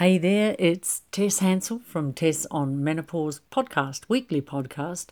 Hey 0.00 0.16
there, 0.16 0.56
it's 0.58 1.02
Tess 1.12 1.40
Hansel 1.40 1.80
from 1.80 2.14
Tess 2.14 2.46
on 2.50 2.82
Menopause 2.82 3.42
podcast, 3.52 4.08
weekly 4.08 4.40
podcast, 4.40 5.08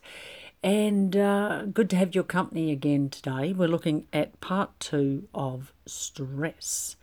and 0.63 1.15
uh, 1.15 1.67
good 1.67 1.91
to 1.91 1.97
have 1.97 2.15
your 2.15 2.25
company 2.25 2.73
again 2.73 3.11
today. 3.11 3.53
We're 3.53 3.69
looking 3.69 4.07
at 4.15 4.41
part 4.41 4.81
two 4.81 5.29
of 5.35 5.75
stress. 5.85 6.97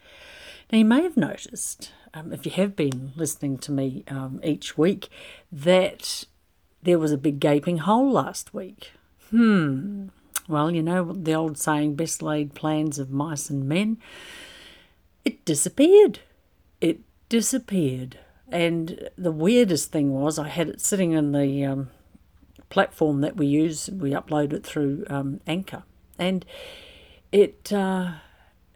Now, 0.72 0.80
you 0.80 0.86
may 0.86 1.04
have 1.04 1.16
noticed, 1.16 1.92
um, 2.16 2.34
if 2.34 2.44
you 2.44 2.52
have 2.54 2.76
been 2.76 3.14
listening 3.16 3.60
to 3.60 3.72
me 3.72 4.04
um, 4.08 4.40
each 4.44 4.80
week, 4.80 5.08
that 5.52 6.24
there 6.82 6.98
was 6.98 7.12
a 7.12 7.20
big 7.20 7.40
gaping 7.40 7.78
hole 7.78 8.12
last 8.12 8.52
week. 8.52 8.94
Hmm. 9.30 10.08
Well, 10.48 10.72
you 10.72 10.82
know 10.82 11.14
the 11.14 11.36
old 11.36 11.60
saying, 11.60 11.98
best 11.98 12.24
laid 12.24 12.56
plans 12.56 12.98
of 12.98 13.12
mice 13.12 13.52
and 13.52 13.70
men. 13.70 14.00
It 15.24 15.46
disappeared. 15.46 16.22
It 16.82 17.02
disappeared. 17.36 18.18
And 18.50 19.10
the 19.18 19.34
weirdest 19.34 19.92
thing 19.92 20.14
was, 20.14 20.40
I 20.40 20.48
had 20.48 20.70
it 20.70 20.80
sitting 20.80 21.12
in 21.12 21.34
the 21.34 21.66
um, 21.66 21.90
platform 22.70 23.20
that 23.20 23.36
we 23.36 23.46
use. 23.46 23.90
We 23.90 24.12
upload 24.12 24.54
it 24.54 24.66
through 24.66 25.04
um, 25.10 25.42
Anchor, 25.46 25.84
and 26.18 26.46
it 27.34 27.74
uh, 27.74 28.14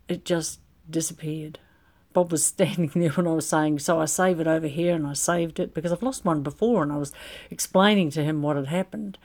it 0.09 0.25
just 0.25 0.59
disappeared. 0.89 1.59
Bob 2.11 2.33
was 2.33 2.45
standing 2.53 2.91
there 2.93 3.11
when 3.11 3.27
I 3.27 3.31
was 3.31 3.47
saying, 3.47 3.79
so 3.79 4.01
I 4.01 4.05
save 4.05 4.41
it 4.41 4.47
over 4.47 4.67
here, 4.67 4.93
and 4.93 5.07
I 5.07 5.13
saved 5.13 5.57
it 5.57 5.73
because 5.73 5.93
I've 5.93 6.03
lost 6.03 6.25
one 6.25 6.43
before, 6.43 6.83
and 6.83 6.91
I 6.91 6.97
was 6.97 7.13
explaining 7.49 8.09
to 8.11 8.23
him 8.25 8.41
what 8.41 8.57
had 8.57 8.67
happened. 8.67 9.17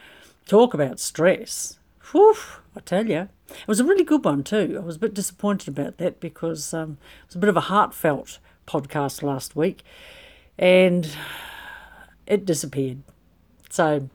Talk 0.47 0.75
about 0.75 1.01
stress. 1.01 1.81
Whew, 2.13 2.37
I 2.77 2.81
tell 2.81 3.09
you. 3.09 3.29
It 3.49 3.67
was 3.67 3.81
a 3.81 3.85
really 3.85 4.05
good 4.05 4.25
one 4.25 4.45
too. 4.45 4.79
I 4.81 4.85
was 4.87 4.97
a 4.97 5.01
bit 5.01 5.15
disappointed 5.15 5.67
about 5.69 5.97
that 5.99 6.21
because 6.21 6.73
um, 6.73 6.99
it 7.23 7.27
was 7.31 7.35
a 7.35 7.41
bit 7.41 7.51
of 7.51 7.57
a 7.57 7.63
heartfelt 7.73 8.39
podcast 8.67 9.23
last 9.23 9.57
week 9.57 9.83
and 10.59 11.17
it 12.27 12.45
disappeared. 12.45 13.03
So 13.71 14.09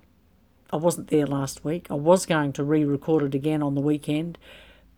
I 0.72 0.78
wasn't 0.78 1.08
there 1.10 1.26
last 1.26 1.66
week. 1.66 1.88
I 1.90 1.96
was 1.96 2.26
going 2.26 2.54
to 2.54 2.64
re 2.64 2.84
record 2.84 3.24
it 3.24 3.36
again 3.36 3.62
on 3.62 3.76
the 3.76 3.82
weekend, 3.82 4.38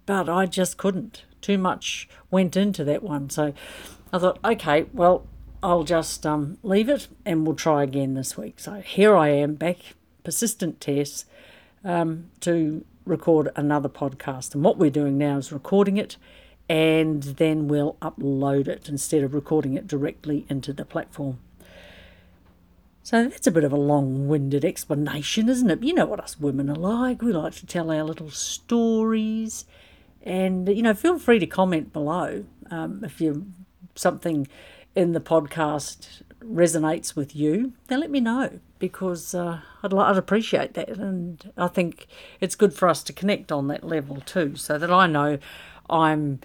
but 0.05 0.29
I 0.29 0.45
just 0.45 0.77
couldn't. 0.77 1.23
Too 1.41 1.57
much 1.57 2.07
went 2.29 2.55
into 2.55 2.83
that 2.83 3.01
one. 3.01 3.29
So 3.29 3.53
I 4.13 4.19
thought, 4.19 4.39
okay, 4.43 4.85
well, 4.93 5.25
I'll 5.63 5.83
just 5.83 6.25
um, 6.25 6.57
leave 6.63 6.89
it 6.89 7.07
and 7.25 7.45
we'll 7.45 7.55
try 7.55 7.83
again 7.83 8.13
this 8.13 8.37
week. 8.37 8.59
So 8.59 8.81
here 8.81 9.15
I 9.15 9.29
am 9.29 9.55
back, 9.55 9.77
persistent 10.23 10.81
Tess, 10.81 11.25
um, 11.83 12.29
to 12.41 12.85
record 13.05 13.49
another 13.55 13.89
podcast. 13.89 14.53
And 14.53 14.63
what 14.63 14.77
we're 14.77 14.89
doing 14.91 15.17
now 15.17 15.37
is 15.37 15.51
recording 15.51 15.97
it 15.97 16.17
and 16.71 17.23
then 17.23 17.67
we'll 17.67 17.97
upload 18.01 18.69
it 18.69 18.87
instead 18.87 19.23
of 19.23 19.33
recording 19.33 19.73
it 19.73 19.87
directly 19.87 20.45
into 20.47 20.71
the 20.71 20.85
platform. 20.85 21.37
So 23.03 23.27
that's 23.27 23.45
a 23.45 23.51
bit 23.51 23.65
of 23.65 23.73
a 23.73 23.77
long 23.77 24.29
winded 24.29 24.63
explanation, 24.63 25.49
isn't 25.49 25.69
it? 25.69 25.83
You 25.83 25.93
know 25.93 26.05
what 26.05 26.21
us 26.21 26.39
women 26.39 26.69
are 26.69 26.75
like. 26.75 27.21
We 27.21 27.33
like 27.33 27.55
to 27.55 27.65
tell 27.65 27.91
our 27.91 28.03
little 28.03 28.31
stories. 28.31 29.65
And, 30.23 30.69
you 30.69 30.81
know, 30.81 30.93
feel 30.93 31.19
free 31.19 31.39
to 31.39 31.45
comment 31.45 31.91
below 31.91 32.45
um, 32.69 33.03
if 33.03 33.19
you 33.19 33.47
something 33.95 34.47
in 34.95 35.11
the 35.11 35.19
podcast 35.19 36.21
resonates 36.41 37.17
with 37.17 37.35
you, 37.35 37.73
then 37.87 37.99
let 37.99 38.11
me 38.11 38.21
know 38.21 38.61
because 38.79 39.35
uh, 39.35 39.59
I'd, 39.83 39.93
I'd 39.93 40.15
appreciate 40.15 40.75
that. 40.75 40.87
And 40.87 41.51
I 41.57 41.67
think 41.67 42.07
it's 42.39 42.55
good 42.55 42.73
for 42.73 42.87
us 42.87 43.03
to 43.03 43.11
connect 43.11 43.51
on 43.51 43.67
that 43.67 43.83
level 43.83 44.21
too, 44.21 44.55
so 44.55 44.77
that 44.77 44.89
I 44.89 45.07
know 45.07 45.37
I'm 45.89 46.39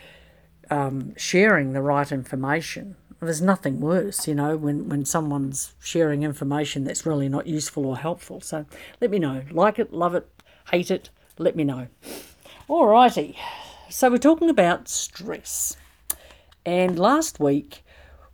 um, 0.71 1.15
sharing 1.17 1.73
the 1.73 1.83
right 1.83 2.11
information. 2.11 2.97
There's 3.21 3.41
nothing 3.41 3.81
worse, 3.81 4.29
you 4.29 4.35
know, 4.35 4.57
when, 4.57 4.89
when 4.89 5.05
someone's 5.05 5.75
sharing 5.81 6.23
information 6.23 6.85
that's 6.85 7.07
really 7.07 7.29
not 7.29 7.47
useful 7.47 7.87
or 7.87 7.97
helpful. 7.97 8.41
So 8.41 8.67
let 9.01 9.11
me 9.11 9.19
know. 9.19 9.43
Like 9.51 9.79
it, 9.79 9.93
love 9.93 10.15
it, 10.15 10.29
hate 10.71 10.91
it, 10.91 11.11
let 11.39 11.57
me 11.57 11.65
know. 11.65 11.89
Alrighty. 12.69 13.37
So 13.89 14.11
we're 14.11 14.19
talking 14.19 14.51
about 14.51 14.89
stress. 14.89 15.77
And 16.65 16.99
last 16.99 17.41
week 17.41 17.85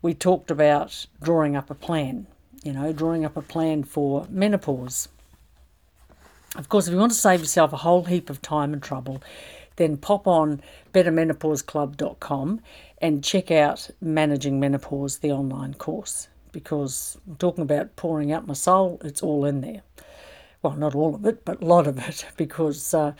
we 0.01 0.15
talked 0.15 0.51
about 0.51 1.07
drawing 1.23 1.55
up 1.55 1.71
a 1.71 1.75
plan, 1.75 2.27
you 2.65 2.73
know, 2.73 2.93
drawing 2.93 3.25
up 3.25 3.37
a 3.37 3.43
plan 3.43 3.85
for 3.85 4.27
menopause. 4.29 5.09
Of 6.57 6.69
course, 6.69 6.87
if 6.87 6.93
you 6.93 6.99
want 6.99 7.13
to 7.13 7.19
save 7.19 7.41
yourself 7.41 7.73
a 7.73 7.79
whole 7.79 8.05
heap 8.05 8.29
of 8.29 8.43
time 8.43 8.73
and 8.73 8.83
trouble, 8.83 9.23
then 9.77 9.97
pop 9.97 10.27
on 10.27 10.61
bettermenopauseclub.com 10.93 12.61
and 12.99 13.25
check 13.25 13.51
out 13.51 13.91
Managing 14.01 14.61
Menopause, 14.61 15.19
the 15.19 15.33
online 15.33 15.75
course, 15.75 16.29
because 16.53 17.19
I'm 17.27 17.37
talking 17.37 17.63
about 17.63 17.97
pouring 17.97 18.33
out 18.33 18.47
my 18.47 18.55
soul, 18.55 19.01
it's 19.05 19.23
all 19.23 19.45
in 19.45 19.61
there. 19.61 19.83
Well, 20.63 20.77
not 20.77 20.95
all 20.95 21.15
of 21.15 21.27
it, 21.27 21.45
but 21.45 21.63
a 21.63 21.67
lot 21.67 21.87
of 21.87 21.99
it, 21.99 22.25
because 22.37 22.95
uh, 22.95 23.13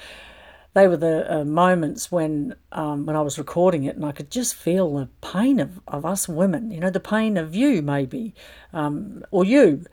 they 0.75 0.89
were 0.89 0.97
the 0.97 1.41
uh, 1.41 1.45
moments 1.45 2.11
when 2.11 2.55
um, 2.71 3.05
when 3.05 3.17
I 3.17 3.21
was 3.21 3.39
recording 3.39 3.85
it, 3.85 3.97
and 3.97 4.05
I 4.05 4.13
could 4.13 4.31
just 4.31 4.55
feel 4.55 4.95
the 4.95 5.09
pain 5.21 5.61
of, 5.61 5.81
of 5.87 6.07
us 6.07 6.29
women. 6.29 6.71
You 6.71 6.81
know, 6.81 6.91
the 6.91 7.01
pain 7.01 7.37
of 7.37 7.55
you 7.55 7.83
maybe, 7.83 8.35
um, 8.73 9.25
or 9.31 9.45
you, 9.45 9.85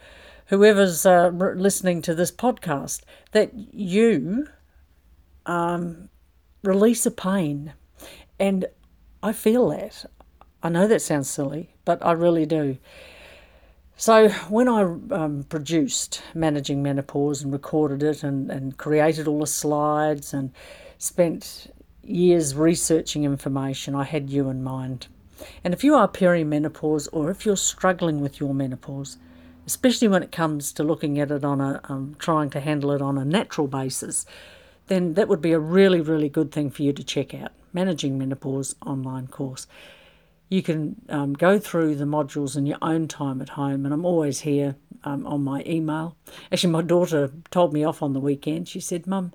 whoever's 0.47 1.05
uh, 1.05 1.29
listening 1.29 2.01
to 2.03 2.15
this 2.15 2.31
podcast, 2.31 3.01
that 3.31 3.51
you 3.53 4.47
um, 5.45 6.09
release 6.63 7.05
a 7.05 7.11
pain. 7.11 7.73
And 8.39 8.65
I 9.21 9.33
feel 9.33 9.69
that. 9.69 10.05
I 10.61 10.69
know 10.69 10.87
that 10.87 11.01
sounds 11.01 11.29
silly, 11.29 11.69
but 11.85 12.03
I 12.05 12.11
really 12.11 12.45
do. 12.45 12.77
So 13.95 14.29
when 14.47 14.69
I 14.69 14.81
um, 14.83 15.45
produced 15.49 16.21
Managing 16.33 16.81
Menopause 16.81 17.41
and 17.41 17.51
recorded 17.51 18.01
it 18.01 18.23
and, 18.23 18.49
and 18.49 18.77
created 18.77 19.27
all 19.27 19.39
the 19.39 19.47
slides 19.47 20.33
and 20.33 20.51
spent 20.97 21.73
years 22.01 22.55
researching 22.55 23.25
information, 23.25 23.95
I 23.95 24.05
had 24.05 24.29
you 24.29 24.49
in 24.49 24.63
mind. 24.63 25.07
And 25.63 25.73
if 25.73 25.83
you 25.83 25.95
are 25.95 26.07
perimenopause 26.07 27.09
or 27.11 27.29
if 27.29 27.45
you're 27.45 27.57
struggling 27.57 28.21
with 28.21 28.39
your 28.39 28.53
menopause, 28.53 29.17
especially 29.65 30.07
when 30.07 30.23
it 30.23 30.31
comes 30.31 30.71
to 30.73 30.83
looking 30.83 31.19
at 31.19 31.29
it 31.29 31.43
on 31.43 31.61
a, 31.61 31.81
um, 31.89 32.15
trying 32.19 32.49
to 32.51 32.59
handle 32.59 32.91
it 32.91 33.01
on 33.01 33.17
a 33.17 33.25
natural 33.25 33.67
basis, 33.67 34.25
then 34.89 35.13
that 35.13 35.27
would 35.27 35.41
be 35.41 35.53
a 35.53 35.59
really, 35.59 36.01
really 36.01 36.29
good 36.29 36.51
thing 36.51 36.69
for 36.69 36.83
you 36.83 36.94
to 36.94 37.03
check 37.03 37.33
out 37.33 37.51
Managing 37.72 38.17
Menopause 38.17 38.75
online 38.85 39.27
course. 39.27 39.66
You 40.50 40.61
can 40.63 41.01
um, 41.09 41.33
go 41.33 41.59
through 41.59 41.95
the 41.95 42.05
modules 42.05 42.57
in 42.57 42.66
your 42.66 42.79
own 42.81 43.07
time 43.07 43.41
at 43.41 43.50
home, 43.50 43.85
and 43.85 43.94
I'm 43.94 44.05
always 44.05 44.41
here 44.41 44.75
um, 45.03 45.25
on 45.27 45.44
my 45.44 45.63
email. 45.66 46.16
Actually, 46.51 46.73
my 46.73 46.81
daughter 46.81 47.31
told 47.51 47.72
me 47.72 47.83
off 47.83 48.01
on 48.01 48.13
the 48.13 48.19
weekend. 48.19 48.67
She 48.67 48.79
said, 48.79 49.05
Mum, 49.05 49.31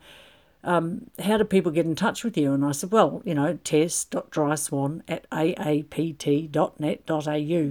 um, 0.65 1.11
how 1.19 1.37
do 1.37 1.45
people 1.45 1.71
get 1.71 1.87
in 1.87 1.95
touch 1.95 2.25
with 2.25 2.37
you? 2.37 2.53
And 2.53 2.65
I 2.65 2.73
said, 2.73 2.91
well, 2.91 3.23
you 3.25 3.35
know, 3.35 3.59
tess.dryswan 3.63 5.03
at 5.07 5.31
aapt.net.au. 5.31 5.73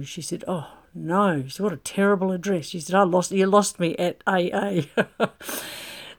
She 0.04 0.22
said, 0.22 0.44
oh, 0.46 0.68
no. 0.94 1.42
She 1.42 1.50
said, 1.50 1.64
what 1.64 1.72
a 1.72 1.78
terrible 1.78 2.30
address. 2.32 2.66
She 2.66 2.80
said, 2.80 2.94
I 2.94 3.02
lost, 3.02 3.32
you 3.32 3.46
lost 3.46 3.80
me 3.80 3.96
at 3.96 4.22
AA. 4.26 4.82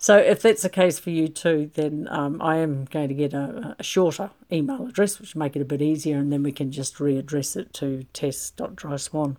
So 0.06 0.18
if 0.18 0.44
that's 0.44 0.62
the 0.62 0.70
case 0.70 1.00
for 1.00 1.10
you 1.10 1.28
too, 1.28 1.72
then 1.74 2.08
um, 2.12 2.40
I 2.40 2.58
am 2.58 2.86
going 2.86 3.08
to 3.08 3.16
get 3.16 3.34
a, 3.34 3.76
a, 3.80 3.84
shorter 3.84 4.30
email 4.52 4.86
address, 4.86 5.20
which 5.20 5.34
will 5.34 5.40
make 5.40 5.56
it 5.56 5.64
a 5.64 5.66
bit 5.66 5.82
easier, 5.82 6.20
and 6.20 6.32
then 6.32 6.44
we 6.44 6.52
can 6.52 6.72
just 6.72 6.98
readdress 6.98 7.58
it 7.58 7.74
to 7.74 8.06
tess.dryswan. 8.14 9.38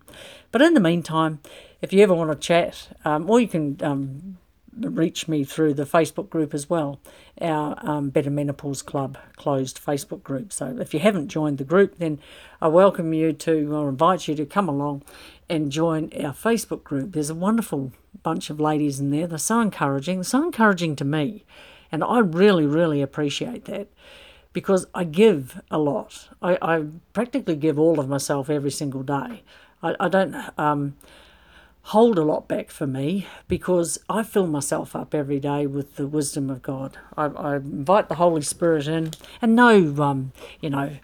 But 0.51 0.61
in 0.61 0.73
the 0.73 0.81
meantime, 0.81 1.39
if 1.81 1.93
you 1.93 2.03
ever 2.03 2.13
want 2.13 2.31
to 2.31 2.35
chat, 2.45 2.89
um, 3.05 3.29
or 3.29 3.39
you 3.39 3.47
can 3.47 3.77
um, 3.81 4.39
reach 4.77 5.29
me 5.29 5.45
through 5.45 5.73
the 5.73 5.85
Facebook 5.85 6.29
group 6.29 6.53
as 6.53 6.69
well, 6.69 6.99
our 7.39 7.77
um, 7.79 8.09
Better 8.09 8.29
Menopause 8.29 8.81
Club 8.81 9.17
closed 9.37 9.79
Facebook 9.81 10.21
group. 10.21 10.51
So 10.51 10.77
if 10.81 10.93
you 10.93 10.99
haven't 10.99 11.29
joined 11.29 11.59
the 11.59 11.63
group, 11.63 11.97
then 11.97 12.19
I 12.61 12.67
welcome 12.67 13.13
you 13.13 13.31
to, 13.31 13.73
or 13.73 13.87
invite 13.87 14.27
you 14.27 14.35
to 14.35 14.45
come 14.45 14.67
along 14.67 15.03
and 15.49 15.71
join 15.71 16.11
our 16.13 16.33
Facebook 16.33 16.83
group. 16.83 17.13
There's 17.13 17.29
a 17.29 17.35
wonderful 17.35 17.91
bunch 18.23 18.49
of 18.49 18.59
ladies 18.59 18.99
in 18.99 19.11
there. 19.11 19.27
They're 19.27 19.37
so 19.37 19.61
encouraging, 19.61 20.23
so 20.23 20.43
encouraging 20.43 20.95
to 20.97 21.05
me. 21.05 21.45
And 21.91 22.03
I 22.03 22.19
really, 22.19 22.65
really 22.65 23.01
appreciate 23.01 23.65
that 23.65 23.87
because 24.53 24.87
I 24.93 25.03
give 25.03 25.61
a 25.71 25.77
lot. 25.77 26.29
I, 26.41 26.57
I 26.61 26.85
practically 27.13 27.55
give 27.55 27.79
all 27.79 27.99
of 27.99 28.09
myself 28.09 28.49
every 28.49 28.71
single 28.71 29.03
day. 29.03 29.43
I, 29.81 29.95
I 29.99 30.09
don't 30.09 30.35
um, 30.57 30.95
hold 31.83 32.17
a 32.17 32.23
lot 32.23 32.47
back 32.47 32.69
for 32.69 32.85
me 32.85 33.27
because 33.47 33.97
I 34.09 34.23
fill 34.23 34.47
myself 34.47 34.95
up 34.95 35.15
every 35.15 35.39
day 35.39 35.65
with 35.67 35.95
the 35.95 36.07
wisdom 36.07 36.49
of 36.49 36.61
God. 36.61 36.97
I, 37.15 37.25
I 37.25 37.55
invite 37.57 38.09
the 38.09 38.15
Holy 38.15 38.41
Spirit 38.41 38.87
in 38.87 39.11
and 39.41 39.55
no, 39.55 39.95
um, 40.03 40.33
you 40.59 40.69
know, 40.69 40.97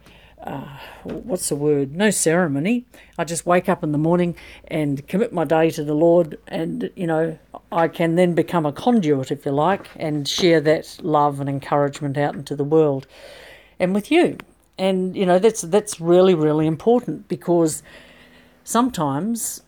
uh, 0.43 0.77
what's 1.03 1.49
the 1.49 1.55
word? 1.55 1.95
No 1.95 2.09
ceremony. 2.09 2.85
I 3.17 3.23
just 3.23 3.45
wake 3.45 3.69
up 3.69 3.83
in 3.83 3.91
the 3.91 3.97
morning 3.97 4.35
and 4.67 5.05
commit 5.07 5.31
my 5.31 5.45
day 5.45 5.69
to 5.71 5.83
the 5.83 5.93
Lord, 5.93 6.37
and 6.47 6.89
you 6.95 7.07
know, 7.07 7.37
I 7.71 7.87
can 7.87 8.15
then 8.15 8.33
become 8.33 8.65
a 8.65 8.73
conduit, 8.73 9.31
if 9.31 9.45
you 9.45 9.51
like, 9.51 9.89
and 9.95 10.27
share 10.27 10.59
that 10.61 10.99
love 11.01 11.39
and 11.39 11.49
encouragement 11.49 12.17
out 12.17 12.35
into 12.35 12.55
the 12.55 12.63
world, 12.63 13.07
and 13.79 13.93
with 13.95 14.11
you. 14.11 14.37
And 14.77 15.15
you 15.15 15.25
know, 15.25 15.39
that's 15.39 15.61
that's 15.61 16.01
really 16.01 16.33
really 16.33 16.67
important 16.67 17.27
because 17.29 17.83
sometimes 18.63 19.61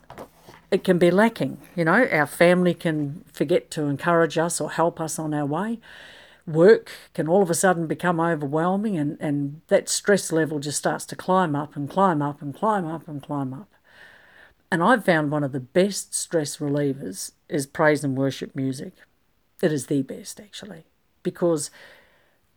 it 0.71 0.83
can 0.83 0.97
be 0.97 1.09
lacking. 1.09 1.57
You 1.75 1.85
know, 1.85 2.05
our 2.11 2.27
family 2.27 2.73
can 2.73 3.23
forget 3.31 3.71
to 3.71 3.83
encourage 3.83 4.37
us 4.37 4.59
or 4.59 4.71
help 4.71 4.99
us 4.99 5.17
on 5.17 5.33
our 5.33 5.45
way. 5.45 5.79
Work 6.47 6.91
can 7.13 7.27
all 7.27 7.41
of 7.41 7.49
a 7.49 7.55
sudden 7.55 7.87
become 7.87 8.19
overwhelming, 8.19 8.97
and, 8.97 9.17
and 9.19 9.61
that 9.67 9.89
stress 9.89 10.31
level 10.31 10.59
just 10.59 10.77
starts 10.77 11.05
to 11.07 11.15
climb 11.15 11.55
up 11.55 11.75
and 11.75 11.89
climb 11.89 12.21
up 12.21 12.41
and 12.41 12.55
climb 12.55 12.85
up 12.85 13.07
and 13.07 13.21
climb 13.21 13.53
up. 13.53 13.69
And 14.71 14.83
I've 14.83 15.05
found 15.05 15.31
one 15.31 15.43
of 15.43 15.51
the 15.51 15.59
best 15.59 16.13
stress 16.13 16.57
relievers 16.57 17.31
is 17.49 17.65
praise 17.65 18.03
and 18.03 18.17
worship 18.17 18.55
music. 18.55 18.93
It 19.61 19.71
is 19.71 19.87
the 19.87 20.01
best, 20.01 20.39
actually, 20.39 20.85
because 21.23 21.71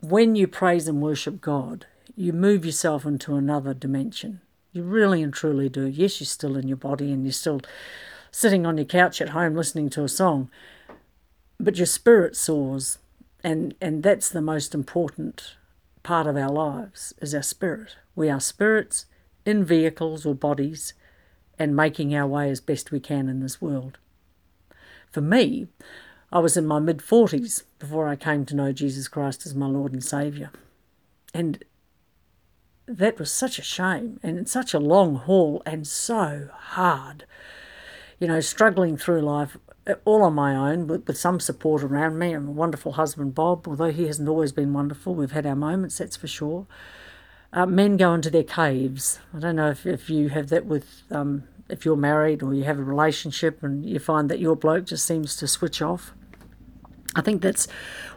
when 0.01 0.35
you 0.35 0.47
praise 0.47 0.89
and 0.89 1.01
worship 1.01 1.41
God, 1.41 1.87
you 2.17 2.33
move 2.33 2.65
yourself 2.65 3.07
into 3.07 3.37
another 3.37 3.73
dimension. 3.73 4.41
You 4.73 4.83
really 4.83 5.23
and 5.23 5.33
truly 5.33 5.69
do. 5.69 5.87
Yes, 5.87 6.21
you're 6.21 6.27
still 6.27 6.57
in 6.57 6.69
your 6.69 6.77
body 6.77 7.13
and 7.13 7.25
you're 7.25 7.33
still 7.33 7.61
sitting 8.31 8.67
on 8.67 8.77
your 8.77 8.85
couch 8.85 9.21
at 9.21 9.31
home 9.31 9.55
listening 9.55 9.91
to 9.91 10.05
a 10.05 10.09
song, 10.09 10.51
but 11.59 11.77
your 11.77 11.87
spirit 11.87 12.37
soars, 12.37 12.99
and, 13.49 13.75
and 13.81 14.03
that's 14.03 14.29
the 14.29 14.43
most 14.43 14.75
important 14.75 15.55
part 16.03 16.27
of 16.27 16.37
our 16.37 16.51
lives 16.51 17.15
is 17.23 17.35
our 17.35 17.43
spirit. 17.43 17.97
We 18.15 18.29
are 18.29 18.41
spirits 18.41 19.07
in 19.47 19.65
vehicles 19.65 20.27
or 20.27 20.35
bodies 20.35 20.93
and 21.59 21.75
making 21.75 22.15
our 22.15 22.27
way 22.27 22.51
as 22.51 22.61
best 22.61 22.93
we 22.93 23.01
can 23.01 23.27
in 23.27 23.41
this 23.41 23.59
world. 23.59 23.97
For 25.11 25.23
me, 25.23 25.69
I 26.31 26.41
was 26.41 26.59
in 26.59 26.67
my 26.67 26.79
mid 26.79 26.99
40s 26.99 27.63
before 27.79 28.07
I 28.07 28.17
came 28.17 28.45
to 28.45 28.55
know 28.55 28.71
Jesus 28.71 29.09
Christ 29.09 29.47
as 29.47 29.55
my 29.55 29.67
Lord 29.67 29.95
and 29.95 30.05
Saviour. 30.05 30.51
And 31.33 31.65
that 32.87 33.19
was 33.19 33.33
such 33.33 33.59
a 33.59 33.63
shame 33.63 34.21
and 34.23 34.47
such 34.47 34.75
a 34.75 34.79
long 34.79 35.15
haul 35.15 35.63
and 35.65 35.87
so 35.87 36.51
hard. 36.53 37.25
You 38.21 38.29
know, 38.29 38.41
struggling 38.41 38.99
through 38.99 39.23
life 39.23 39.57
all 40.05 40.23
on 40.23 40.35
my 40.35 40.55
own 40.55 40.87
with, 40.87 41.07
with 41.07 41.19
some 41.19 41.41
support 41.41 41.83
around 41.83 42.19
me 42.19 42.33
and 42.33 42.49
a 42.49 42.53
wonderful 42.53 42.93
husband, 42.93 43.35
Bob, 43.35 43.67
although 43.67 43.91
he 43.91 44.07
hasn't 44.07 44.29
always 44.29 44.53
been 44.53 44.73
wonderful. 44.73 45.15
We've 45.15 45.33
had 45.33 45.47
our 45.47 45.57
moments, 45.57 45.99
that's 45.99 46.17
for 46.17 46.27
sure. 46.27 46.67
Uh, 47.53 47.67
men 47.67 47.97
go 47.97 48.13
into 48.13 48.31
their 48.31 48.45
caves. 48.45 49.21
I 49.35 49.39
don't 49.39 49.57
know 49.57 49.71
if, 49.71 49.87
if 49.87 50.11
you 50.11 50.29
have 50.29 50.49
that 50.51 50.67
with, 50.67 51.03
um, 51.11 51.45
if 51.69 51.85
you're 51.85 51.97
married 51.97 52.43
or 52.43 52.53
you 52.53 52.65
have 52.65 52.79
a 52.79 52.85
relationship 52.85 53.63
and 53.63 53.85
you 53.85 53.99
find 53.99 54.31
that 54.31 54.39
your 54.39 54.57
bloke 54.57 54.87
just 54.87 55.07
seems 55.07 55.37
to 55.37 55.49
switch 55.49 55.81
off. 55.81 56.13
I 57.15 57.23
think 57.23 57.41
that's 57.41 57.67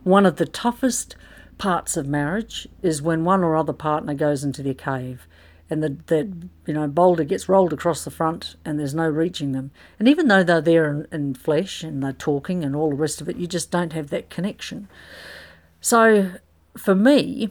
one 0.04 0.26
of 0.26 0.36
the 0.36 0.46
toughest 0.46 1.16
parts 1.58 1.96
of 1.96 2.08
marriage 2.08 2.68
is 2.82 3.02
when 3.02 3.24
one 3.24 3.44
or 3.44 3.56
other 3.56 3.74
partner 3.74 4.14
goes 4.14 4.44
into 4.44 4.64
their 4.64 4.74
cave 4.74 5.28
and 5.72 5.82
the, 5.82 5.98
the 6.08 6.32
you 6.68 6.74
know 6.74 6.88
boulder 6.88 7.24
gets 7.24 7.50
rolled 7.50 7.74
across 7.74 8.04
the 8.04 8.12
front 8.12 8.56
and 8.64 8.80
there's 8.80 8.94
no 8.94 9.08
reaching 9.08 9.54
them. 9.54 9.72
And 9.98 10.08
even 10.08 10.28
though 10.28 10.44
they're 10.44 10.62
there 10.62 10.90
in, 10.90 11.08
in 11.12 11.34
flesh 11.34 11.84
and 11.84 12.04
they're 12.04 12.14
talking 12.14 12.64
and 12.64 12.76
all 12.76 12.90
the 12.90 12.96
rest 12.96 13.22
of 13.22 13.30
it, 13.30 13.38
you 13.38 13.48
just 13.48 13.72
don't 13.72 13.94
have 13.94 14.10
that 14.10 14.30
connection. 14.30 14.88
So 15.80 16.32
for 16.78 16.94
me, 16.94 17.50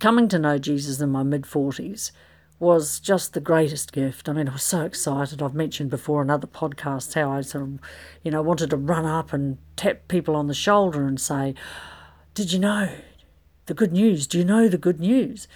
coming 0.00 0.28
to 0.28 0.38
know 0.38 0.58
Jesus 0.58 1.00
in 1.00 1.10
my 1.10 1.22
mid 1.22 1.42
40s 1.42 2.10
was 2.58 3.00
just 3.00 3.34
the 3.34 3.40
greatest 3.40 3.92
gift. 3.92 4.28
I 4.28 4.32
mean, 4.32 4.48
I 4.48 4.52
was 4.52 4.62
so 4.62 4.82
excited. 4.82 5.42
I've 5.42 5.54
mentioned 5.54 5.90
before 5.90 6.22
in 6.22 6.30
other 6.30 6.46
podcasts 6.46 7.14
how 7.14 7.30
I 7.30 7.40
sort 7.40 7.64
of, 7.64 7.78
you 8.22 8.30
know, 8.30 8.40
wanted 8.40 8.70
to 8.70 8.76
run 8.76 9.04
up 9.04 9.32
and 9.32 9.58
tap 9.76 10.08
people 10.08 10.36
on 10.36 10.46
the 10.46 10.54
shoulder 10.54 11.06
and 11.06 11.20
say, 11.20 11.54
Did 12.34 12.52
you 12.52 12.58
know? 12.58 12.88
the 13.66 13.74
good 13.74 13.92
news. 13.92 14.26
Do 14.26 14.38
you 14.38 14.44
know 14.44 14.68
the 14.68 14.78
good 14.78 15.00
news? 15.00 15.46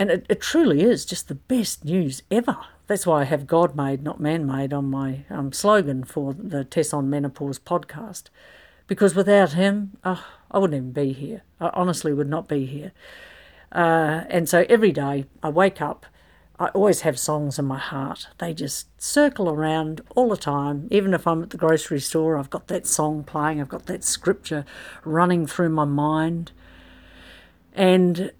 And 0.00 0.10
it, 0.10 0.24
it 0.30 0.40
truly 0.40 0.80
is 0.80 1.04
just 1.04 1.28
the 1.28 1.34
best 1.34 1.84
news 1.84 2.22
ever. 2.30 2.56
That's 2.86 3.06
why 3.06 3.20
I 3.20 3.24
have 3.24 3.46
God 3.46 3.76
made, 3.76 4.02
not 4.02 4.18
man 4.18 4.46
made, 4.46 4.72
on 4.72 4.86
my 4.86 5.24
um, 5.28 5.52
slogan 5.52 6.04
for 6.04 6.32
the 6.32 6.64
Tess 6.64 6.94
on 6.94 7.10
Menopause 7.10 7.58
podcast. 7.58 8.30
Because 8.86 9.14
without 9.14 9.52
him, 9.52 9.98
oh, 10.02 10.26
I 10.50 10.58
wouldn't 10.58 10.78
even 10.78 10.92
be 10.92 11.12
here. 11.12 11.42
I 11.60 11.68
honestly 11.74 12.14
would 12.14 12.30
not 12.30 12.48
be 12.48 12.64
here. 12.64 12.92
Uh, 13.72 14.24
and 14.30 14.48
so 14.48 14.64
every 14.70 14.90
day 14.90 15.26
I 15.42 15.50
wake 15.50 15.82
up, 15.82 16.06
I 16.58 16.68
always 16.68 17.02
have 17.02 17.18
songs 17.18 17.58
in 17.58 17.66
my 17.66 17.78
heart. 17.78 18.28
They 18.38 18.54
just 18.54 18.88
circle 19.00 19.50
around 19.50 20.00
all 20.16 20.30
the 20.30 20.36
time. 20.38 20.88
Even 20.90 21.12
if 21.12 21.26
I'm 21.26 21.42
at 21.42 21.50
the 21.50 21.58
grocery 21.58 22.00
store, 22.00 22.38
I've 22.38 22.48
got 22.48 22.68
that 22.68 22.86
song 22.86 23.22
playing, 23.22 23.60
I've 23.60 23.68
got 23.68 23.84
that 23.84 24.02
scripture 24.02 24.64
running 25.04 25.46
through 25.46 25.68
my 25.68 25.84
mind. 25.84 26.52
And 27.74 28.32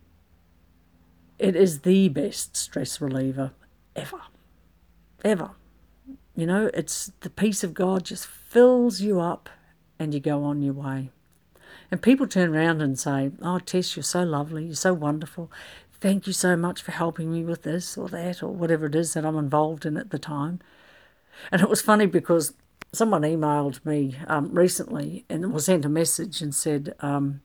it 1.40 1.56
is 1.56 1.80
the 1.80 2.08
best 2.08 2.56
stress 2.56 3.00
reliever 3.00 3.52
ever. 3.96 4.20
Ever. 5.24 5.50
You 6.36 6.46
know, 6.46 6.70
it's 6.72 7.12
the 7.20 7.30
peace 7.30 7.64
of 7.64 7.74
God 7.74 8.04
just 8.04 8.26
fills 8.26 9.00
you 9.00 9.20
up 9.20 9.48
and 9.98 10.14
you 10.14 10.20
go 10.20 10.44
on 10.44 10.62
your 10.62 10.74
way. 10.74 11.10
And 11.90 12.00
people 12.00 12.26
turn 12.26 12.54
around 12.54 12.80
and 12.80 12.98
say, 12.98 13.32
Oh, 13.42 13.58
Tess, 13.58 13.96
you're 13.96 14.02
so 14.02 14.22
lovely, 14.22 14.66
you're 14.66 14.74
so 14.74 14.94
wonderful. 14.94 15.50
Thank 16.00 16.26
you 16.26 16.32
so 16.32 16.56
much 16.56 16.82
for 16.82 16.92
helping 16.92 17.32
me 17.32 17.44
with 17.44 17.62
this 17.62 17.98
or 17.98 18.08
that 18.08 18.42
or 18.42 18.48
whatever 18.48 18.86
it 18.86 18.94
is 18.94 19.14
that 19.14 19.26
I'm 19.26 19.36
involved 19.36 19.84
in 19.84 19.96
at 19.96 20.10
the 20.10 20.18
time. 20.18 20.60
And 21.50 21.60
it 21.60 21.68
was 21.68 21.82
funny 21.82 22.06
because 22.06 22.54
someone 22.92 23.22
emailed 23.22 23.84
me 23.84 24.16
um, 24.26 24.52
recently 24.52 25.24
and 25.28 25.52
was 25.52 25.66
sent 25.66 25.84
a 25.84 25.90
message 25.90 26.40
and 26.40 26.54
said, 26.54 26.94
um, 27.00 27.40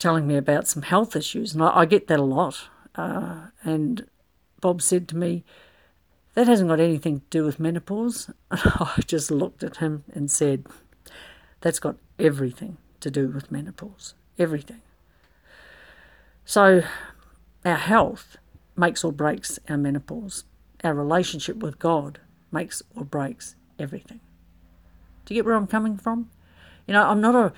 telling 0.00 0.26
me 0.26 0.36
about 0.36 0.66
some 0.66 0.82
health 0.82 1.14
issues, 1.14 1.54
and 1.54 1.62
I, 1.62 1.80
I 1.80 1.84
get 1.86 2.08
that 2.08 2.18
a 2.18 2.24
lot. 2.24 2.68
Uh, 2.94 3.46
and 3.62 4.06
Bob 4.60 4.82
said 4.82 5.08
to 5.08 5.16
me, 5.16 5.44
That 6.34 6.48
hasn't 6.48 6.68
got 6.68 6.80
anything 6.80 7.20
to 7.20 7.26
do 7.30 7.44
with 7.44 7.60
menopause. 7.60 8.30
I 8.50 9.00
just 9.06 9.30
looked 9.30 9.62
at 9.62 9.78
him 9.78 10.04
and 10.12 10.30
said, 10.30 10.66
That's 11.60 11.78
got 11.78 11.96
everything 12.18 12.76
to 13.00 13.10
do 13.10 13.28
with 13.28 13.50
menopause. 13.50 14.14
Everything. 14.38 14.82
So, 16.44 16.82
our 17.64 17.76
health 17.76 18.36
makes 18.76 19.04
or 19.04 19.12
breaks 19.12 19.58
our 19.68 19.76
menopause. 19.76 20.44
Our 20.82 20.94
relationship 20.94 21.58
with 21.58 21.78
God 21.78 22.20
makes 22.50 22.82
or 22.96 23.04
breaks 23.04 23.54
everything. 23.78 24.20
Do 25.24 25.34
you 25.34 25.38
get 25.38 25.46
where 25.46 25.54
I'm 25.54 25.66
coming 25.66 25.96
from? 25.96 26.30
You 26.86 26.94
know, 26.94 27.06
I'm 27.06 27.20
not 27.20 27.34
a 27.34 27.52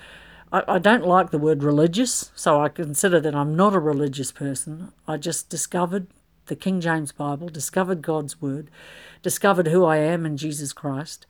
I, 0.53 0.77
don't 0.77 1.05
like 1.05 1.31
the 1.31 1.39
word 1.39 1.63
religious, 1.63 2.31
so 2.35 2.61
I 2.61 2.69
consider 2.69 3.19
that 3.19 3.33
I'm 3.33 3.55
not 3.55 3.73
a 3.73 3.79
religious 3.79 4.31
person. 4.31 4.93
I 5.07 5.17
just 5.17 5.49
discovered 5.49 6.05
the 6.45 6.55
King 6.55 6.79
James 6.79 7.11
Bible, 7.11 7.49
discovered 7.49 8.03
God's 8.03 8.39
Word, 8.39 8.69
discovered 9.23 9.67
who 9.69 9.83
I 9.83 9.97
am 9.97 10.27
in 10.27 10.37
Jesus 10.37 10.71
Christ, 10.71 11.25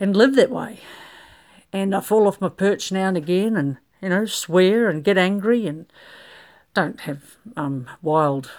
and 0.00 0.16
live 0.16 0.34
that 0.34 0.50
way. 0.50 0.80
And 1.72 1.94
I 1.94 2.00
fall 2.00 2.26
off 2.26 2.40
my 2.40 2.48
perch 2.48 2.90
now 2.90 3.06
and 3.06 3.16
again 3.16 3.56
and, 3.56 3.76
you 4.02 4.08
know, 4.08 4.24
swear 4.24 4.88
and 4.88 5.04
get 5.04 5.16
angry 5.16 5.68
and 5.68 5.86
don't 6.74 7.00
have 7.00 7.36
um, 7.56 7.88
wild 8.02 8.50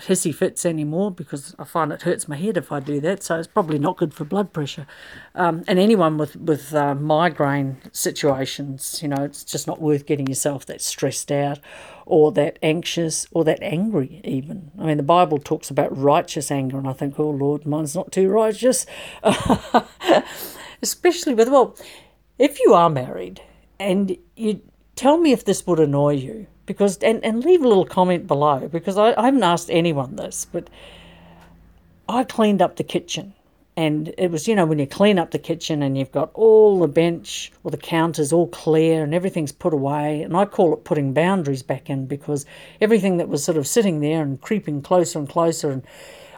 hissy 0.00 0.34
fits 0.34 0.66
anymore 0.66 1.10
because 1.10 1.54
I 1.58 1.64
find 1.64 1.92
it 1.92 2.02
hurts 2.02 2.26
my 2.26 2.36
head 2.36 2.56
if 2.56 2.72
I 2.72 2.80
do 2.80 3.00
that. 3.00 3.22
So 3.22 3.38
it's 3.38 3.46
probably 3.46 3.78
not 3.78 3.96
good 3.96 4.12
for 4.12 4.24
blood 4.24 4.52
pressure. 4.52 4.86
Um, 5.34 5.62
and 5.68 5.78
anyone 5.78 6.18
with 6.18 6.36
with 6.36 6.74
uh, 6.74 6.94
migraine 6.94 7.78
situations, 7.92 9.00
you 9.02 9.08
know, 9.08 9.22
it's 9.22 9.44
just 9.44 9.66
not 9.66 9.80
worth 9.80 10.06
getting 10.06 10.26
yourself 10.26 10.66
that 10.66 10.80
stressed 10.80 11.30
out, 11.30 11.60
or 12.06 12.32
that 12.32 12.58
anxious, 12.62 13.26
or 13.30 13.44
that 13.44 13.62
angry. 13.62 14.20
Even 14.24 14.70
I 14.78 14.84
mean, 14.84 14.96
the 14.96 15.02
Bible 15.02 15.38
talks 15.38 15.70
about 15.70 15.96
righteous 15.96 16.50
anger, 16.50 16.78
and 16.78 16.88
I 16.88 16.92
think, 16.92 17.18
oh 17.18 17.30
Lord, 17.30 17.64
mine's 17.66 17.94
not 17.94 18.12
too 18.12 18.28
righteous. 18.28 18.86
Especially 20.82 21.34
with 21.34 21.48
well, 21.48 21.76
if 22.38 22.58
you 22.60 22.74
are 22.74 22.90
married 22.90 23.40
and 23.78 24.16
you 24.36 24.60
tell 24.96 25.18
me 25.18 25.32
if 25.32 25.44
this 25.44 25.66
would 25.66 25.80
annoy 25.80 26.14
you 26.14 26.46
because 26.66 26.96
and, 26.98 27.24
and 27.24 27.44
leave 27.44 27.62
a 27.62 27.68
little 27.68 27.86
comment 27.86 28.26
below 28.26 28.68
because 28.68 28.96
I, 28.96 29.14
I 29.20 29.26
haven't 29.26 29.42
asked 29.42 29.70
anyone 29.70 30.16
this, 30.16 30.46
but 30.50 30.68
I 32.08 32.24
cleaned 32.24 32.62
up 32.62 32.76
the 32.76 32.84
kitchen. 32.84 33.34
And 33.76 34.14
it 34.16 34.30
was, 34.30 34.46
you 34.46 34.54
know, 34.54 34.66
when 34.66 34.78
you 34.78 34.86
clean 34.86 35.18
up 35.18 35.32
the 35.32 35.38
kitchen 35.38 35.82
and 35.82 35.98
you've 35.98 36.12
got 36.12 36.30
all 36.34 36.78
the 36.78 36.86
bench 36.86 37.50
or 37.64 37.72
the 37.72 37.76
counters 37.76 38.32
all 38.32 38.46
clear 38.46 39.02
and 39.02 39.12
everything's 39.12 39.50
put 39.50 39.72
away. 39.72 40.22
And 40.22 40.36
I 40.36 40.44
call 40.44 40.72
it 40.74 40.84
putting 40.84 41.12
boundaries 41.12 41.64
back 41.64 41.90
in 41.90 42.06
because 42.06 42.46
everything 42.80 43.16
that 43.16 43.28
was 43.28 43.42
sort 43.42 43.56
of 43.56 43.66
sitting 43.66 43.98
there 43.98 44.22
and 44.22 44.40
creeping 44.40 44.80
closer 44.80 45.18
and 45.18 45.28
closer 45.28 45.72
and 45.72 45.82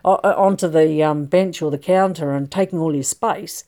uh, 0.02 0.18
onto 0.34 0.66
the 0.66 1.02
um, 1.02 1.26
bench 1.26 1.60
or 1.60 1.70
the 1.70 1.78
counter 1.78 2.32
and 2.32 2.50
taking 2.50 2.78
all 2.78 2.94
your 2.94 3.02
space 3.02 3.64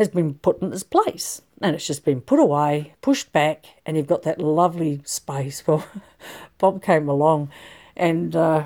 has 0.00 0.08
been 0.08 0.34
put 0.34 0.60
in 0.62 0.72
its 0.72 0.82
place 0.82 1.42
and 1.60 1.76
it's 1.76 1.86
just 1.86 2.06
been 2.06 2.22
put 2.22 2.40
away, 2.40 2.94
pushed 3.02 3.32
back, 3.32 3.66
and 3.84 3.96
you've 3.96 4.06
got 4.06 4.22
that 4.22 4.40
lovely 4.40 5.02
space. 5.04 5.62
Well, 5.66 5.84
Bob 6.58 6.82
came 6.82 7.08
along 7.08 7.50
and 7.96 8.34
uh, 8.34 8.64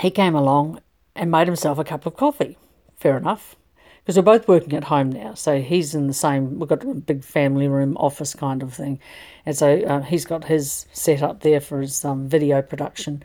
he 0.00 0.10
came 0.10 0.34
along 0.34 0.80
and 1.14 1.30
made 1.30 1.46
himself 1.46 1.78
a 1.78 1.84
cup 1.84 2.04
of 2.04 2.16
coffee. 2.16 2.58
Fair 2.96 3.16
enough. 3.16 3.56
Because 4.00 4.16
we're 4.16 4.22
both 4.22 4.48
working 4.48 4.74
at 4.74 4.84
home 4.84 5.10
now. 5.10 5.34
So 5.34 5.60
he's 5.60 5.94
in 5.94 6.08
the 6.08 6.14
same, 6.14 6.58
we've 6.58 6.68
got 6.68 6.82
a 6.82 6.94
big 6.94 7.22
family 7.22 7.68
room 7.68 7.96
office 7.96 8.34
kind 8.34 8.62
of 8.62 8.74
thing. 8.74 8.98
And 9.46 9.56
so 9.56 9.80
uh, 9.82 10.00
he's 10.02 10.24
got 10.24 10.44
his 10.44 10.86
set 10.92 11.22
up 11.22 11.40
there 11.40 11.60
for 11.60 11.80
his 11.80 12.04
um, 12.04 12.28
video 12.28 12.60
production. 12.60 13.22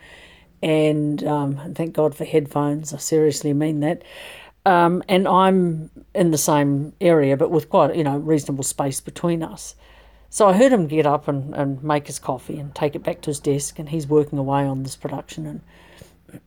and 0.61 1.23
um, 1.23 1.73
thank 1.75 1.93
God 1.93 2.15
for 2.15 2.25
headphones. 2.25 2.93
I 2.93 2.97
seriously 2.97 3.53
mean 3.53 3.79
that. 3.79 4.03
Um, 4.65 5.03
and 5.07 5.27
I'm 5.27 5.91
in 6.15 6.31
the 6.31 6.37
same 6.37 6.93
area, 6.99 7.37
but 7.37 7.51
with 7.51 7.69
quite 7.69 7.95
you 7.95 8.03
know 8.03 8.17
reasonable 8.17 8.63
space 8.63 8.99
between 8.99 9.43
us. 9.43 9.75
So 10.29 10.49
I 10.49 10.53
heard 10.53 10.71
him 10.71 10.87
get 10.87 11.05
up 11.05 11.27
and, 11.27 11.53
and 11.55 11.81
make 11.83 12.07
his 12.07 12.19
coffee 12.19 12.59
and 12.59 12.73
take 12.75 12.95
it 12.95 13.03
back 13.03 13.21
to 13.21 13.29
his 13.29 13.39
desk, 13.39 13.79
and 13.79 13.89
he's 13.89 14.07
working 14.07 14.39
away 14.39 14.65
on 14.65 14.83
this 14.83 14.95
production. 14.95 15.61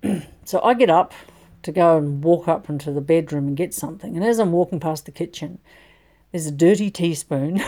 And 0.02 0.26
so 0.44 0.60
I 0.62 0.74
get 0.74 0.90
up 0.90 1.14
to 1.62 1.72
go 1.72 1.96
and 1.96 2.22
walk 2.22 2.48
up 2.48 2.68
into 2.68 2.92
the 2.92 3.00
bedroom 3.00 3.48
and 3.48 3.56
get 3.56 3.72
something. 3.74 4.16
And 4.16 4.24
as 4.24 4.38
I'm 4.38 4.52
walking 4.52 4.80
past 4.80 5.06
the 5.06 5.12
kitchen, 5.12 5.58
there's 6.32 6.46
a 6.46 6.52
dirty 6.52 6.90
teaspoon. 6.90 7.60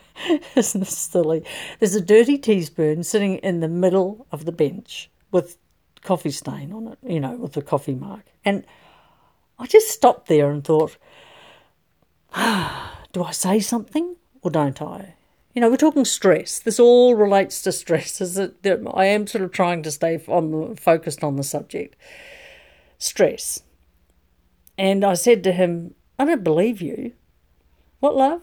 Isn't 0.56 0.80
this 0.80 0.96
silly? 0.96 1.44
There's 1.78 1.94
a 1.94 2.00
dirty 2.00 2.38
teaspoon 2.38 3.04
sitting 3.04 3.36
in 3.38 3.60
the 3.60 3.68
middle 3.68 4.26
of 4.32 4.44
the 4.44 4.52
bench 4.52 5.10
with 5.30 5.58
coffee 6.02 6.30
stain 6.30 6.72
on 6.72 6.88
it, 6.88 6.98
you 7.06 7.20
know, 7.20 7.36
with 7.36 7.52
the 7.52 7.62
coffee 7.62 7.94
mark. 7.94 8.24
And 8.44 8.64
I 9.58 9.66
just 9.66 9.88
stopped 9.88 10.28
there 10.28 10.50
and 10.50 10.64
thought, 10.64 10.96
ah, 12.32 13.00
do 13.12 13.22
I 13.22 13.32
say 13.32 13.60
something 13.60 14.16
or 14.42 14.50
don't 14.50 14.80
I? 14.80 15.14
You 15.54 15.60
know, 15.60 15.70
we're 15.70 15.76
talking 15.76 16.04
stress. 16.04 16.60
This 16.60 16.78
all 16.78 17.16
relates 17.16 17.62
to 17.62 17.72
stress. 17.72 18.20
Is 18.20 18.38
it? 18.38 18.56
I 18.94 19.06
am 19.06 19.26
sort 19.26 19.42
of 19.42 19.50
trying 19.50 19.82
to 19.82 19.90
stay 19.90 20.22
on 20.28 20.76
focused 20.76 21.24
on 21.24 21.36
the 21.36 21.42
subject. 21.42 21.96
Stress. 22.98 23.62
And 24.76 25.04
I 25.04 25.14
said 25.14 25.42
to 25.44 25.52
him, 25.52 25.94
I 26.18 26.24
don't 26.24 26.44
believe 26.44 26.80
you. 26.80 27.12
What, 28.00 28.14
love? 28.14 28.42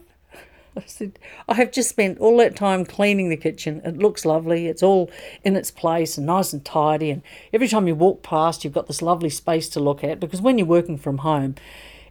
I 0.77 0.83
said, 0.85 1.19
I 1.47 1.55
have 1.55 1.71
just 1.71 1.89
spent 1.89 2.19
all 2.19 2.37
that 2.37 2.55
time 2.55 2.85
cleaning 2.85 3.29
the 3.29 3.37
kitchen. 3.37 3.81
It 3.85 3.97
looks 3.97 4.25
lovely. 4.25 4.67
It's 4.67 4.83
all 4.83 5.09
in 5.43 5.55
its 5.55 5.71
place 5.71 6.17
and 6.17 6.25
nice 6.25 6.53
and 6.53 6.63
tidy. 6.65 7.09
And 7.09 7.21
every 7.53 7.67
time 7.67 7.87
you 7.87 7.95
walk 7.95 8.23
past, 8.23 8.63
you've 8.63 8.73
got 8.73 8.87
this 8.87 9.01
lovely 9.01 9.29
space 9.29 9.69
to 9.69 9.79
look 9.79 10.03
at 10.03 10.19
because 10.19 10.41
when 10.41 10.57
you're 10.57 10.67
working 10.67 10.97
from 10.97 11.19
home, 11.19 11.55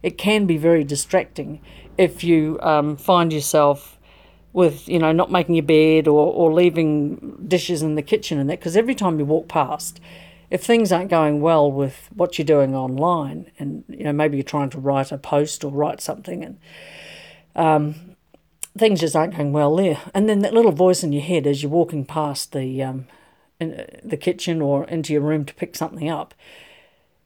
it 0.01 0.17
can 0.17 0.45
be 0.45 0.57
very 0.57 0.83
distracting 0.83 1.61
if 1.97 2.23
you 2.23 2.59
um, 2.61 2.97
find 2.97 3.31
yourself 3.31 3.97
with, 4.53 4.87
you 4.87 4.99
know, 4.99 5.11
not 5.11 5.31
making 5.31 5.55
your 5.55 5.63
bed 5.63 6.07
or, 6.07 6.31
or 6.31 6.53
leaving 6.53 7.37
dishes 7.47 7.81
in 7.81 7.95
the 7.95 8.01
kitchen 8.01 8.39
and 8.39 8.49
that. 8.49 8.59
Because 8.59 8.77
every 8.77 8.95
time 8.95 9.19
you 9.19 9.25
walk 9.25 9.47
past, 9.47 9.99
if 10.49 10.63
things 10.63 10.91
aren't 10.91 11.09
going 11.09 11.41
well 11.41 11.71
with 11.71 12.09
what 12.13 12.37
you're 12.37 12.45
doing 12.45 12.75
online, 12.75 13.51
and 13.59 13.83
you 13.89 14.03
know 14.03 14.13
maybe 14.13 14.37
you're 14.37 14.43
trying 14.43 14.69
to 14.69 14.79
write 14.79 15.11
a 15.11 15.17
post 15.17 15.63
or 15.63 15.71
write 15.71 16.01
something, 16.01 16.43
and 16.43 16.57
um, 17.55 18.14
things 18.77 18.99
just 18.99 19.15
aren't 19.15 19.37
going 19.37 19.53
well 19.53 19.75
there. 19.75 19.99
And 20.13 20.27
then 20.27 20.39
that 20.39 20.53
little 20.53 20.71
voice 20.71 21.03
in 21.03 21.13
your 21.13 21.23
head 21.23 21.47
as 21.47 21.61
you're 21.61 21.71
walking 21.71 22.05
past 22.05 22.51
the 22.51 22.83
um, 22.83 23.07
in, 23.59 23.73
uh, 23.73 23.85
the 24.03 24.17
kitchen 24.17 24.61
or 24.61 24.85
into 24.85 25.13
your 25.13 25.21
room 25.21 25.45
to 25.45 25.53
pick 25.53 25.75
something 25.75 26.09
up 26.09 26.33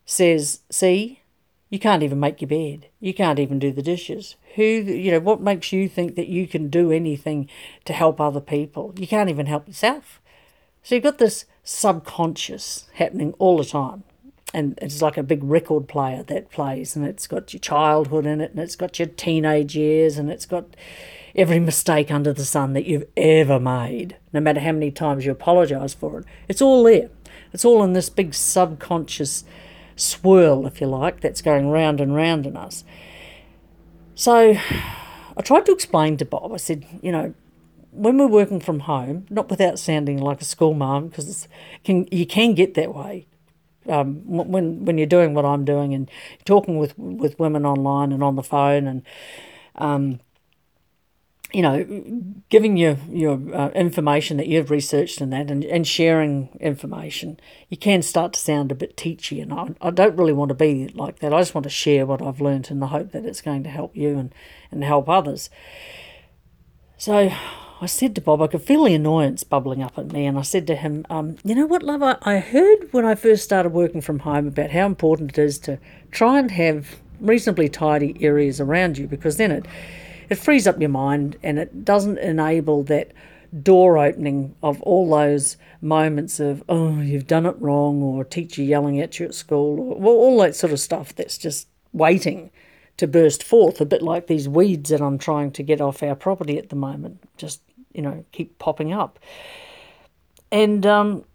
says, 0.05 0.61
"See, 0.69 1.21
you 1.69 1.79
can't 1.79 2.03
even 2.03 2.19
make 2.19 2.41
your 2.41 2.49
bed. 2.49 2.87
You 2.99 3.13
can't 3.13 3.39
even 3.39 3.59
do 3.59 3.71
the 3.71 3.81
dishes. 3.81 4.35
Who, 4.55 4.63
you 4.63 5.11
know, 5.11 5.19
what 5.19 5.41
makes 5.41 5.71
you 5.71 5.87
think 5.87 6.15
that 6.15 6.27
you 6.27 6.47
can 6.47 6.69
do 6.69 6.91
anything 6.91 7.49
to 7.85 7.93
help 7.93 8.19
other 8.19 8.41
people? 8.41 8.93
You 8.97 9.07
can't 9.07 9.29
even 9.29 9.45
help 9.45 9.67
yourself." 9.67 10.21
So 10.81 10.95
you've 10.95 11.03
got 11.03 11.17
this 11.17 11.45
subconscious 11.63 12.87
happening 12.93 13.33
all 13.37 13.57
the 13.57 13.65
time 13.65 14.03
and 14.53 14.79
it's 14.81 15.01
like 15.01 15.17
a 15.17 15.23
big 15.23 15.43
record 15.43 15.87
player 15.87 16.23
that 16.23 16.49
plays 16.49 16.95
and 16.95 17.05
it's 17.05 17.27
got 17.27 17.53
your 17.53 17.59
childhood 17.59 18.25
in 18.25 18.41
it 18.41 18.51
and 18.51 18.59
it's 18.59 18.75
got 18.75 18.97
your 18.97 19.07
teenage 19.07 19.75
years 19.75 20.17
and 20.17 20.31
it's 20.31 20.45
got 20.45 20.65
every 21.39 21.59
mistake 21.59 22.11
under 22.11 22.33
the 22.33 22.45
sun 22.45 22.73
that 22.73 22.85
you've 22.85 23.07
ever 23.15 23.59
made 23.59 24.17
no 24.33 24.39
matter 24.39 24.59
how 24.59 24.71
many 24.71 24.91
times 24.91 25.25
you 25.25 25.31
apologize 25.31 25.93
for 25.93 26.19
it. 26.19 26.25
It's 26.47 26.61
all 26.61 26.83
there. 26.83 27.09
It's 27.53 27.65
all 27.65 27.83
in 27.83 27.93
this 27.93 28.09
big 28.09 28.33
subconscious 28.33 29.43
swirl 29.95 30.67
if 30.67 30.79
you 30.81 30.87
like 30.87 31.21
that's 31.21 31.41
going 31.41 31.69
round 31.69 32.01
and 32.01 32.15
round 32.15 32.45
in 32.45 32.57
us. 32.57 32.83
So 34.15 34.57
i 35.37 35.41
tried 35.41 35.65
to 35.67 35.71
explain 35.71 36.17
to 36.17 36.25
bob. 36.25 36.51
I 36.53 36.57
said 36.57 36.85
you 37.01 37.11
know 37.11 37.33
when 37.91 38.17
we're 38.17 38.27
working 38.27 38.59
from 38.59 38.81
home, 38.81 39.25
not 39.29 39.49
without 39.49 39.79
sounding 39.79 40.19
like 40.19 40.41
a 40.41 40.45
school 40.45 40.73
mom, 40.73 41.07
because 41.07 41.47
can, 41.83 42.07
you 42.11 42.25
can 42.25 42.53
get 42.53 42.75
that 42.75 42.93
way 42.93 43.25
um, 43.87 44.21
when 44.25 44.85
when 44.85 44.97
you're 44.97 45.07
doing 45.07 45.33
what 45.33 45.45
I'm 45.45 45.65
doing 45.65 45.93
and 45.93 46.09
talking 46.45 46.77
with 46.77 46.97
with 46.97 47.39
women 47.39 47.65
online 47.65 48.11
and 48.11 48.23
on 48.23 48.35
the 48.35 48.43
phone 48.43 48.87
and 48.87 49.01
um, 49.75 50.19
you 51.51 51.61
know 51.61 51.83
giving 52.49 52.77
your 52.77 52.97
your 53.09 53.39
uh, 53.55 53.69
information 53.69 54.37
that 54.37 54.47
you've 54.47 54.69
researched 54.69 55.21
and 55.21 55.33
that 55.33 55.49
and, 55.49 55.63
and 55.65 55.87
sharing 55.87 56.49
information. 56.59 57.39
You 57.69 57.77
can 57.77 58.01
start 58.01 58.33
to 58.33 58.39
sound 58.39 58.71
a 58.71 58.75
bit 58.75 58.97
teachy 58.97 59.41
and 59.41 59.53
I, 59.53 59.87
I 59.87 59.89
don't 59.91 60.15
really 60.15 60.33
want 60.33 60.49
to 60.49 60.55
be 60.55 60.89
like 60.89 61.19
that. 61.19 61.33
I 61.33 61.39
just 61.39 61.55
want 61.55 61.63
to 61.63 61.69
share 61.69 62.05
what 62.05 62.21
I've 62.21 62.41
learned 62.41 62.69
in 62.69 62.79
the 62.79 62.87
hope 62.87 63.11
that 63.11 63.25
it's 63.25 63.41
going 63.41 63.63
to 63.63 63.69
help 63.69 63.95
you 63.95 64.17
and 64.17 64.33
and 64.71 64.83
help 64.83 65.09
others. 65.09 65.49
So 66.97 67.31
I 67.81 67.85
said 67.85 68.13
to 68.15 68.21
Bob, 68.21 68.41
I 68.41 68.47
could 68.47 68.61
feel 68.61 68.83
the 68.83 68.93
annoyance 68.93 69.45
bubbling 69.45 69.81
up 69.81 69.97
at 69.97 70.11
me, 70.11 70.25
and 70.25 70.37
I 70.37 70.41
said 70.41 70.67
to 70.67 70.75
him, 70.75 71.05
um, 71.09 71.37
You 71.45 71.55
know 71.55 71.65
what, 71.65 71.81
love? 71.81 72.03
I, 72.03 72.17
I 72.21 72.39
heard 72.39 72.91
when 72.91 73.05
I 73.05 73.15
first 73.15 73.45
started 73.45 73.69
working 73.69 74.01
from 74.01 74.19
home 74.19 74.47
about 74.47 74.71
how 74.71 74.85
important 74.85 75.31
it 75.31 75.41
is 75.41 75.59
to 75.59 75.79
try 76.11 76.39
and 76.39 76.51
have 76.51 76.97
reasonably 77.21 77.69
tidy 77.69 78.17
areas 78.19 78.59
around 78.59 78.97
you 78.97 79.07
because 79.07 79.37
then 79.37 79.51
it, 79.51 79.65
it 80.29 80.35
frees 80.35 80.67
up 80.67 80.79
your 80.79 80.89
mind 80.89 81.37
and 81.43 81.57
it 81.59 81.83
doesn't 81.83 82.17
enable 82.19 82.83
that 82.83 83.11
door 83.63 83.97
opening 83.97 84.55
of 84.61 84.81
all 84.83 85.09
those 85.09 85.57
moments 85.81 86.39
of, 86.39 86.63
oh, 86.69 86.99
you've 86.99 87.27
done 87.27 87.45
it 87.45 87.55
wrong, 87.59 88.01
or 88.03 88.23
teacher 88.23 88.61
yelling 88.61 88.99
at 88.99 89.19
you 89.19 89.25
at 89.25 89.33
school, 89.33 89.79
or 89.79 89.99
well, 89.99 90.13
all 90.13 90.39
that 90.39 90.55
sort 90.55 90.71
of 90.71 90.79
stuff 90.79 91.15
that's 91.15 91.37
just 91.37 91.67
waiting 91.91 92.51
to 92.97 93.07
burst 93.07 93.43
forth, 93.43 93.81
a 93.81 93.85
bit 93.85 94.01
like 94.01 94.27
these 94.27 94.47
weeds 94.47 94.89
that 94.89 95.01
I'm 95.01 95.17
trying 95.17 95.51
to 95.51 95.63
get 95.63 95.81
off 95.81 96.03
our 96.03 96.15
property 96.15 96.57
at 96.57 96.69
the 96.69 96.75
moment. 96.75 97.23
Just 97.37 97.61
you 97.93 98.01
know, 98.01 98.23
keep 98.31 98.59
popping 98.59 98.93
up. 98.93 99.19
And 100.51 100.85
um, 100.85 101.25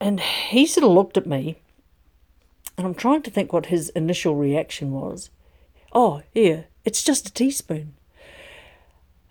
and 0.00 0.20
he 0.20 0.66
sort 0.66 0.84
of 0.84 0.90
looked 0.90 1.16
at 1.16 1.26
me, 1.26 1.58
and 2.76 2.86
I'm 2.86 2.94
trying 2.94 3.22
to 3.22 3.30
think 3.30 3.52
what 3.52 3.66
his 3.66 3.90
initial 3.90 4.34
reaction 4.34 4.90
was. 4.90 5.30
Oh, 5.92 6.22
yeah, 6.32 6.62
it's 6.84 7.04
just 7.04 7.28
a 7.28 7.32
teaspoon. 7.32 7.94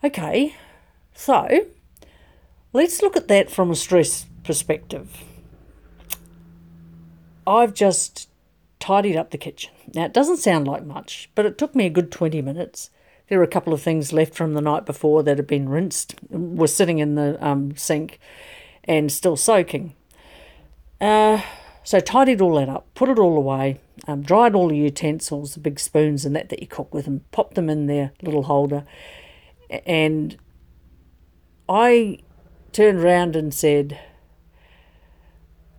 Okay, 0.03 0.55
so 1.13 1.67
let's 2.73 3.03
look 3.03 3.15
at 3.15 3.27
that 3.27 3.51
from 3.51 3.69
a 3.69 3.75
stress 3.75 4.25
perspective. 4.43 5.23
I've 7.45 7.75
just 7.75 8.27
tidied 8.79 9.15
up 9.15 9.29
the 9.29 9.37
kitchen. 9.37 9.71
Now, 9.93 10.05
it 10.05 10.13
doesn't 10.13 10.37
sound 10.37 10.67
like 10.67 10.83
much, 10.83 11.29
but 11.35 11.45
it 11.45 11.59
took 11.59 11.75
me 11.75 11.85
a 11.85 11.91
good 11.91 12.11
20 12.11 12.41
minutes. 12.41 12.89
There 13.29 13.37
were 13.37 13.43
a 13.43 13.47
couple 13.47 13.73
of 13.73 13.81
things 13.83 14.11
left 14.11 14.33
from 14.33 14.55
the 14.55 14.61
night 14.61 14.87
before 14.87 15.21
that 15.21 15.37
had 15.37 15.45
been 15.45 15.69
rinsed, 15.69 16.15
were 16.29 16.65
sitting 16.65 16.97
in 16.97 17.13
the 17.13 17.37
um, 17.45 17.77
sink 17.77 18.19
and 18.85 19.11
still 19.11 19.37
soaking. 19.37 19.93
Uh, 20.99 21.43
so 21.83 21.99
tidied 21.99 22.41
all 22.41 22.55
that 22.55 22.69
up, 22.69 22.87
put 22.95 23.09
it 23.09 23.19
all 23.19 23.37
away, 23.37 23.79
um, 24.07 24.23
dried 24.23 24.55
all 24.55 24.69
the 24.69 24.77
utensils, 24.77 25.53
the 25.53 25.59
big 25.59 25.79
spoons 25.79 26.25
and 26.25 26.35
that 26.35 26.49
that 26.49 26.59
you 26.59 26.67
cook 26.67 26.91
with, 26.91 27.05
and 27.05 27.29
popped 27.31 27.53
them 27.53 27.69
in 27.69 27.85
their 27.85 28.13
little 28.23 28.43
holder. 28.43 28.83
And 29.85 30.37
I 31.69 32.19
turned 32.73 32.99
around 32.99 33.35
and 33.35 33.53
said, 33.53 33.99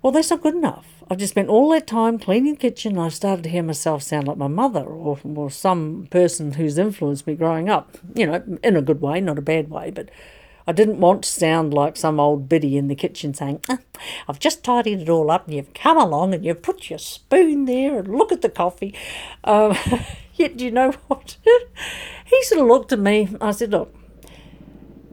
Well, 0.01 0.13
that's 0.13 0.31
not 0.31 0.43
good 0.43 0.55
enough. 0.55 0.87
I've 1.11 1.19
just 1.19 1.33
spent 1.33 1.49
all 1.49 1.69
that 1.71 1.87
time 1.87 2.19
cleaning 2.19 2.55
the 2.55 2.59
kitchen. 2.61 2.93
and 2.93 3.03
I've 3.03 3.15
started 3.15 3.43
to 3.43 3.51
hear 3.51 3.63
myself 3.63 4.03
sound 4.03 4.27
like 4.27 4.39
my 4.39 4.49
mother 4.49 4.85
or, 4.85 5.19
or 5.23 5.51
some 5.51 6.09
person 6.11 6.53
who's 6.53 6.79
influenced 6.79 7.27
me 7.27 7.35
growing 7.35 7.69
up, 7.69 7.99
you 8.15 8.27
know, 8.27 8.43
in 8.63 8.77
a 8.77 8.83
good 8.83 9.03
way, 9.03 9.21
not 9.21 9.39
a 9.39 9.43
bad 9.43 9.69
way, 9.69 9.91
but 9.91 10.09
I 10.67 10.73
didn't 10.73 11.01
want 11.01 11.25
to 11.25 11.29
sound 11.29 11.75
like 11.75 11.97
some 11.97 12.21
old 12.21 12.49
biddy 12.49 12.77
in 12.77 12.89
the 12.89 12.95
kitchen 12.95 13.35
saying, 13.35 13.61
ah, 13.69 13.79
I've 14.29 14.39
just 14.39 14.65
tidied 14.65 15.03
it 15.03 15.09
all 15.09 15.31
up 15.31 15.47
and 15.47 15.57
you've 15.57 15.75
come 15.75 15.99
along 15.99 16.35
and 16.35 16.45
you've 16.45 16.63
put 16.63 16.89
your 16.89 16.99
spoon 16.99 17.65
there 17.65 17.99
and 17.99 18.09
look 18.09 18.33
at 18.33 18.43
the 18.43 18.49
coffee. 18.49 18.95
Um, 19.45 19.77
yet, 20.35 20.57
do 20.57 20.65
you 20.65 20.71
know 20.71 20.91
what? 21.09 21.37
he 22.25 22.43
sort 22.45 22.61
of 22.61 22.67
looked 22.67 22.93
at 22.93 22.99
me. 22.99 23.29
I 23.41 23.51
said, 23.53 23.71
Look, 23.71 23.95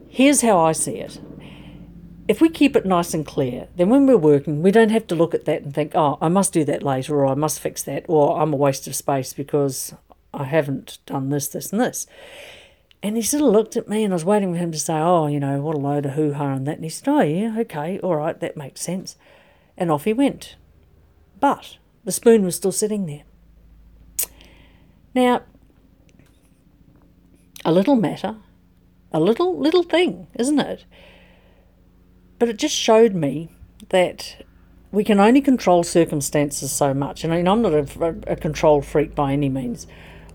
here's 0.08 0.42
how 0.42 0.58
I 0.58 0.72
see 0.72 0.96
it 0.96 1.20
if 2.30 2.40
we 2.40 2.48
keep 2.48 2.76
it 2.76 2.86
nice 2.86 3.12
and 3.12 3.26
clear, 3.26 3.66
then 3.74 3.88
when 3.88 4.06
we're 4.06 4.16
working, 4.16 4.62
we 4.62 4.70
don't 4.70 4.92
have 4.92 5.08
to 5.08 5.16
look 5.16 5.34
at 5.34 5.46
that 5.46 5.62
and 5.62 5.74
think, 5.74 5.96
oh, 5.96 6.16
I 6.20 6.28
must 6.28 6.52
do 6.52 6.62
that 6.62 6.84
later, 6.84 7.16
or 7.16 7.26
I 7.26 7.34
must 7.34 7.58
fix 7.58 7.82
that, 7.82 8.04
or 8.06 8.40
I'm 8.40 8.52
a 8.52 8.56
waste 8.56 8.86
of 8.86 8.94
space 8.94 9.32
because 9.32 9.92
I 10.32 10.44
haven't 10.44 10.98
done 11.06 11.30
this, 11.30 11.48
this, 11.48 11.72
and 11.72 11.80
this. 11.80 12.06
And 13.02 13.16
he 13.16 13.22
sort 13.22 13.42
of 13.42 13.48
looked 13.48 13.76
at 13.76 13.88
me, 13.88 14.04
and 14.04 14.12
I 14.12 14.14
was 14.14 14.24
waiting 14.24 14.52
for 14.52 14.60
him 14.60 14.70
to 14.70 14.78
say, 14.78 14.94
oh, 14.94 15.26
you 15.26 15.40
know, 15.40 15.60
what 15.60 15.74
a 15.74 15.78
load 15.78 16.06
of 16.06 16.12
hoo 16.12 16.34
ha 16.34 16.52
and 16.52 16.68
that. 16.68 16.76
And 16.76 16.84
he 16.84 16.90
said, 16.90 17.08
oh, 17.08 17.20
yeah, 17.20 17.56
okay, 17.62 17.98
all 17.98 18.14
right, 18.14 18.38
that 18.38 18.56
makes 18.56 18.80
sense. 18.80 19.16
And 19.76 19.90
off 19.90 20.04
he 20.04 20.12
went. 20.12 20.54
But 21.40 21.78
the 22.04 22.12
spoon 22.12 22.44
was 22.44 22.54
still 22.54 22.70
sitting 22.70 23.06
there. 23.06 23.24
Now, 25.14 25.42
a 27.64 27.72
little 27.72 27.96
matter, 27.96 28.36
a 29.12 29.20
little, 29.20 29.58
little 29.58 29.82
thing, 29.82 30.28
isn't 30.38 30.58
it? 30.58 30.84
But 32.38 32.48
it 32.48 32.56
just 32.56 32.74
showed 32.74 33.14
me 33.14 33.50
that 33.88 34.44
we 34.92 35.04
can 35.04 35.20
only 35.20 35.40
control 35.40 35.82
circumstances 35.82 36.72
so 36.72 36.94
much. 36.94 37.22
And 37.22 37.32
I 37.32 37.36
mean, 37.36 37.48
I'm 37.48 37.62
not 37.62 37.74
a, 37.74 38.16
a 38.26 38.36
control 38.36 38.82
freak 38.82 39.14
by 39.14 39.32
any 39.32 39.48
means. 39.48 39.86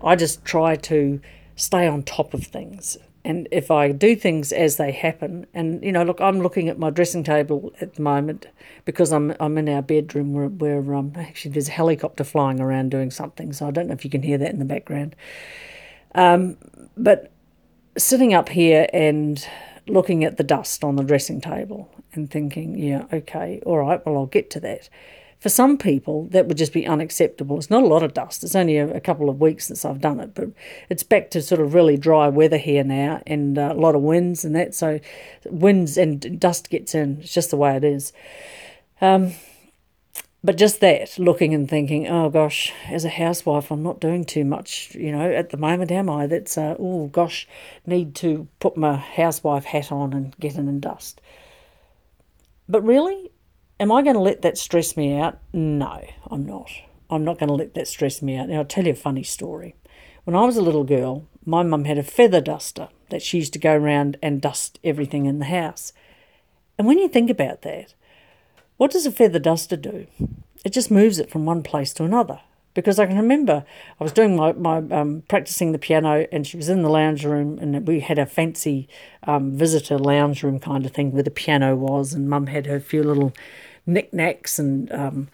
I 0.02 0.16
just 0.16 0.44
try 0.44 0.76
to 0.76 1.20
stay 1.56 1.86
on 1.86 2.02
top 2.02 2.34
of 2.34 2.44
things. 2.44 2.98
And 3.26 3.48
if 3.50 3.72
I 3.72 3.90
do 3.90 4.14
things 4.14 4.52
as 4.52 4.76
they 4.76 4.92
happen, 4.92 5.48
and 5.52 5.82
you 5.82 5.90
know, 5.90 6.04
look, 6.04 6.20
I'm 6.20 6.40
looking 6.40 6.68
at 6.68 6.78
my 6.78 6.90
dressing 6.90 7.24
table 7.24 7.72
at 7.80 7.94
the 7.94 8.02
moment 8.02 8.46
because 8.84 9.12
I'm 9.12 9.34
I'm 9.40 9.58
in 9.58 9.68
our 9.68 9.82
bedroom 9.82 10.32
where, 10.32 10.46
where 10.46 10.94
um, 10.94 11.12
actually 11.16 11.50
there's 11.50 11.66
a 11.66 11.72
helicopter 11.72 12.22
flying 12.22 12.60
around 12.60 12.92
doing 12.92 13.10
something. 13.10 13.52
So 13.52 13.66
I 13.66 13.72
don't 13.72 13.88
know 13.88 13.94
if 13.94 14.04
you 14.04 14.10
can 14.12 14.22
hear 14.22 14.38
that 14.38 14.52
in 14.52 14.60
the 14.60 14.64
background. 14.64 15.16
Um, 16.14 16.56
but 16.96 17.32
sitting 17.98 18.32
up 18.32 18.48
here 18.50 18.86
and 18.92 19.44
looking 19.88 20.22
at 20.22 20.36
the 20.36 20.44
dust 20.44 20.84
on 20.84 20.94
the 20.94 21.02
dressing 21.02 21.40
table 21.40 21.90
and 22.12 22.30
thinking, 22.30 22.78
yeah, 22.78 23.06
okay, 23.12 23.60
all 23.66 23.78
right, 23.78 24.06
well, 24.06 24.18
I'll 24.18 24.26
get 24.26 24.50
to 24.50 24.60
that. 24.60 24.88
For 25.46 25.50
some 25.50 25.78
people, 25.78 26.26
that 26.32 26.48
would 26.48 26.56
just 26.56 26.72
be 26.72 26.88
unacceptable. 26.88 27.56
It's 27.56 27.70
not 27.70 27.84
a 27.84 27.86
lot 27.86 28.02
of 28.02 28.12
dust. 28.12 28.42
It's 28.42 28.56
only 28.56 28.78
a, 28.78 28.96
a 28.96 29.00
couple 29.00 29.30
of 29.30 29.40
weeks 29.40 29.68
since 29.68 29.84
I've 29.84 30.00
done 30.00 30.18
it, 30.18 30.34
but 30.34 30.48
it's 30.88 31.04
back 31.04 31.30
to 31.30 31.40
sort 31.40 31.60
of 31.60 31.72
really 31.72 31.96
dry 31.96 32.26
weather 32.26 32.56
here 32.56 32.82
now 32.82 33.22
and 33.28 33.56
uh, 33.56 33.70
a 33.72 33.78
lot 33.78 33.94
of 33.94 34.02
winds 34.02 34.44
and 34.44 34.56
that. 34.56 34.74
So, 34.74 34.98
winds 35.44 35.96
and 35.96 36.40
dust 36.40 36.68
gets 36.68 36.96
in. 36.96 37.20
It's 37.20 37.32
just 37.32 37.50
the 37.50 37.56
way 37.56 37.76
it 37.76 37.84
is. 37.84 38.12
Um, 39.00 39.34
but 40.42 40.56
just 40.56 40.80
that, 40.80 41.16
looking 41.16 41.54
and 41.54 41.70
thinking, 41.70 42.08
oh 42.08 42.28
gosh, 42.28 42.72
as 42.88 43.04
a 43.04 43.08
housewife, 43.08 43.70
I'm 43.70 43.84
not 43.84 44.00
doing 44.00 44.24
too 44.24 44.44
much, 44.44 44.96
you 44.96 45.12
know, 45.12 45.30
at 45.30 45.50
the 45.50 45.56
moment, 45.58 45.92
am 45.92 46.10
I? 46.10 46.26
That's, 46.26 46.58
uh, 46.58 46.74
oh 46.80 47.06
gosh, 47.06 47.46
need 47.86 48.16
to 48.16 48.48
put 48.58 48.76
my 48.76 48.96
housewife 48.96 49.66
hat 49.66 49.92
on 49.92 50.12
and 50.12 50.36
get 50.40 50.56
in 50.56 50.66
and 50.66 50.82
dust. 50.82 51.20
But 52.68 52.82
really, 52.82 53.30
am 53.78 53.92
I 53.92 54.02
going 54.02 54.14
to 54.14 54.20
let 54.20 54.42
that 54.42 54.58
stress 54.58 54.96
me 54.96 55.18
out? 55.18 55.38
No, 55.52 56.04
I'm 56.30 56.46
not. 56.46 56.70
I'm 57.10 57.24
not 57.24 57.38
going 57.38 57.48
to 57.48 57.54
let 57.54 57.74
that 57.74 57.88
stress 57.88 58.22
me 58.22 58.36
out. 58.36 58.48
Now, 58.48 58.58
I'll 58.58 58.64
tell 58.64 58.84
you 58.86 58.92
a 58.92 58.96
funny 58.96 59.22
story. 59.22 59.74
When 60.24 60.34
I 60.34 60.44
was 60.44 60.56
a 60.56 60.62
little 60.62 60.84
girl, 60.84 61.26
my 61.44 61.62
mum 61.62 61.84
had 61.84 61.98
a 61.98 62.02
feather 62.02 62.40
duster 62.40 62.88
that 63.10 63.22
she 63.22 63.38
used 63.38 63.52
to 63.52 63.58
go 63.58 63.74
around 63.74 64.16
and 64.22 64.40
dust 64.40 64.78
everything 64.82 65.26
in 65.26 65.38
the 65.38 65.44
house. 65.44 65.92
And 66.76 66.86
when 66.86 66.98
you 66.98 67.08
think 67.08 67.30
about 67.30 67.62
that, 67.62 67.94
what 68.76 68.90
does 68.90 69.06
a 69.06 69.12
feather 69.12 69.38
duster 69.38 69.76
do? 69.76 70.06
It 70.64 70.72
just 70.72 70.90
moves 70.90 71.18
it 71.18 71.30
from 71.30 71.46
one 71.46 71.62
place 71.62 71.94
to 71.94 72.04
another. 72.04 72.40
Because 72.76 72.98
I 72.98 73.06
can 73.06 73.16
remember 73.16 73.64
I 73.98 74.04
was 74.04 74.12
doing 74.12 74.36
my, 74.36 74.52
my 74.52 74.76
um, 74.90 75.22
practicing 75.28 75.72
the 75.72 75.78
piano 75.78 76.26
and 76.30 76.46
she 76.46 76.58
was 76.58 76.68
in 76.68 76.82
the 76.82 76.90
lounge 76.90 77.24
room 77.24 77.58
and 77.58 77.86
we 77.88 78.00
had 78.00 78.18
a 78.18 78.26
fancy 78.26 78.86
um, 79.22 79.56
visitor 79.56 79.98
lounge 79.98 80.42
room 80.42 80.60
kind 80.60 80.84
of 80.84 80.92
thing 80.92 81.10
where 81.10 81.22
the 81.22 81.30
piano 81.30 81.74
was 81.74 82.12
and 82.12 82.28
mum 82.28 82.48
had 82.48 82.66
her 82.66 82.78
few 82.78 83.02
little 83.02 83.32
knickknacks 83.86 84.58
and 84.58 84.92
um, 84.92 85.28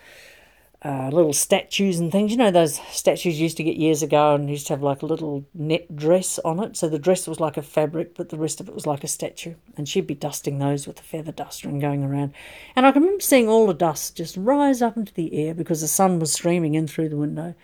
uh, 0.84 1.10
little 1.12 1.32
statues 1.32 2.00
and 2.00 2.10
things. 2.10 2.32
You 2.32 2.38
know, 2.38 2.50
those 2.50 2.80
statues 2.90 3.40
used 3.40 3.56
to 3.58 3.62
get 3.64 3.76
years 3.76 4.02
ago 4.02 4.34
and 4.34 4.50
used 4.50 4.66
to 4.66 4.72
have 4.72 4.82
like 4.82 5.02
a 5.02 5.06
little 5.06 5.44
net 5.54 5.94
dress 5.94 6.40
on 6.40 6.58
it. 6.58 6.76
So 6.76 6.88
the 6.88 6.98
dress 6.98 7.28
was 7.28 7.38
like 7.38 7.56
a 7.56 7.62
fabric, 7.62 8.16
but 8.16 8.30
the 8.30 8.36
rest 8.36 8.60
of 8.60 8.68
it 8.68 8.74
was 8.74 8.86
like 8.86 9.04
a 9.04 9.08
statue. 9.08 9.54
And 9.76 9.88
she'd 9.88 10.08
be 10.08 10.14
dusting 10.14 10.58
those 10.58 10.86
with 10.86 10.98
a 10.98 11.04
feather 11.04 11.30
duster 11.30 11.68
and 11.68 11.80
going 11.80 12.02
around. 12.02 12.32
And 12.74 12.84
I 12.84 12.90
can 12.90 13.02
remember 13.02 13.22
seeing 13.22 13.48
all 13.48 13.66
the 13.68 13.74
dust 13.74 14.16
just 14.16 14.36
rise 14.36 14.82
up 14.82 14.96
into 14.96 15.14
the 15.14 15.32
air 15.34 15.54
because 15.54 15.82
the 15.82 15.88
sun 15.88 16.18
was 16.18 16.32
streaming 16.32 16.74
in 16.74 16.88
through 16.88 17.10
the 17.10 17.16
window. 17.16 17.54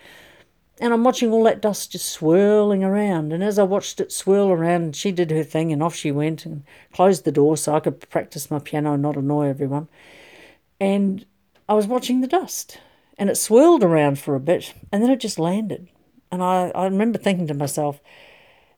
And 0.81 0.93
I'm 0.93 1.03
watching 1.03 1.33
all 1.33 1.43
that 1.43 1.61
dust 1.61 1.91
just 1.91 2.09
swirling 2.09 2.85
around. 2.85 3.33
And 3.33 3.43
as 3.43 3.59
I 3.59 3.65
watched 3.65 4.01
it 4.01 4.13
swirl 4.13 4.51
around, 4.51 4.95
she 4.95 5.11
did 5.11 5.33
her 5.33 5.43
thing 5.43 5.73
and 5.73 5.83
off 5.83 5.97
she 5.97 6.13
went 6.13 6.47
and 6.47 6.63
closed 6.93 7.25
the 7.25 7.33
door 7.33 7.57
so 7.57 7.75
I 7.75 7.81
could 7.81 8.09
practice 8.11 8.49
my 8.49 8.61
piano 8.61 8.93
and 8.93 9.03
not 9.03 9.17
annoy 9.17 9.49
everyone. 9.49 9.89
And 10.79 11.27
I 11.69 11.75
was 11.75 11.89
watching 11.89 12.21
the 12.21 12.29
dust 12.29 12.79
and 13.19 13.29
it 13.29 13.37
swirled 13.37 13.83
around 13.83 14.19
for 14.19 14.35
a 14.35 14.41
bit 14.41 14.75
and 14.93 15.03
then 15.03 15.11
it 15.11 15.21
just 15.21 15.39
landed. 15.39 15.89
And 16.31 16.43
I, 16.43 16.71
I 16.75 16.85
remember 16.85 17.19
thinking 17.19 17.47
to 17.49 17.55
myself, 17.55 18.01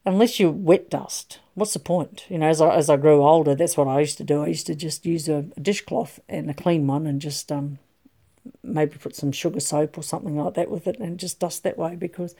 unless 0.06 0.40
you 0.40 0.50
wet 0.50 0.88
dust, 0.88 1.40
what's 1.54 1.74
the 1.74 1.78
point? 1.78 2.24
You 2.28 2.38
know, 2.38 2.48
as 2.48 2.60
I, 2.60 2.74
as 2.74 2.88
I 2.88 2.96
grew 2.96 3.22
older, 3.22 3.54
that's 3.54 3.76
what 3.76 3.88
I 3.88 4.00
used 4.00 4.18
to 4.18 4.24
do. 4.24 4.42
I 4.42 4.48
used 4.48 4.66
to 4.68 4.74
just 4.74 5.04
use 5.04 5.28
a, 5.28 5.46
a 5.56 5.60
dishcloth 5.60 6.20
and 6.28 6.50
a 6.50 6.54
clean 6.54 6.86
one 6.86 7.06
and 7.06 7.20
just 7.20 7.52
um, 7.52 7.78
maybe 8.62 8.96
put 8.96 9.16
some 9.16 9.32
sugar 9.32 9.60
soap 9.60 9.98
or 9.98 10.02
something 10.02 10.36
like 10.36 10.54
that 10.54 10.70
with 10.70 10.86
it 10.86 10.98
and 10.98 11.18
just 11.18 11.40
dust 11.40 11.62
that 11.64 11.78
way 11.78 11.96
because 11.96 12.34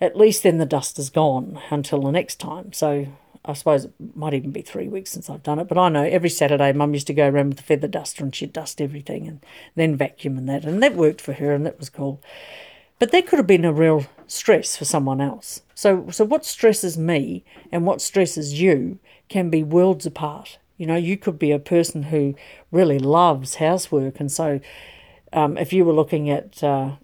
at 0.00 0.16
least 0.16 0.42
then 0.42 0.58
the 0.58 0.66
dust 0.66 0.98
is 0.98 1.08
gone 1.08 1.60
until 1.70 2.02
the 2.02 2.10
next 2.10 2.38
time. 2.38 2.72
So 2.72 3.06
I 3.46 3.52
suppose 3.52 3.84
it 3.84 3.92
might 4.14 4.34
even 4.34 4.50
be 4.50 4.62
three 4.62 4.88
weeks 4.88 5.10
since 5.10 5.30
I've 5.30 5.42
done 5.42 5.58
it, 5.58 5.68
but 5.68 5.78
I 5.78 5.88
know 5.88 6.02
every 6.02 6.28
Saturday 6.28 6.72
Mum 6.72 6.94
used 6.94 7.06
to 7.06 7.14
go 7.14 7.28
around 7.28 7.50
with 7.50 7.58
the 7.58 7.62
feather 7.62 7.88
duster 7.88 8.24
and 8.24 8.34
she'd 8.34 8.52
dust 8.52 8.80
everything 8.80 9.28
and 9.28 9.44
then 9.74 9.96
vacuum 9.96 10.36
and 10.36 10.48
that, 10.48 10.64
and 10.64 10.82
that 10.82 10.94
worked 10.94 11.20
for 11.20 11.34
her 11.34 11.52
and 11.52 11.64
that 11.64 11.78
was 11.78 11.88
cool. 11.88 12.20
But 12.98 13.12
that 13.12 13.26
could 13.26 13.38
have 13.38 13.46
been 13.46 13.64
a 13.64 13.72
real 13.72 14.06
stress 14.26 14.76
for 14.76 14.84
someone 14.84 15.20
else. 15.20 15.62
So, 15.74 16.08
so 16.10 16.24
what 16.24 16.44
stresses 16.44 16.96
me 16.96 17.44
and 17.70 17.84
what 17.84 18.00
stresses 18.00 18.60
you 18.60 18.98
can 19.28 19.50
be 19.50 19.62
worlds 19.62 20.06
apart. 20.06 20.58
You 20.76 20.86
know, 20.86 20.96
you 20.96 21.16
could 21.16 21.38
be 21.38 21.52
a 21.52 21.58
person 21.58 22.04
who 22.04 22.34
really 22.70 22.98
loves 22.98 23.56
housework, 23.56 24.20
and 24.20 24.30
so 24.30 24.60
um, 25.32 25.56
if 25.56 25.72
you 25.72 25.84
were 25.84 25.92
looking 25.92 26.30
at 26.30 26.62
uh, 26.62 26.96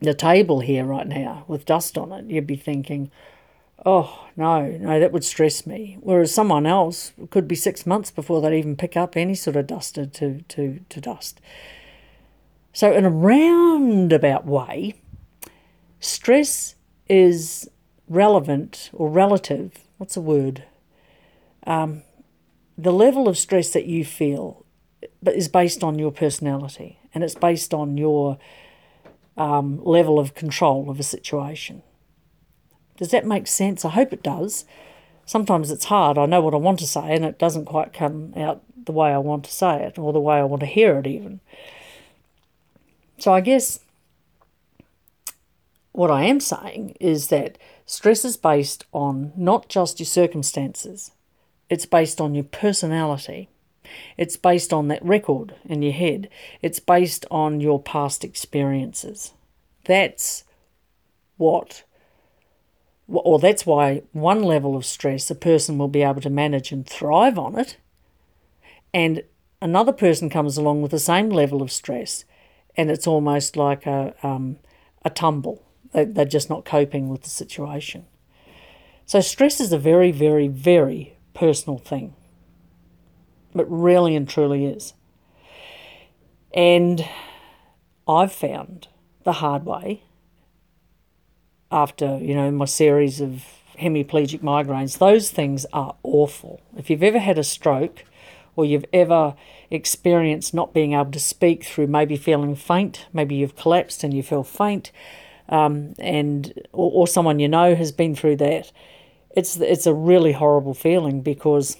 the 0.00 0.14
table 0.14 0.60
here 0.60 0.84
right 0.84 1.06
now 1.06 1.44
with 1.48 1.64
dust 1.64 1.96
on 1.96 2.12
it, 2.12 2.26
you'd 2.26 2.46
be 2.46 2.56
thinking, 2.56 3.10
Oh, 3.84 4.28
no, 4.36 4.66
no, 4.70 5.00
that 5.00 5.12
would 5.12 5.24
stress 5.24 5.66
me. 5.66 5.98
Whereas 6.00 6.32
someone 6.32 6.66
else 6.66 7.12
could 7.30 7.48
be 7.48 7.54
six 7.54 7.86
months 7.86 8.10
before 8.10 8.40
they'd 8.40 8.56
even 8.56 8.76
pick 8.76 8.96
up 8.96 9.16
any 9.16 9.34
sort 9.34 9.56
of 9.56 9.66
duster 9.66 10.06
to, 10.06 10.42
to, 10.42 10.80
to 10.88 11.00
dust. 11.00 11.40
So, 12.72 12.92
in 12.92 13.04
a 13.04 13.10
roundabout 13.10 14.46
way, 14.46 14.94
stress 16.00 16.74
is 17.08 17.68
relevant 18.08 18.90
or 18.92 19.08
relative. 19.08 19.72
What's 19.98 20.14
the 20.14 20.20
word? 20.20 20.64
Um, 21.66 22.02
the 22.76 22.92
level 22.92 23.28
of 23.28 23.38
stress 23.38 23.70
that 23.70 23.86
you 23.86 24.04
feel 24.04 24.64
is 25.26 25.48
based 25.48 25.84
on 25.84 25.98
your 25.98 26.10
personality 26.10 26.98
and 27.14 27.22
it's 27.22 27.34
based 27.34 27.72
on 27.72 27.96
your 27.96 28.38
um, 29.36 29.82
level 29.84 30.18
of 30.18 30.34
control 30.34 30.90
of 30.90 30.98
a 30.98 31.04
situation. 31.04 31.82
Does 32.96 33.10
that 33.10 33.26
make 33.26 33.46
sense? 33.46 33.84
I 33.84 33.90
hope 33.90 34.12
it 34.12 34.22
does. 34.22 34.64
Sometimes 35.26 35.70
it's 35.70 35.86
hard. 35.86 36.18
I 36.18 36.26
know 36.26 36.40
what 36.40 36.54
I 36.54 36.58
want 36.58 36.78
to 36.80 36.86
say, 36.86 37.14
and 37.14 37.24
it 37.24 37.38
doesn't 37.38 37.64
quite 37.64 37.92
come 37.92 38.34
out 38.36 38.62
the 38.84 38.92
way 38.92 39.10
I 39.10 39.18
want 39.18 39.44
to 39.44 39.52
say 39.52 39.82
it, 39.82 39.98
or 39.98 40.12
the 40.12 40.20
way 40.20 40.36
I 40.36 40.44
want 40.44 40.60
to 40.60 40.66
hear 40.66 40.98
it, 40.98 41.06
even. 41.06 41.40
So 43.18 43.32
I 43.32 43.40
guess 43.40 43.80
what 45.92 46.10
I 46.10 46.24
am 46.24 46.40
saying 46.40 46.96
is 47.00 47.28
that 47.28 47.56
stress 47.86 48.24
is 48.24 48.36
based 48.36 48.84
on 48.92 49.32
not 49.36 49.68
just 49.68 50.00
your 50.00 50.06
circumstances, 50.06 51.12
it's 51.70 51.86
based 51.86 52.20
on 52.20 52.34
your 52.34 52.44
personality. 52.44 53.48
It's 54.16 54.36
based 54.36 54.72
on 54.72 54.88
that 54.88 55.04
record 55.04 55.54
in 55.64 55.82
your 55.82 55.92
head. 55.92 56.28
It's 56.62 56.80
based 56.80 57.26
on 57.30 57.60
your 57.60 57.80
past 57.80 58.24
experiences. 58.24 59.32
That's 59.84 60.44
what 61.36 61.83
or 63.08 63.38
that's 63.38 63.66
why 63.66 64.02
one 64.12 64.42
level 64.42 64.76
of 64.76 64.84
stress 64.84 65.30
a 65.30 65.34
person 65.34 65.78
will 65.78 65.88
be 65.88 66.02
able 66.02 66.20
to 66.22 66.30
manage 66.30 66.72
and 66.72 66.86
thrive 66.86 67.38
on 67.38 67.58
it, 67.58 67.76
and 68.92 69.22
another 69.60 69.92
person 69.92 70.30
comes 70.30 70.56
along 70.56 70.82
with 70.82 70.90
the 70.90 70.98
same 70.98 71.28
level 71.28 71.62
of 71.62 71.72
stress, 71.72 72.24
and 72.76 72.90
it's 72.90 73.06
almost 73.06 73.56
like 73.56 73.86
a 73.86 74.14
um, 74.22 74.58
a 75.04 75.10
tumble. 75.10 75.62
They're 75.92 76.24
just 76.24 76.50
not 76.50 76.64
coping 76.64 77.08
with 77.08 77.22
the 77.22 77.30
situation. 77.30 78.06
So 79.06 79.20
stress 79.20 79.60
is 79.60 79.72
a 79.72 79.78
very, 79.78 80.10
very, 80.10 80.48
very 80.48 81.16
personal 81.34 81.78
thing. 81.78 82.14
It 83.54 83.66
really 83.68 84.16
and 84.16 84.28
truly 84.28 84.66
is. 84.66 84.94
And 86.52 87.06
I've 88.08 88.32
found 88.32 88.88
the 89.24 89.34
hard 89.34 89.64
way 89.64 90.02
after, 91.70 92.18
you 92.18 92.34
know, 92.34 92.50
my 92.50 92.64
series 92.64 93.20
of 93.20 93.44
hemiplegic 93.78 94.40
migraines, 94.40 94.98
those 94.98 95.30
things 95.30 95.66
are 95.72 95.96
awful. 96.02 96.60
If 96.76 96.90
you've 96.90 97.02
ever 97.02 97.18
had 97.18 97.38
a 97.38 97.44
stroke 97.44 98.04
or 98.56 98.64
you've 98.64 98.84
ever 98.92 99.34
experienced 99.70 100.54
not 100.54 100.72
being 100.72 100.92
able 100.92 101.10
to 101.10 101.20
speak 101.20 101.64
through 101.64 101.88
maybe 101.88 102.16
feeling 102.16 102.54
faint, 102.54 103.06
maybe 103.12 103.34
you've 103.34 103.56
collapsed 103.56 104.04
and 104.04 104.14
you 104.14 104.22
feel 104.22 104.44
faint, 104.44 104.92
um, 105.48 105.94
and 105.98 106.52
or, 106.72 106.90
or 106.92 107.06
someone 107.06 107.38
you 107.38 107.48
know 107.48 107.74
has 107.74 107.92
been 107.92 108.14
through 108.14 108.36
that, 108.36 108.70
it's 109.30 109.56
it's 109.56 109.86
a 109.86 109.92
really 109.92 110.32
horrible 110.32 110.74
feeling 110.74 111.20
because 111.20 111.76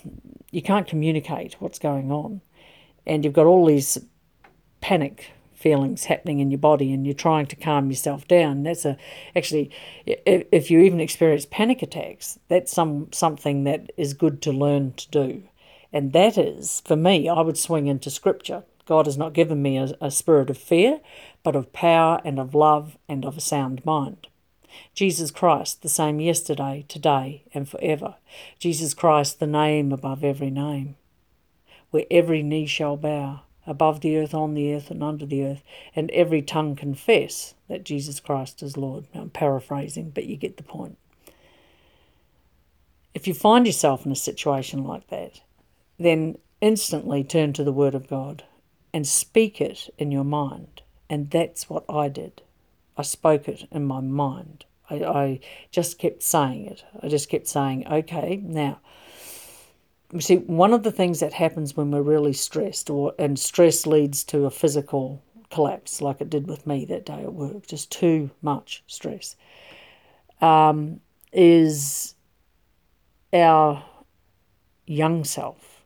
you 0.50 0.60
can't 0.60 0.88
communicate 0.88 1.54
what's 1.60 1.78
going 1.78 2.10
on, 2.10 2.40
and 3.06 3.24
you've 3.24 3.32
got 3.34 3.46
all 3.46 3.66
these 3.66 3.98
panic 4.80 5.30
feelings 5.64 6.04
happening 6.04 6.40
in 6.40 6.50
your 6.50 6.58
body 6.58 6.92
and 6.92 7.06
you're 7.06 7.14
trying 7.14 7.46
to 7.46 7.56
calm 7.56 7.88
yourself 7.88 8.28
down. 8.28 8.64
That's 8.64 8.84
a 8.84 8.98
actually, 9.34 9.70
if, 10.04 10.70
you 10.70 10.80
even 10.80 11.00
experience 11.00 11.46
panic 11.46 11.80
attacks, 11.80 12.38
that's 12.48 12.70
some 12.70 13.08
something 13.12 13.64
that 13.64 13.90
is 13.96 14.12
good 14.12 14.42
to 14.42 14.52
learn 14.52 14.92
to 14.92 15.08
do. 15.08 15.42
And 15.90 16.12
that 16.12 16.36
is, 16.36 16.82
for 16.84 16.96
me, 16.96 17.30
I 17.30 17.40
would 17.40 17.56
swing 17.56 17.86
into 17.86 18.10
scripture 18.10 18.64
God 18.84 19.06
has 19.06 19.16
not 19.16 19.32
given 19.32 19.62
me 19.62 19.78
a, 19.78 19.94
a 20.02 20.10
spirit 20.10 20.50
of 20.50 20.58
fear, 20.58 21.00
but 21.42 21.56
of 21.56 21.72
power 21.72 22.20
and 22.26 22.38
of 22.38 22.54
love 22.54 22.98
and 23.08 23.24
of 23.24 23.38
a 23.38 23.40
sound 23.40 23.82
mind. 23.86 24.26
Jesus 24.92 25.30
Christ, 25.30 25.80
the 25.80 25.88
same 25.88 26.20
yesterday, 26.20 26.84
today, 26.88 27.44
and 27.54 27.66
forever. 27.66 28.16
Jesus 28.58 28.92
Christ, 28.92 29.40
the 29.40 29.46
name 29.46 29.92
above 29.92 30.22
every 30.22 30.50
name, 30.50 30.96
where 31.90 32.04
every 32.10 32.42
knee 32.42 32.66
shall 32.66 32.98
bow, 32.98 33.43
above 33.66 34.00
the 34.00 34.16
earth, 34.16 34.34
on 34.34 34.54
the 34.54 34.74
earth, 34.74 34.90
and 34.90 35.02
under 35.02 35.26
the 35.26 35.44
earth, 35.44 35.62
and 35.94 36.10
every 36.10 36.42
tongue 36.42 36.76
confess 36.76 37.54
that 37.68 37.84
Jesus 37.84 38.20
Christ 38.20 38.62
is 38.62 38.76
Lord. 38.76 39.06
Now, 39.14 39.22
I'm 39.22 39.30
paraphrasing, 39.30 40.10
but 40.10 40.26
you 40.26 40.36
get 40.36 40.56
the 40.56 40.62
point. 40.62 40.98
If 43.14 43.26
you 43.26 43.34
find 43.34 43.66
yourself 43.66 44.04
in 44.04 44.12
a 44.12 44.16
situation 44.16 44.84
like 44.84 45.08
that, 45.08 45.40
then 45.98 46.36
instantly 46.60 47.22
turn 47.22 47.52
to 47.52 47.64
the 47.64 47.72
Word 47.72 47.94
of 47.94 48.08
God 48.08 48.44
and 48.92 49.06
speak 49.06 49.60
it 49.60 49.92
in 49.98 50.10
your 50.10 50.24
mind. 50.24 50.82
And 51.08 51.30
that's 51.30 51.68
what 51.70 51.84
I 51.88 52.08
did. 52.08 52.42
I 52.96 53.02
spoke 53.02 53.48
it 53.48 53.68
in 53.70 53.84
my 53.84 54.00
mind. 54.00 54.64
I, 54.90 54.94
I 54.96 55.40
just 55.70 55.98
kept 55.98 56.22
saying 56.22 56.66
it. 56.66 56.84
I 57.02 57.08
just 57.08 57.28
kept 57.28 57.48
saying, 57.48 57.86
okay, 57.86 58.40
now, 58.44 58.80
you 60.14 60.20
see, 60.20 60.36
one 60.36 60.72
of 60.72 60.84
the 60.84 60.92
things 60.92 61.18
that 61.20 61.32
happens 61.32 61.76
when 61.76 61.90
we're 61.90 62.00
really 62.02 62.32
stressed, 62.32 62.88
or 62.88 63.14
and 63.18 63.38
stress 63.38 63.84
leads 63.84 64.22
to 64.24 64.46
a 64.46 64.50
physical 64.50 65.22
collapse, 65.50 66.00
like 66.00 66.20
it 66.20 66.30
did 66.30 66.46
with 66.46 66.66
me 66.66 66.84
that 66.84 67.04
day 67.04 67.22
at 67.22 67.34
work, 67.34 67.66
just 67.66 67.90
too 67.90 68.30
much 68.40 68.84
stress, 68.86 69.34
um, 70.40 71.00
is 71.32 72.14
our 73.32 73.84
young 74.86 75.24
self. 75.24 75.82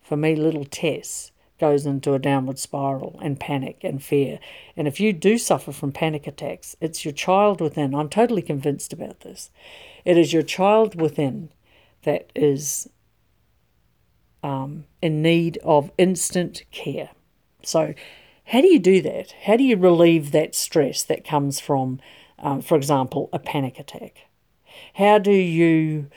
For 0.00 0.16
me, 0.16 0.36
little 0.36 0.64
Tess 0.64 1.32
goes 1.58 1.86
into 1.86 2.14
a 2.14 2.18
downward 2.18 2.58
spiral 2.58 3.18
and 3.22 3.38
panic 3.38 3.78
and 3.82 4.02
fear. 4.02 4.38
And 4.76 4.86
if 4.86 5.00
you 5.00 5.12
do 5.12 5.38
suffer 5.38 5.72
from 5.72 5.92
panic 5.92 6.26
attacks, 6.26 6.76
it's 6.80 7.04
your 7.04 7.12
child 7.12 7.60
within. 7.60 7.94
I'm 7.94 8.08
totally 8.08 8.42
convinced 8.42 8.92
about 8.92 9.20
this. 9.20 9.50
It 10.04 10.18
is 10.18 10.32
your 10.32 10.42
child 10.42 11.00
within 11.00 11.50
that 12.02 12.30
is 12.34 12.88
um, 14.42 14.84
in 15.00 15.22
need 15.22 15.58
of 15.64 15.90
instant 15.98 16.62
care. 16.70 17.10
So, 17.62 17.94
how 18.46 18.60
do 18.60 18.66
you 18.66 18.78
do 18.78 19.00
that? 19.02 19.32
How 19.44 19.56
do 19.56 19.64
you 19.64 19.76
relieve 19.76 20.32
that 20.32 20.54
stress 20.54 21.02
that 21.04 21.24
comes 21.24 21.60
from, 21.60 22.00
um, 22.38 22.60
for 22.60 22.76
example, 22.76 23.28
a 23.32 23.38
panic 23.38 23.78
attack? 23.78 24.26
How 24.94 25.18
do 25.18 25.32
you 25.32 26.08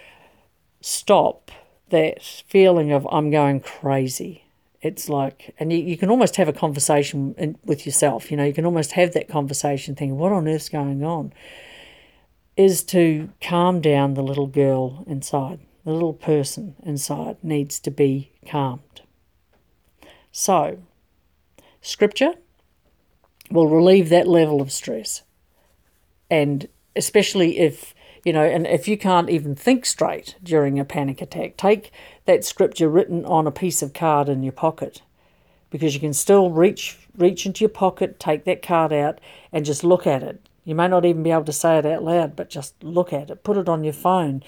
stop 0.82 1.52
that 1.90 2.24
feeling 2.24 2.92
of 2.92 3.08
I'm 3.12 3.30
going 3.30 3.60
crazy? 3.60 4.46
it's 4.86 5.10
like, 5.10 5.56
and 5.60 5.74
you, 5.74 5.80
you 5.80 5.98
can 5.98 6.12
almost 6.12 6.36
have 6.36 6.48
a 6.48 6.54
conversation 6.54 7.34
in, 7.40 7.58
with 7.66 7.88
yourself, 7.88 8.30
you 8.30 8.38
know, 8.38 8.44
you 8.44 8.54
can 8.54 8.68
almost 8.68 8.92
have 8.92 9.14
that 9.14 9.28
conversation 9.28 9.96
thinking, 9.96 10.16
what 10.16 10.32
on 10.32 10.48
earth's 10.48 10.70
going 10.70 11.04
on? 11.04 11.34
Is 12.56 12.84
to 12.86 13.32
calm 13.42 13.82
down 13.82 14.14
the 14.14 14.22
little 14.22 14.46
girl 14.46 15.04
inside. 15.08 15.60
The 15.86 15.92
little 15.92 16.14
person 16.14 16.76
inside 16.84 17.38
needs 17.44 17.80
to 17.82 17.92
be 17.92 18.32
calmed. 18.46 19.02
So, 20.32 20.80
scripture 21.82 22.34
will 23.52 23.70
relieve 23.70 24.10
that 24.10 24.28
level 24.28 24.62
of 24.62 24.72
stress. 24.72 25.22
And 26.30 26.68
especially 26.96 27.60
if 27.60 27.94
you 28.26 28.34
know, 28.34 28.44
and 28.44 28.66
if 28.66 28.88
you 28.88 28.98
can't 28.98 29.30
even 29.30 29.54
think 29.54 29.86
straight 29.86 30.36
during 30.42 30.80
a 30.80 30.86
panic 30.86 31.22
attack, 31.22 31.58
take 31.58 31.92
that 32.26 32.44
scripture 32.44 32.90
written 32.90 33.24
on 33.24 33.46
a 33.46 33.52
piece 33.52 33.84
of 33.84 33.94
card 33.94 34.28
in 34.28 34.42
your 34.42 34.52
pocket 34.52 35.04
because 35.70 35.94
you 35.94 36.00
can 36.00 36.14
still 36.14 36.50
reach 36.50 36.98
reach 37.16 37.46
into 37.46 37.64
your 37.64 37.70
pocket, 37.70 38.20
take 38.20 38.44
that 38.46 38.64
card 38.64 38.92
out 38.92 39.22
and 39.52 39.64
just 39.64 39.84
look 39.84 40.08
at 40.08 40.24
it. 40.24 40.50
You 40.64 40.74
may 40.74 40.88
not 40.88 41.06
even 41.06 41.22
be 41.22 41.32
able 41.32 41.46
to 41.46 41.54
say 41.54 41.78
it 41.78 41.86
out 41.86 42.04
loud, 42.04 42.36
but 42.36 42.50
just 42.50 42.84
look 42.84 43.14
at 43.14 43.30
it. 43.30 43.44
Put 43.44 43.58
it 43.58 43.70
on 43.70 43.84
your 43.84 43.94
phone. 43.94 44.44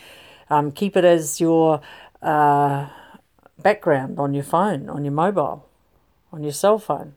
Um, 0.50 0.72
keep 0.72 0.96
it 0.96 1.06
as 1.06 1.42
your 1.42 1.82
uh, 2.22 2.88
background 3.60 4.20
on 4.20 4.34
your 4.34 4.44
phone, 4.44 4.90
on 4.90 5.04
your 5.04 5.14
mobile, 5.14 5.68
on 6.32 6.44
your 6.44 6.54
cell 6.54 6.80
phone, 6.80 7.16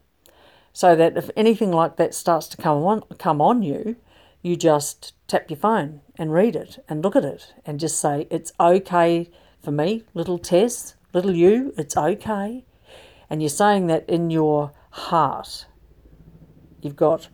so 0.73 0.97
that 0.97 1.16
if 1.16 1.31
anything 1.37 1.71
like 1.73 1.97
that 1.97 2.14
starts 2.14 2.47
to 2.49 2.57
come 2.57 2.83
on 2.85 3.03
come 3.19 3.40
on 3.40 3.62
you, 3.62 3.97
you 4.43 4.57
just 4.57 5.12
tap 5.29 5.51
your 5.51 5.59
phone 5.59 6.01
and 6.16 6.33
read 6.33 6.57
it 6.57 6.83
and 6.88 7.03
look 7.03 7.16
at 7.16 7.25
it 7.25 7.55
and 7.64 7.79
just 7.79 8.01
say, 8.01 8.27
It's 8.31 8.53
okay 8.59 9.31
for 9.62 9.71
me, 9.71 10.05
little 10.14 10.38
Tess, 10.38 10.95
little 11.12 11.35
you, 11.35 11.75
it's 11.77 11.97
okay. 11.97 12.64
And 13.29 13.43
you're 13.43 13.49
saying 13.49 13.87
that 13.88 14.09
in 14.09 14.31
your 14.31 14.73
heart. 14.90 15.66
You've 16.81 16.97
got 16.97 17.29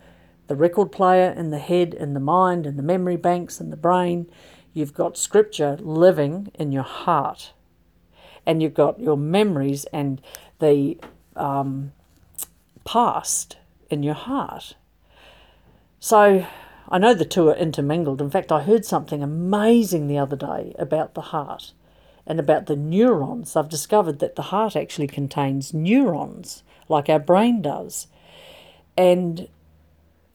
the 0.47 0.55
record 0.55 0.91
player 0.91 1.31
in 1.31 1.49
the 1.49 1.59
head 1.59 1.93
and 1.93 2.15
the 2.15 2.19
mind 2.19 2.65
and 2.65 2.77
the 2.77 2.83
memory 2.83 3.15
banks 3.15 3.59
and 3.59 3.71
the 3.71 3.77
brain. 3.77 4.29
You've 4.77 4.93
got 4.93 5.17
scripture 5.17 5.75
living 5.81 6.51
in 6.53 6.71
your 6.71 6.83
heart. 6.83 7.51
And 8.45 8.61
you've 8.61 8.75
got 8.75 8.99
your 8.99 9.17
memories 9.17 9.85
and 9.85 10.21
the 10.59 10.99
um, 11.35 11.93
past 12.85 13.57
in 13.89 14.03
your 14.03 14.13
heart. 14.13 14.75
So 15.99 16.45
I 16.89 16.99
know 16.99 17.15
the 17.15 17.25
two 17.25 17.49
are 17.49 17.55
intermingled. 17.55 18.21
In 18.21 18.29
fact, 18.29 18.51
I 18.51 18.61
heard 18.61 18.85
something 18.85 19.23
amazing 19.23 20.05
the 20.05 20.19
other 20.19 20.35
day 20.35 20.75
about 20.77 21.15
the 21.15 21.21
heart 21.21 21.71
and 22.27 22.39
about 22.39 22.67
the 22.67 22.75
neurons. 22.75 23.55
I've 23.55 23.69
discovered 23.69 24.19
that 24.19 24.35
the 24.35 24.43
heart 24.53 24.75
actually 24.75 25.07
contains 25.07 25.73
neurons, 25.73 26.61
like 26.87 27.09
our 27.09 27.17
brain 27.17 27.63
does. 27.63 28.05
And 28.95 29.47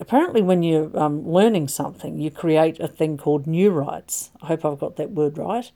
apparently, 0.03 0.43
when 0.43 0.65
you're 0.65 0.95
um, 0.99 1.27
learning 1.27 1.69
something, 1.69 2.19
you 2.19 2.29
create 2.29 2.81
a 2.81 2.89
thing 2.89 3.17
called 3.17 3.47
neurites. 3.47 4.31
I 4.43 4.47
hope 4.47 4.65
I've 4.65 4.81
got 4.81 4.97
that 4.97 5.13
word 5.13 5.39
right. 5.39 5.71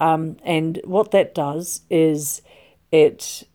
Um, 0.00 0.38
and 0.44 0.80
what 0.84 1.10
that 1.10 1.34
does 1.34 1.82
is 1.90 2.40
it, 2.90 3.46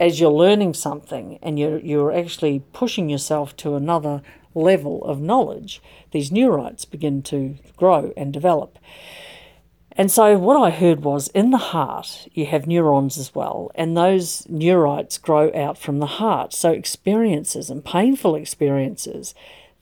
as 0.00 0.20
you're 0.20 0.30
learning 0.30 0.74
something 0.74 1.40
and 1.42 1.58
you're, 1.58 1.80
you're 1.80 2.12
actually 2.12 2.62
pushing 2.72 3.10
yourself 3.10 3.56
to 3.58 3.74
another 3.74 4.22
level 4.54 5.04
of 5.04 5.20
knowledge, 5.20 5.82
these 6.12 6.30
neurites 6.30 6.88
begin 6.88 7.20
to 7.22 7.56
grow 7.76 8.12
and 8.16 8.32
develop. 8.32 8.78
And 9.96 10.10
so, 10.10 10.38
what 10.38 10.56
I 10.56 10.70
heard 10.70 11.04
was 11.04 11.28
in 11.28 11.50
the 11.50 11.58
heart, 11.58 12.28
you 12.32 12.46
have 12.46 12.66
neurons 12.66 13.18
as 13.18 13.34
well, 13.34 13.70
and 13.74 13.96
those 13.96 14.42
neurites 14.42 15.20
grow 15.20 15.52
out 15.54 15.78
from 15.78 16.00
the 16.00 16.06
heart. 16.06 16.52
So, 16.52 16.70
experiences 16.70 17.70
and 17.70 17.84
painful 17.84 18.34
experiences 18.34 19.34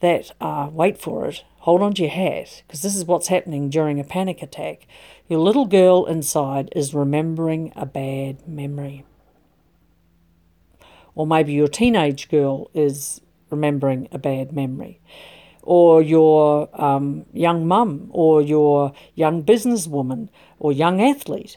that 0.03 0.33
are, 0.41 0.69
wait 0.69 0.97
for 0.97 1.27
it, 1.27 1.45
hold 1.59 1.81
on 1.81 1.93
to 1.93 2.01
your 2.01 2.11
hat, 2.11 2.61
because 2.67 2.81
this 2.81 2.93
is 2.93 3.05
what's 3.05 3.29
happening 3.29 3.69
during 3.69 4.01
a 4.01 4.03
panic 4.03 4.41
attack. 4.41 4.85
Your 5.29 5.39
little 5.39 5.65
girl 5.65 6.05
inside 6.05 6.67
is 6.75 6.93
remembering 6.93 7.71
a 7.73 7.85
bad 7.85 8.45
memory. 8.45 9.05
Or 11.15 11.25
maybe 11.25 11.53
your 11.53 11.69
teenage 11.69 12.27
girl 12.27 12.69
is 12.73 13.21
remembering 13.49 14.09
a 14.11 14.17
bad 14.17 14.51
memory, 14.51 14.99
or 15.61 16.01
your 16.01 16.67
um, 16.73 17.25
young 17.31 17.65
mum, 17.65 18.09
or 18.11 18.41
your 18.41 18.91
young 19.15 19.41
businesswoman, 19.41 20.27
or 20.59 20.73
young 20.73 21.01
athlete. 21.01 21.55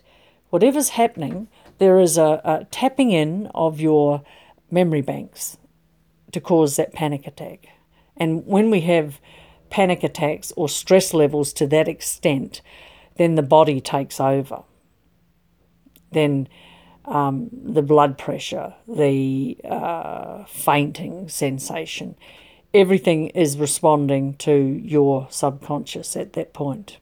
Whatever's 0.51 0.91
happening, 0.91 1.49
there 1.79 1.99
is 1.99 2.17
a, 2.17 2.41
a 2.45 2.67
tapping 2.71 3.11
in 3.11 3.49
of 3.57 3.81
your 3.81 4.23
memory 4.71 5.03
banks 5.03 5.59
to 6.31 6.41
cause 6.41 6.77
that 6.77 6.93
panic 6.93 7.27
attack. 7.27 7.71
And 8.17 8.47
when 8.47 8.71
we 8.71 8.81
have 8.83 9.21
panic 9.71 10.03
attacks 10.03 10.53
or 10.57 10.69
stress 10.69 11.13
levels 11.13 11.53
to 11.55 11.67
that 11.69 11.89
extent, 11.89 12.63
then 13.17 13.35
the 13.35 13.43
body 13.43 13.81
takes 13.81 14.21
over. 14.21 14.63
Then 16.13 16.49
um, 17.05 17.49
the 17.53 17.83
blood 17.83 18.19
pressure, 18.19 18.75
the 18.89 19.57
uh, 19.65 20.45
fainting 20.45 21.29
sensation. 21.29 22.17
Everything 22.75 23.29
is 23.29 23.59
responding 23.59 24.35
to 24.35 24.53
your 24.53 25.29
subconscious 25.31 26.17
at 26.17 26.33
that 26.35 26.53
point. 26.53 26.99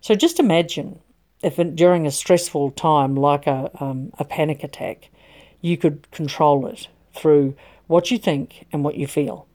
So 0.00 0.14
just 0.14 0.40
imagine 0.40 1.00
if 1.42 1.56
during 1.74 2.06
a 2.06 2.10
stressful 2.10 2.72
time 2.72 3.14
like 3.14 3.46
a, 3.46 3.70
um, 3.80 4.12
a 4.18 4.24
panic 4.24 4.64
attack, 4.64 5.10
you 5.60 5.76
could 5.76 6.10
control 6.10 6.66
it 6.66 6.88
through 7.14 7.54
what 7.86 8.10
you 8.10 8.18
think 8.18 8.66
and 8.72 8.84
what 8.84 8.96
you 8.96 9.06
feel. 9.06 9.47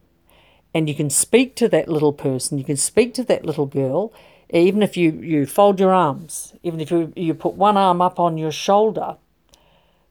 And 0.73 0.89
you 0.89 0.95
can 0.95 1.09
speak 1.09 1.55
to 1.57 1.69
that 1.69 1.87
little 1.87 2.13
person, 2.13 2.57
you 2.57 2.63
can 2.63 2.77
speak 2.77 3.13
to 3.15 3.23
that 3.23 3.45
little 3.45 3.67
girl, 3.67 4.11
even 4.49 4.81
if 4.83 4.97
you, 4.97 5.11
you 5.11 5.45
fold 5.45 5.79
your 5.79 5.93
arms, 5.93 6.53
even 6.63 6.79
if 6.79 6.91
you, 6.91 7.13
you 7.15 7.33
put 7.33 7.53
one 7.55 7.77
arm 7.77 8.01
up 8.01 8.19
on 8.19 8.37
your 8.37 8.51
shoulder 8.51 9.17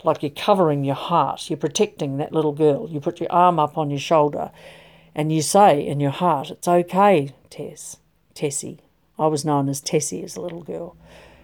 like 0.04 0.22
you're 0.22 0.30
covering 0.30 0.84
your 0.84 0.94
heart, 0.94 1.48
you're 1.48 1.56
protecting 1.56 2.16
that 2.16 2.32
little 2.32 2.52
girl. 2.52 2.88
You 2.90 3.00
put 3.00 3.20
your 3.20 3.30
arm 3.30 3.58
up 3.58 3.78
on 3.78 3.90
your 3.90 4.00
shoulder 4.00 4.50
and 5.14 5.32
you 5.32 5.42
say 5.42 5.86
in 5.86 6.00
your 6.00 6.10
heart, 6.10 6.50
It's 6.50 6.68
okay, 6.68 7.34
Tess, 7.50 7.98
Tessie. 8.34 8.80
I 9.18 9.26
was 9.26 9.44
known 9.44 9.68
as 9.68 9.80
Tessie 9.80 10.24
as 10.24 10.36
a 10.36 10.40
little 10.40 10.62
girl. 10.62 10.96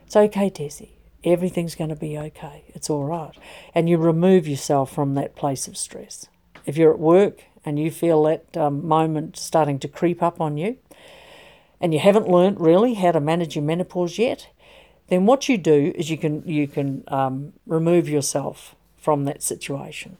It's 0.06 0.16
okay, 0.16 0.50
Tessie. 0.50 0.96
everything's 1.24 1.74
going 1.74 1.90
to 1.90 1.96
be 1.96 2.16
okay. 2.18 2.64
It's 2.68 2.88
all 2.88 3.04
right. 3.04 3.36
And 3.74 3.88
you 3.88 3.98
remove 3.98 4.48
yourself 4.48 4.92
from 4.92 5.14
that 5.14 5.36
place 5.36 5.68
of 5.68 5.76
stress. 5.76 6.26
If 6.64 6.76
you're 6.76 6.92
at 6.92 6.98
work 6.98 7.44
and 7.68 7.78
you 7.78 7.90
feel 7.90 8.22
that 8.22 8.56
um, 8.56 8.88
moment 8.88 9.36
starting 9.36 9.78
to 9.78 9.88
creep 9.88 10.22
up 10.22 10.40
on 10.40 10.56
you, 10.56 10.78
and 11.82 11.92
you 11.92 12.00
haven't 12.00 12.26
learnt 12.26 12.58
really 12.58 12.94
how 12.94 13.12
to 13.12 13.20
manage 13.20 13.56
your 13.56 13.62
menopause 13.62 14.16
yet, 14.16 14.48
then 15.08 15.26
what 15.26 15.50
you 15.50 15.58
do 15.58 15.92
is 15.94 16.08
you 16.08 16.16
can 16.16 16.42
you 16.48 16.66
can 16.66 17.04
um, 17.08 17.52
remove 17.66 18.08
yourself 18.08 18.74
from 18.96 19.26
that 19.26 19.42
situation. 19.42 20.16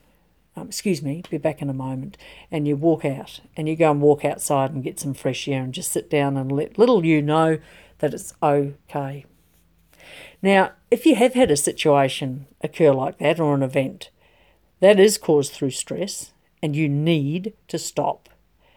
Um, 0.57 0.67
excuse 0.67 1.01
me, 1.03 1.23
be 1.31 1.39
back 1.39 1.63
in 1.63 1.71
a 1.71 1.75
moment, 1.75 2.19
and 2.51 2.69
you 2.69 2.77
walk 2.77 3.07
out 3.07 3.41
and 3.57 3.67
you 3.67 3.77
go 3.77 3.91
and 3.93 4.03
walk 4.03 4.27
outside 4.27 4.71
and 4.73 4.85
get 4.85 5.01
some 5.01 5.15
fresh 5.15 5.49
air 5.49 5.63
and 5.63 5.73
just 5.73 5.91
sit 5.91 6.11
down 6.11 6.37
and 6.37 6.53
let 6.53 6.79
little 6.79 7.07
you 7.07 7.23
know 7.23 7.59
that 8.01 8.13
it's 8.13 8.35
okay. 8.43 9.25
Now, 10.43 10.73
if 10.91 11.07
you 11.07 11.15
have 11.15 11.33
had 11.33 11.51
a 11.51 11.57
situation 11.57 12.47
occur 12.61 12.93
like 12.93 13.17
that 13.19 13.41
or 13.41 13.55
an 13.55 13.63
event, 13.63 14.11
that 14.81 15.01
is 15.01 15.17
caused 15.17 15.53
through 15.53 15.71
stress, 15.71 16.33
and 16.62 16.75
you 16.75 16.88
need 16.88 17.53
to 17.68 17.79
stop 17.79 18.29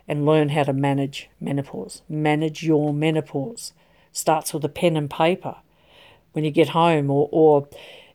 and 0.08 0.26
learn 0.26 0.50
how 0.50 0.64
to 0.64 0.74
manage 0.74 1.30
menopause. 1.40 2.02
Manage 2.10 2.64
your 2.64 2.94
menopause. 2.94 3.74
Starts 4.12 4.54
with 4.54 4.66
a 4.66 4.70
pen 4.70 4.98
and 4.98 5.10
paper 5.10 5.58
when 6.34 6.44
you 6.44 6.52
get 6.52 6.70
home, 6.70 7.10
or, 7.10 7.30
or 7.32 7.68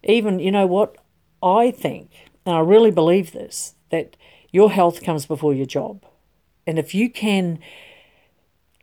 even, 0.03 0.39
you 0.39 0.51
know 0.51 0.67
what? 0.67 0.97
I 1.43 1.71
think, 1.71 2.11
and 2.45 2.55
I 2.55 2.61
really 2.61 2.91
believe 2.91 3.33
this, 3.33 3.75
that 3.91 4.17
your 4.51 4.71
health 4.71 5.03
comes 5.03 5.27
before 5.27 5.55
your 5.55 5.67
job. 5.67 6.03
And 6.67 6.79
if 6.79 6.95
you 6.95 7.11
can 7.11 7.59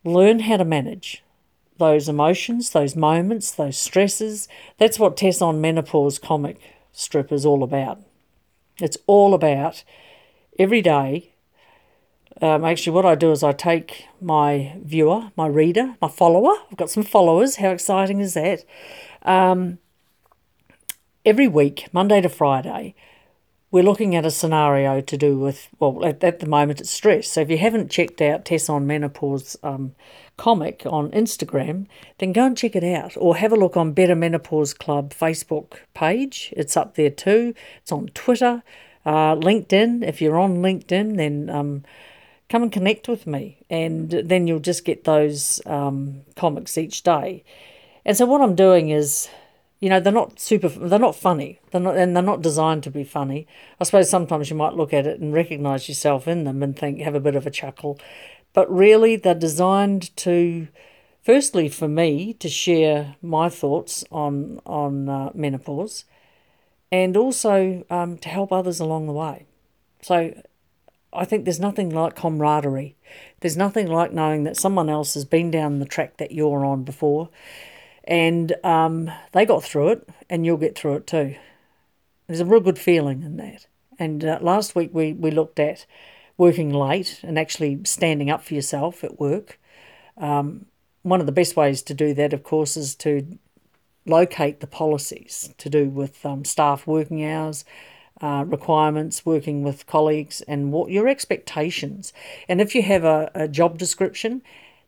learn 0.03 0.39
how 0.39 0.57
to 0.57 0.65
manage 0.65 1.23
those 1.77 2.07
emotions, 2.07 2.69
those 2.69 2.95
moments, 2.95 3.51
those 3.51 3.77
stresses, 3.77 4.47
that's 4.77 4.99
what 4.99 5.17
Tess 5.17 5.41
on 5.41 5.61
Menopause 5.61 6.19
comic 6.19 6.59
strip 6.91 7.31
is 7.31 7.45
all 7.45 7.63
about. 7.63 8.01
It's 8.79 8.97
all 9.07 9.33
about 9.33 9.83
every 10.59 10.81
day. 10.81 11.31
Um, 12.41 12.65
actually, 12.65 12.93
what 12.93 13.05
I 13.05 13.15
do 13.15 13.31
is 13.31 13.43
I 13.43 13.53
take 13.53 14.05
my 14.19 14.75
viewer, 14.83 15.31
my 15.35 15.47
reader, 15.47 15.95
my 16.01 16.07
follower. 16.07 16.53
I've 16.69 16.77
got 16.77 16.89
some 16.89 17.03
followers. 17.03 17.57
How 17.57 17.69
exciting 17.69 18.19
is 18.19 18.33
that? 18.33 18.65
Um, 19.21 19.77
every 21.25 21.47
week, 21.47 21.87
Monday 21.93 22.21
to 22.21 22.29
Friday, 22.29 22.95
we're 23.71 23.83
looking 23.83 24.15
at 24.15 24.25
a 24.25 24.29
scenario 24.29 25.01
to 25.01 25.17
do 25.17 25.39
with, 25.39 25.67
well, 25.79 26.05
at, 26.05 26.23
at 26.23 26.39
the 26.39 26.45
moment 26.45 26.79
it's 26.79 26.91
stress. 26.91 27.29
So 27.29 27.41
if 27.41 27.49
you 27.49 27.57
haven't 27.57 27.89
checked 27.89 28.21
out 28.21 28.45
Tess 28.45 28.69
on 28.69 28.85
Menopause 28.85 29.57
um, 29.63 29.95
comic 30.37 30.83
on 30.85 31.09
Instagram, 31.09 31.87
then 32.19 32.33
go 32.33 32.45
and 32.45 32.57
check 32.57 32.75
it 32.75 32.83
out 32.83 33.13
or 33.17 33.37
have 33.37 33.51
a 33.51 33.55
look 33.55 33.75
on 33.75 33.93
Better 33.93 34.15
Menopause 34.15 34.75
Club 34.75 35.11
Facebook 35.11 35.77
page. 35.95 36.53
It's 36.55 36.77
up 36.77 36.95
there 36.95 37.09
too. 37.09 37.55
It's 37.81 37.91
on 37.91 38.09
Twitter, 38.13 38.61
uh, 39.05 39.35
LinkedIn. 39.35 40.03
If 40.07 40.21
you're 40.21 40.39
on 40.39 40.57
LinkedIn, 40.57 41.17
then 41.17 41.49
um, 41.49 41.83
come 42.49 42.63
and 42.63 42.71
connect 42.71 43.07
with 43.07 43.25
me 43.25 43.57
and 43.69 44.11
then 44.11 44.47
you'll 44.47 44.59
just 44.59 44.85
get 44.85 45.03
those 45.05 45.61
um, 45.65 46.21
comics 46.35 46.77
each 46.77 47.03
day. 47.03 47.43
And 48.05 48.15
so 48.15 48.25
what 48.25 48.41
I'm 48.41 48.55
doing 48.55 48.89
is 48.89 49.29
you 49.83 49.89
know 49.89 49.99
they're 49.99 50.13
not 50.13 50.39
super 50.39 50.69
they're 50.69 50.97
not 50.97 51.13
funny 51.13 51.59
they're 51.71 51.81
not 51.81 51.97
and 51.97 52.15
they're 52.15 52.23
not 52.23 52.41
designed 52.41 52.81
to 52.83 52.89
be 52.89 53.03
funny 53.03 53.45
i 53.81 53.83
suppose 53.83 54.09
sometimes 54.09 54.49
you 54.49 54.55
might 54.55 54.75
look 54.75 54.93
at 54.93 55.05
it 55.05 55.19
and 55.19 55.33
recognize 55.33 55.89
yourself 55.89 56.25
in 56.25 56.45
them 56.45 56.63
and 56.63 56.79
think 56.79 57.01
have 57.01 57.15
a 57.15 57.19
bit 57.19 57.35
of 57.35 57.45
a 57.45 57.51
chuckle 57.51 57.99
but 58.53 58.73
really 58.73 59.17
they're 59.17 59.35
designed 59.35 60.15
to 60.15 60.69
firstly 61.21 61.67
for 61.67 61.89
me 61.89 62.33
to 62.33 62.47
share 62.47 63.17
my 63.21 63.49
thoughts 63.49 64.05
on 64.09 64.61
on 64.65 65.09
uh, 65.09 65.29
menopause 65.33 66.05
and 66.93 67.17
also 67.17 67.83
um, 67.89 68.17
to 68.17 68.29
help 68.29 68.51
others 68.51 68.79
along 68.79 69.07
the 69.07 69.13
way 69.13 69.45
so 70.01 70.33
I 71.15 71.25
think 71.25 71.45
there's 71.45 71.59
nothing 71.59 71.91
like 71.91 72.15
camaraderie. 72.15 72.95
There's 73.41 73.55
nothing 73.55 73.85
like 73.87 74.11
knowing 74.11 74.45
that 74.45 74.57
someone 74.57 74.89
else 74.89 75.13
has 75.13 75.25
been 75.25 75.51
down 75.51 75.77
the 75.77 75.85
track 75.85 76.17
that 76.17 76.31
you're 76.31 76.65
on 76.65 76.83
before 76.83 77.29
and 78.03 78.53
um, 78.63 79.09
they 79.31 79.45
got 79.45 79.63
through 79.63 79.89
it, 79.89 80.09
and 80.29 80.45
you'll 80.45 80.57
get 80.57 80.77
through 80.77 80.95
it 80.95 81.07
too. 81.07 81.35
There's 82.27 82.39
a 82.39 82.45
real 82.45 82.59
good 82.59 82.79
feeling 82.79 83.23
in 83.23 83.37
that. 83.37 83.67
And 83.99 84.25
uh, 84.25 84.39
last 84.41 84.75
week 84.75 84.89
we, 84.93 85.13
we 85.13 85.31
looked 85.31 85.59
at 85.59 85.85
working 86.37 86.71
late 86.71 87.19
and 87.23 87.37
actually 87.37 87.79
standing 87.85 88.29
up 88.29 88.43
for 88.43 88.55
yourself 88.55 89.03
at 89.03 89.19
work. 89.19 89.59
Um, 90.17 90.65
one 91.03 91.19
of 91.19 91.25
the 91.25 91.31
best 91.31 91.55
ways 91.55 91.81
to 91.83 91.93
do 91.93 92.13
that, 92.15 92.33
of 92.33 92.43
course, 92.43 92.75
is 92.75 92.95
to 92.95 93.37
locate 94.05 94.59
the 94.59 94.67
policies 94.67 95.53
to 95.57 95.69
do 95.69 95.89
with 95.89 96.25
um, 96.25 96.45
staff 96.45 96.85
working 96.87 97.25
hours, 97.25 97.65
uh, 98.21 98.43
requirements, 98.47 99.25
working 99.25 99.63
with 99.63 99.87
colleagues, 99.87 100.41
and 100.41 100.71
what 100.71 100.91
your 100.91 101.07
expectations. 101.07 102.13
And 102.47 102.61
if 102.61 102.75
you 102.75 102.81
have 102.83 103.03
a, 103.03 103.31
a 103.33 103.47
job 103.47 103.77
description 103.77 104.41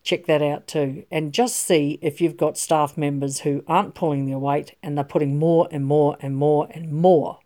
check 0.05 0.27
that 0.27 0.41
out 0.41 0.67
too. 0.67 1.03
And 1.11 1.33
just 1.33 1.57
see 1.57 1.97
if 2.01 2.21
you've 2.21 2.37
got 2.37 2.57
staff 2.57 2.95
members 2.95 3.39
who 3.39 3.63
aren't 3.67 3.95
pulling 3.95 4.27
their 4.27 4.37
weight 4.37 4.77
and 4.81 4.95
they're 4.95 5.03
putting 5.03 5.37
more 5.37 5.67
and 5.71 5.83
more 5.83 6.15
and 6.21 6.37
more 6.37 6.67
and 6.71 6.91
more 6.93 7.39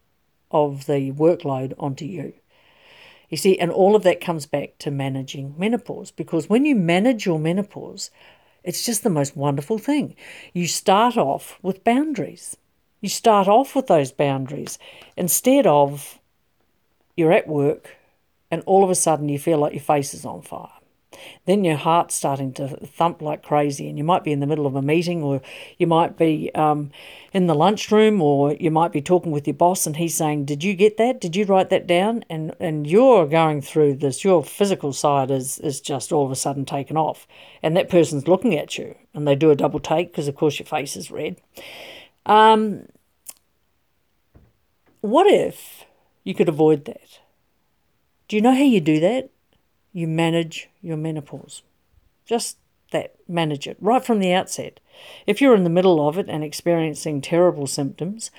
of 0.52 0.86
the 0.86 1.14
workload 1.14 1.74
onto 1.80 2.06
you. 2.06 2.34
You 3.30 3.38
see, 3.38 3.58
and 3.58 3.72
all 3.72 3.96
of 3.96 4.04
that 4.04 4.22
comes 4.22 4.46
back 4.46 4.78
to 4.80 4.92
managing 4.92 5.56
menopause 5.58 6.12
because 6.12 6.50
when 6.50 6.66
you 6.66 6.76
manage 6.76 7.26
your 7.26 7.40
menopause, 7.40 8.12
it's 8.64 8.86
just 8.86 9.04
the 9.04 9.10
most 9.10 9.36
wonderful 9.36 9.78
thing. 9.78 10.16
You 10.54 10.68
start 10.68 11.18
off 11.18 11.58
with 11.62 11.84
boundaries. 11.84 12.58
You 13.02 13.10
start 13.10 13.48
off 13.48 13.76
with 13.76 13.88
those 13.88 14.12
boundaries 14.12 14.78
instead 15.16 15.66
of 15.66 16.20
you're 17.16 17.32
at 17.32 17.48
work 17.48 17.96
and 18.52 18.62
all 18.66 18.84
of 18.84 18.90
a 18.90 18.96
sudden 18.96 19.30
you 19.30 19.40
feel 19.40 19.58
like 19.58 19.74
your 19.74 19.82
face 19.82 20.14
is 20.14 20.26
on 20.26 20.42
fire 20.42 20.79
then 21.46 21.64
your 21.64 21.78
heart's 21.78 22.16
starting 22.16 22.54
to 22.54 22.68
thump 22.68 23.22
like 23.22 23.44
crazy, 23.44 23.90
and 23.90 23.98
you 23.98 24.04
might 24.04 24.24
be 24.24 24.32
in 24.32 24.40
the 24.40 24.48
middle 24.48 24.66
of 24.66 24.76
a 24.76 24.82
meeting, 24.82 25.24
or 25.24 25.42
you 25.78 25.88
might 25.88 26.18
be 26.18 26.52
um, 26.56 26.92
in 27.34 27.48
the 27.48 27.56
lunchroom, 27.56 28.22
or 28.22 28.54
you 28.54 28.72
might 28.72 28.92
be 28.92 29.02
talking 29.02 29.32
with 29.32 29.48
your 29.48 29.56
boss, 29.56 29.86
and 29.86 29.98
he's 29.98 30.16
saying, 30.16 30.46
"Did 30.46 30.64
you 30.64 30.74
get 30.74 30.98
that? 30.98 31.22
Did 31.22 31.36
you 31.36 31.46
write 31.46 31.70
that 31.70 31.88
down?" 31.88 32.24
And 32.30 32.56
and 32.60 32.86
you're 32.88 33.28
going 33.28 33.62
through 33.62 33.96
this. 33.96 34.24
Your 34.24 34.44
physical 34.44 34.94
side 34.94 35.32
is 35.32 35.60
is 35.60 35.82
just 35.82 36.12
all 36.12 36.26
of 36.26 36.32
a 36.32 36.36
sudden 36.36 36.66
taken 36.66 36.98
off, 36.98 37.28
and 37.64 37.76
that 37.76 37.90
person's 37.90 38.28
looking 38.28 38.56
at 38.56 38.78
you, 38.78 38.96
and 39.14 39.28
they 39.28 39.36
do 39.36 39.52
a 39.52 39.56
double 39.56 39.80
take 39.80 40.12
because, 40.12 40.28
of 40.28 40.36
course, 40.36 40.60
your 40.60 40.66
face 40.66 40.96
is 40.96 41.12
red. 41.12 41.38
Um, 42.26 42.88
what 45.02 45.28
if 45.28 45.86
you 46.24 46.34
could 46.34 46.50
avoid 46.50 46.86
that? 46.86 47.20
Do 48.28 48.36
you 48.36 48.42
know 48.42 48.54
how 48.54 48.64
you 48.64 48.82
do 48.82 49.00
that? 49.00 49.30
You 50.00 50.08
manage 50.08 50.70
your 50.82 50.98
menopause. 50.98 51.62
Just 52.26 52.58
that, 52.92 53.14
manage 53.28 53.68
it 53.68 53.78
right 53.82 54.04
from 54.04 54.18
the 54.20 54.34
outset. 54.34 54.80
If 55.28 55.42
you're 55.42 55.56
in 55.56 55.66
the 55.66 55.70
middle 55.70 56.08
of 56.08 56.18
it 56.18 56.28
and 56.30 56.44
experiencing 56.44 57.22
terrible 57.22 57.68
symptoms, 57.68 58.32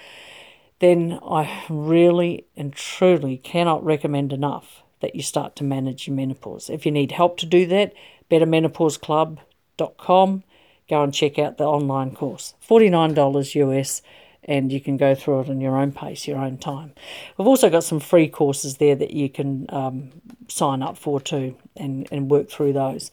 then 0.79 1.21
I 1.23 1.65
really 1.69 2.47
and 2.57 2.73
truly 2.73 3.37
cannot 3.37 3.85
recommend 3.85 4.33
enough 4.33 4.83
that 5.01 5.15
you 5.15 5.21
start 5.23 5.55
to 5.57 5.65
manage 5.65 6.07
your 6.07 6.17
menopause. 6.17 6.71
If 6.71 6.87
you 6.87 6.93
need 6.93 7.13
help 7.13 7.37
to 7.39 7.47
do 7.47 7.67
that, 7.67 7.93
bettermenopauseclub.com. 8.31 10.45
Go 10.89 11.03
and 11.03 11.13
check 11.15 11.39
out 11.39 11.59
the 11.59 11.65
online 11.65 12.15
course. 12.15 12.55
$49 12.67 13.55
US 13.55 14.01
and 14.45 14.73
you 14.73 14.81
can 14.81 14.97
go 14.97 15.15
through 15.15 15.41
it 15.41 15.49
in 15.49 15.61
your 15.61 15.77
own 15.77 15.93
pace, 15.93 16.27
your 16.27 16.39
own 16.39 16.59
time. 16.59 16.93
We've 17.37 17.49
also 17.49 17.71
got 17.71 17.85
some 17.85 18.01
free 18.01 18.29
courses 18.29 18.79
there 18.79 18.97
that 18.97 19.13
you 19.13 19.29
can 19.29 19.67
um, 19.69 20.11
sign 20.49 20.83
up 20.83 20.97
for 20.97 21.21
too 21.21 21.57
and, 21.77 22.09
and 22.11 22.31
work 22.31 22.51
through 22.51 22.73
those. 22.73 23.11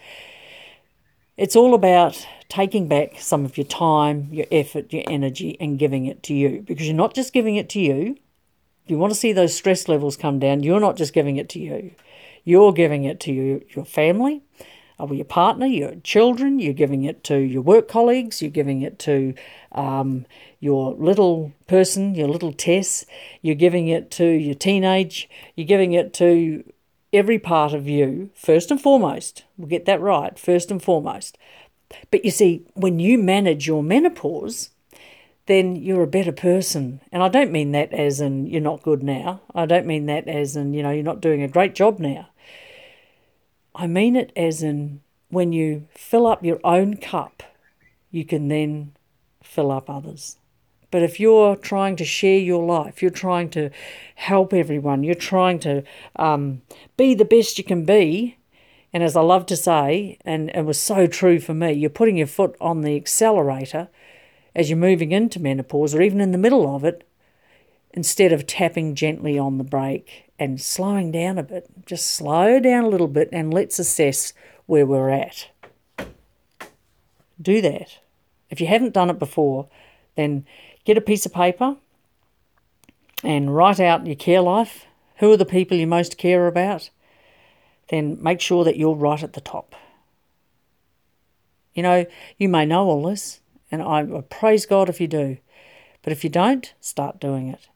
It's 1.36 1.56
all 1.56 1.76
about 1.76 2.26
taking 2.50 2.88
back 2.88 3.20
some 3.20 3.46
of 3.46 3.58
your 3.58 3.68
time, 3.68 4.30
your 4.32 4.48
effort, 4.52 4.92
your 4.92 5.04
energy, 5.08 5.56
and 5.60 5.78
giving 5.78 6.06
it 6.06 6.24
to 6.24 6.34
you 6.34 6.64
because 6.66 6.88
you're 6.88 6.96
not 6.96 7.14
just 7.14 7.34
giving 7.34 7.58
it 7.58 7.70
to 7.70 7.80
you. 7.80 8.18
You 8.88 8.98
want 8.98 9.12
to 9.14 9.20
see 9.20 9.34
those 9.34 9.54
stress 9.54 9.88
levels 9.88 10.16
come 10.16 10.40
down, 10.40 10.64
you're 10.64 10.80
not 10.80 10.96
just 10.96 11.14
giving 11.14 11.36
it 11.36 11.50
to 11.50 11.60
you, 11.60 11.92
you're 12.46 12.72
giving 12.72 13.04
it 13.04 13.20
to 13.22 13.34
you, 13.34 13.66
your 13.76 13.84
family, 13.84 14.42
or 14.98 15.14
your 15.14 15.26
partner, 15.26 15.66
your 15.66 15.96
children, 16.04 16.60
you're 16.60 16.74
giving 16.74 17.04
it 17.04 17.24
to 17.26 17.38
your 17.38 17.62
work 17.62 17.88
colleagues, 17.88 18.42
you're 18.42 18.50
giving 18.50 18.82
it 18.82 18.98
to 19.00 19.34
um, 19.74 20.26
your 20.60 20.94
little 20.96 21.52
person, 21.68 22.16
your 22.16 22.28
little 22.28 22.54
Tess, 22.54 23.06
you're 23.42 23.56
giving 23.56 23.88
it 23.88 24.10
to 24.12 24.26
your 24.26 24.56
teenage, 24.56 25.30
you're 25.56 25.68
giving 25.68 25.94
it 25.94 26.14
to 26.16 26.64
every 27.14 27.40
part 27.40 27.74
of 27.74 27.88
you, 27.88 28.30
first 28.36 28.72
and 28.72 28.82
foremost. 28.82 29.44
We'll 29.58 29.68
get 29.68 29.86
that 29.86 30.02
right, 30.02 30.38
first 30.38 30.72
and 30.72 30.82
foremost. 30.82 31.38
But 32.12 32.26
you 32.26 32.32
see, 32.32 32.66
when 32.74 33.00
you 33.00 33.18
manage 33.18 33.68
your 33.68 33.84
menopause, 33.84 34.70
then 35.46 35.76
you're 35.76 36.04
a 36.04 36.08
better 36.08 36.32
person. 36.32 37.00
And 37.12 37.24
I 37.24 37.30
don't 37.30 37.52
mean 37.52 37.72
that 37.72 37.94
as 37.94 38.20
in 38.20 38.48
you're 38.48 38.62
not 38.62 38.84
good 38.84 39.02
now. 39.02 39.42
I 39.56 39.66
don't 39.66 39.86
mean 39.86 40.06
that 40.08 40.28
as 40.28 40.56
in, 40.56 40.74
you 40.74 40.84
know, 40.84 40.92
you're 40.92 41.04
not 41.04 41.22
doing 41.22 41.42
a 41.42 41.48
great 41.48 41.74
job 41.74 42.00
now. 42.00 42.30
I 43.74 43.88
mean 43.88 44.16
it 44.16 44.32
as 44.36 44.62
in 44.62 45.02
when 45.30 45.54
you 45.54 45.88
fill 45.92 46.28
up 46.28 46.44
your 46.44 46.60
own 46.64 46.98
cup, 46.98 47.44
you 48.12 48.26
can 48.26 48.48
then 48.48 48.94
fill 49.42 49.72
up 49.72 49.90
others. 49.90 50.38
But 50.90 51.04
if 51.04 51.20
you're 51.20 51.56
trying 51.56 51.96
to 51.98 52.06
share 52.06 52.40
your 52.40 52.66
life, 52.66 53.02
you're 53.02 53.12
trying 53.12 53.50
to 53.52 53.70
help 54.16 54.54
everyone, 54.54 55.04
you're 55.04 55.16
trying 55.16 55.60
to 55.60 55.84
um, 56.16 56.62
be 56.96 57.14
the 57.14 57.26
best 57.26 57.58
you 57.58 57.64
can 57.64 57.84
be, 57.86 58.38
and 58.94 59.04
as 59.04 59.16
I 59.16 59.22
love 59.22 59.46
to 59.48 59.58
say, 59.58 60.18
and 60.24 60.50
it 60.50 60.66
was 60.66 60.80
so 60.80 61.08
true 61.08 61.40
for 61.40 61.54
me, 61.54 61.74
you're 61.74 61.90
putting 61.90 62.18
your 62.18 62.28
foot 62.28 62.56
on 62.62 62.82
the 62.82 62.96
accelerator 62.96 63.90
as 64.56 64.70
you're 64.70 64.78
moving 64.78 65.12
into 65.12 65.40
menopause 65.40 65.94
or 65.94 66.02
even 66.02 66.22
in 66.22 66.32
the 66.32 66.38
middle 66.38 66.74
of 66.74 66.84
it, 66.84 67.06
instead 67.92 68.32
of 68.32 68.48
tapping 68.48 68.96
gently 68.96 69.38
on 69.38 69.58
the 69.58 69.64
brake 69.64 70.32
and 70.40 70.62
slowing 70.62 71.12
down 71.12 71.38
a 71.38 71.44
bit. 71.44 71.68
Just 71.86 72.12
slow 72.12 72.60
down 72.60 72.84
a 72.84 72.90
little 72.90 73.08
bit 73.08 73.30
and 73.32 73.54
let's 73.54 73.80
assess 73.80 74.34
where 74.68 74.86
we're 74.86 75.10
at. 75.10 75.50
Do 77.42 77.62
that. 77.62 77.98
If 78.50 78.62
you 78.62 78.68
haven't 78.68 78.94
done 78.94 79.10
it 79.10 79.20
before, 79.20 79.68
then 80.16 80.46
get 80.88 80.98
a 80.98 81.02
piece 81.02 81.26
of 81.26 81.34
paper 81.34 81.76
and 83.22 83.54
write 83.54 83.78
out 83.78 84.08
your 84.08 84.16
care 84.16 84.40
life. 84.40 84.86
Who 85.18 85.34
are 85.34 85.38
the 85.38 85.46
people 85.46 85.76
you 85.76 85.86
most 85.86 86.18
care 86.18 86.48
about? 86.48 86.92
Then 87.90 88.18
make 88.22 88.40
sure 88.40 88.64
that 88.64 88.78
you're 88.78 88.96
right 88.96 89.22
at 89.22 89.34
the 89.34 89.42
top. 89.42 89.76
You 91.74 91.84
know, 91.84 92.06
you 92.38 92.48
may 92.48 92.66
know 92.66 92.86
all 92.86 93.04
this, 93.04 93.42
and 93.70 93.82
I 93.84 94.06
praise 94.30 94.66
God 94.66 94.88
if 94.88 95.02
you 95.02 95.10
do. 95.10 95.38
But 96.04 96.14
if 96.14 96.24
you 96.24 96.30
don't, 96.30 96.74
start 96.80 97.20
doing 97.20 97.50
it. 97.50 97.68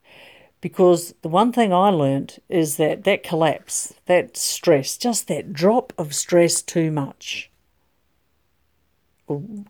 Because 0.62 1.13
the 1.21 1.28
one 1.28 1.52
thing 1.52 1.74
I 1.74 1.89
learnt 1.89 2.41
is 2.47 2.78
that 2.78 3.04
that 3.04 3.24
collapse, 3.24 3.93
that 4.06 4.38
stress, 4.38 4.95
just 4.95 5.28
that 5.28 5.52
drop 5.52 5.91
of 5.97 6.15
stress 6.15 6.62
too 6.62 6.91
much, 6.91 7.52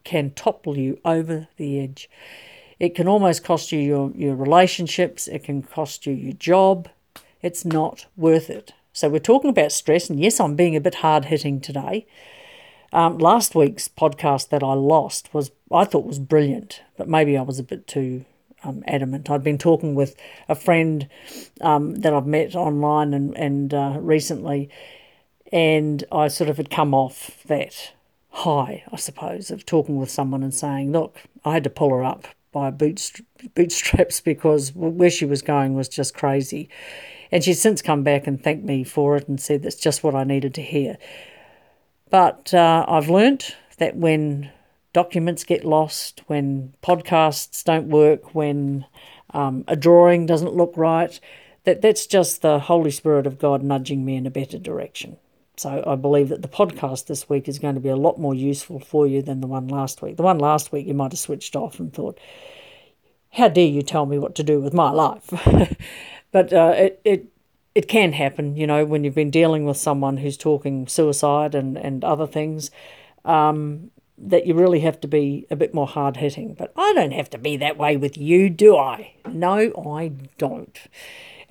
can 0.03 0.29
topple 0.31 0.77
you 0.77 0.99
over 1.03 1.47
the 1.57 1.79
edge. 1.79 2.07
It 2.81 2.95
can 2.95 3.07
almost 3.07 3.43
cost 3.43 3.71
you 3.71 3.77
your, 3.77 4.11
your 4.15 4.35
relationships, 4.35 5.27
it 5.27 5.43
can 5.43 5.61
cost 5.61 6.07
you 6.07 6.13
your 6.13 6.33
job. 6.33 6.89
It's 7.39 7.63
not 7.63 8.07
worth 8.17 8.49
it. 8.49 8.73
So, 8.91 9.07
we're 9.07 9.19
talking 9.19 9.51
about 9.51 9.71
stress, 9.71 10.09
and 10.09 10.19
yes, 10.19 10.39
I'm 10.39 10.55
being 10.55 10.75
a 10.75 10.81
bit 10.81 10.95
hard 10.95 11.25
hitting 11.25 11.61
today. 11.61 12.07
Um, 12.91 13.19
last 13.19 13.53
week's 13.53 13.87
podcast 13.87 14.49
that 14.49 14.63
I 14.63 14.73
lost 14.73 15.31
was 15.31 15.51
I 15.71 15.85
thought 15.85 16.07
was 16.07 16.17
brilliant, 16.17 16.81
but 16.97 17.07
maybe 17.07 17.37
I 17.37 17.43
was 17.43 17.59
a 17.59 17.63
bit 17.63 17.85
too 17.85 18.25
um, 18.63 18.83
adamant. 18.87 19.29
I'd 19.29 19.43
been 19.43 19.59
talking 19.59 19.93
with 19.93 20.15
a 20.49 20.55
friend 20.55 21.07
um, 21.61 21.97
that 21.97 22.13
I've 22.13 22.25
met 22.25 22.55
online 22.55 23.13
and 23.13 23.37
and 23.37 23.75
uh, 23.75 23.97
recently, 23.99 24.71
and 25.53 26.03
I 26.11 26.29
sort 26.29 26.49
of 26.49 26.57
had 26.57 26.71
come 26.71 26.95
off 26.95 27.43
that 27.45 27.91
high, 28.31 28.83
I 28.91 28.95
suppose, 28.95 29.51
of 29.51 29.67
talking 29.67 29.97
with 29.97 30.09
someone 30.09 30.41
and 30.41 30.53
saying, 30.53 30.91
"Look, 30.91 31.21
I 31.45 31.53
had 31.53 31.63
to 31.65 31.69
pull 31.69 31.91
her 31.91 32.03
up 32.03 32.25
by 32.51 32.71
bootstraps 32.71 34.21
because 34.23 34.73
where 34.73 35.09
she 35.09 35.25
was 35.25 35.41
going 35.41 35.75
was 35.75 35.89
just 35.89 36.13
crazy." 36.13 36.69
And 37.31 37.43
she's 37.43 37.61
since 37.61 37.81
come 37.81 38.03
back 38.03 38.27
and 38.27 38.43
thanked 38.43 38.65
me 38.65 38.83
for 38.83 39.15
it 39.15 39.27
and 39.27 39.39
said 39.39 39.63
that's 39.63 39.77
just 39.77 40.03
what 40.03 40.15
I 40.15 40.23
needed 40.23 40.53
to 40.55 40.61
hear. 40.61 40.97
But 42.09 42.53
uh, 42.53 42.85
I've 42.87 43.09
learnt 43.09 43.55
that 43.77 43.95
when 43.95 44.51
documents 44.93 45.43
get 45.45 45.63
lost, 45.63 46.21
when 46.27 46.73
podcasts 46.83 47.63
don't 47.63 47.87
work, 47.87 48.35
when 48.35 48.85
um, 49.33 49.63
a 49.67 49.75
drawing 49.75 50.25
doesn't 50.25 50.55
look 50.55 50.73
right, 50.75 51.19
that 51.63 51.81
that's 51.81 52.05
just 52.05 52.41
the 52.41 52.59
Holy 52.59 52.91
Spirit 52.91 53.25
of 53.25 53.39
God 53.39 53.63
nudging 53.63 54.03
me 54.03 54.15
in 54.15 54.25
a 54.25 54.31
better 54.31 54.57
direction. 54.57 55.17
So 55.61 55.83
I 55.85 55.95
believe 55.95 56.29
that 56.29 56.41
the 56.41 56.47
podcast 56.47 57.05
this 57.05 57.29
week 57.29 57.47
is 57.47 57.59
going 57.59 57.75
to 57.75 57.81
be 57.81 57.89
a 57.89 57.95
lot 57.95 58.19
more 58.19 58.33
useful 58.33 58.79
for 58.79 59.05
you 59.05 59.21
than 59.21 59.41
the 59.41 59.47
one 59.47 59.67
last 59.67 60.01
week. 60.01 60.17
The 60.17 60.23
one 60.23 60.39
last 60.39 60.71
week 60.71 60.87
you 60.87 60.95
might 60.95 61.11
have 61.11 61.19
switched 61.19 61.55
off 61.55 61.79
and 61.79 61.93
thought, 61.93 62.19
"How 63.33 63.47
dare 63.47 63.67
you 63.67 63.83
tell 63.83 64.07
me 64.07 64.17
what 64.17 64.33
to 64.35 64.43
do 64.43 64.59
with 64.59 64.73
my 64.73 64.89
life?" 64.89 65.29
but 66.31 66.51
uh, 66.51 66.73
it 66.75 67.01
it 67.05 67.25
it 67.75 67.87
can 67.87 68.13
happen, 68.13 68.57
you 68.57 68.65
know, 68.65 68.85
when 68.85 69.03
you've 69.03 69.13
been 69.13 69.29
dealing 69.29 69.65
with 69.65 69.77
someone 69.77 70.17
who's 70.17 70.35
talking 70.35 70.87
suicide 70.87 71.53
and 71.53 71.77
and 71.77 72.03
other 72.03 72.25
things. 72.25 72.71
Um, 73.23 73.91
that 74.23 74.45
you 74.45 74.53
really 74.53 74.81
have 74.81 75.01
to 75.01 75.07
be 75.07 75.47
a 75.49 75.55
bit 75.55 75.73
more 75.73 75.87
hard 75.87 76.17
hitting. 76.17 76.53
But 76.53 76.71
I 76.75 76.93
don't 76.93 77.13
have 77.13 77.29
to 77.31 77.39
be 77.39 77.57
that 77.57 77.77
way 77.77 77.97
with 77.97 78.17
you, 78.17 78.51
do 78.51 78.77
I? 78.77 79.13
No, 79.27 79.71
I 79.83 80.11
don't. 80.37 80.79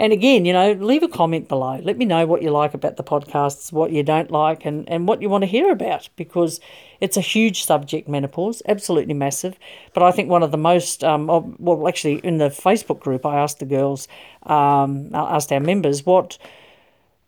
And 0.01 0.15
again, 0.15 0.47
you 0.47 0.55
know, 0.55 0.73
leave 0.73 1.03
a 1.03 1.09
comment 1.09 1.47
below. 1.47 1.79
Let 1.83 1.99
me 1.99 2.07
know 2.07 2.25
what 2.25 2.41
you 2.41 2.51
like 2.51 2.73
about 2.73 2.97
the 2.97 3.05
podcasts, 3.05 3.71
what 3.71 3.93
you 3.93 4.03
don't 4.03 4.31
like, 4.31 4.65
and, 4.65 4.89
and 4.89 5.07
what 5.07 5.21
you 5.21 5.29
want 5.29 5.43
to 5.43 5.47
hear 5.47 5.71
about 5.71 6.09
because 6.17 6.59
it's 7.03 7.19
a 7.19 7.21
huge 7.21 7.65
subject, 7.65 8.09
menopause, 8.09 8.63
absolutely 8.67 9.13
massive. 9.13 9.59
But 9.93 10.03
I 10.03 10.11
think 10.11 10.31
one 10.31 10.43
of 10.43 10.53
the 10.53 10.57
most, 10.57 11.05
um, 11.05 11.27
well, 11.59 11.87
actually, 11.87 12.15
in 12.25 12.39
the 12.39 12.49
Facebook 12.49 13.01
group, 13.01 13.27
I 13.27 13.41
asked 13.41 13.59
the 13.59 13.67
girls, 13.67 14.09
um, 14.45 15.11
I 15.13 15.37
asked 15.37 15.53
our 15.53 15.61
members, 15.61 16.07
what, 16.07 16.39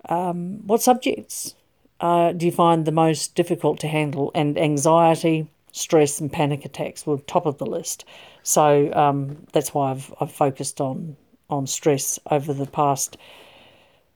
um, 0.08 0.66
what 0.66 0.80
subjects 0.80 1.54
uh, 2.00 2.32
do 2.32 2.46
you 2.46 2.52
find 2.52 2.86
the 2.86 2.90
most 2.90 3.34
difficult 3.34 3.80
to 3.80 3.86
handle? 3.86 4.30
And 4.34 4.56
anxiety, 4.56 5.46
stress, 5.72 6.22
and 6.22 6.32
panic 6.32 6.64
attacks 6.64 7.06
were 7.06 7.18
top 7.18 7.44
of 7.44 7.58
the 7.58 7.66
list. 7.66 8.06
So 8.42 8.90
um, 8.94 9.46
that's 9.52 9.74
why 9.74 9.90
I've, 9.90 10.14
I've 10.18 10.32
focused 10.32 10.80
on 10.80 11.18
on 11.52 11.66
stress 11.66 12.18
over 12.30 12.52
the 12.52 12.66
past 12.66 13.16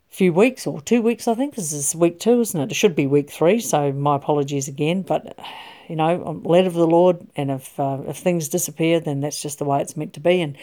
few 0.08 0.32
weeks 0.32 0.66
or 0.66 0.80
two 0.80 1.02
weeks. 1.02 1.28
I 1.28 1.34
think 1.34 1.54
this 1.54 1.72
is 1.72 1.94
week 1.94 2.18
two, 2.18 2.40
isn't 2.40 2.60
it? 2.60 2.70
It 2.70 2.74
should 2.74 2.96
be 2.96 3.06
week 3.06 3.30
three. 3.30 3.60
So 3.60 3.92
my 3.92 4.16
apologies 4.16 4.66
again, 4.66 5.02
but 5.02 5.38
you 5.88 5.96
know, 5.96 6.24
I'm 6.24 6.42
led 6.42 6.66
of 6.66 6.74
the 6.74 6.86
Lord, 6.86 7.26
and 7.36 7.50
if 7.50 7.78
uh, 7.78 7.98
if 8.08 8.16
things 8.16 8.48
disappear, 8.48 8.98
then 8.98 9.20
that's 9.20 9.40
just 9.40 9.58
the 9.58 9.64
way 9.64 9.80
it's 9.80 9.96
meant 9.96 10.14
to 10.14 10.20
be. 10.20 10.40
And 10.40 10.56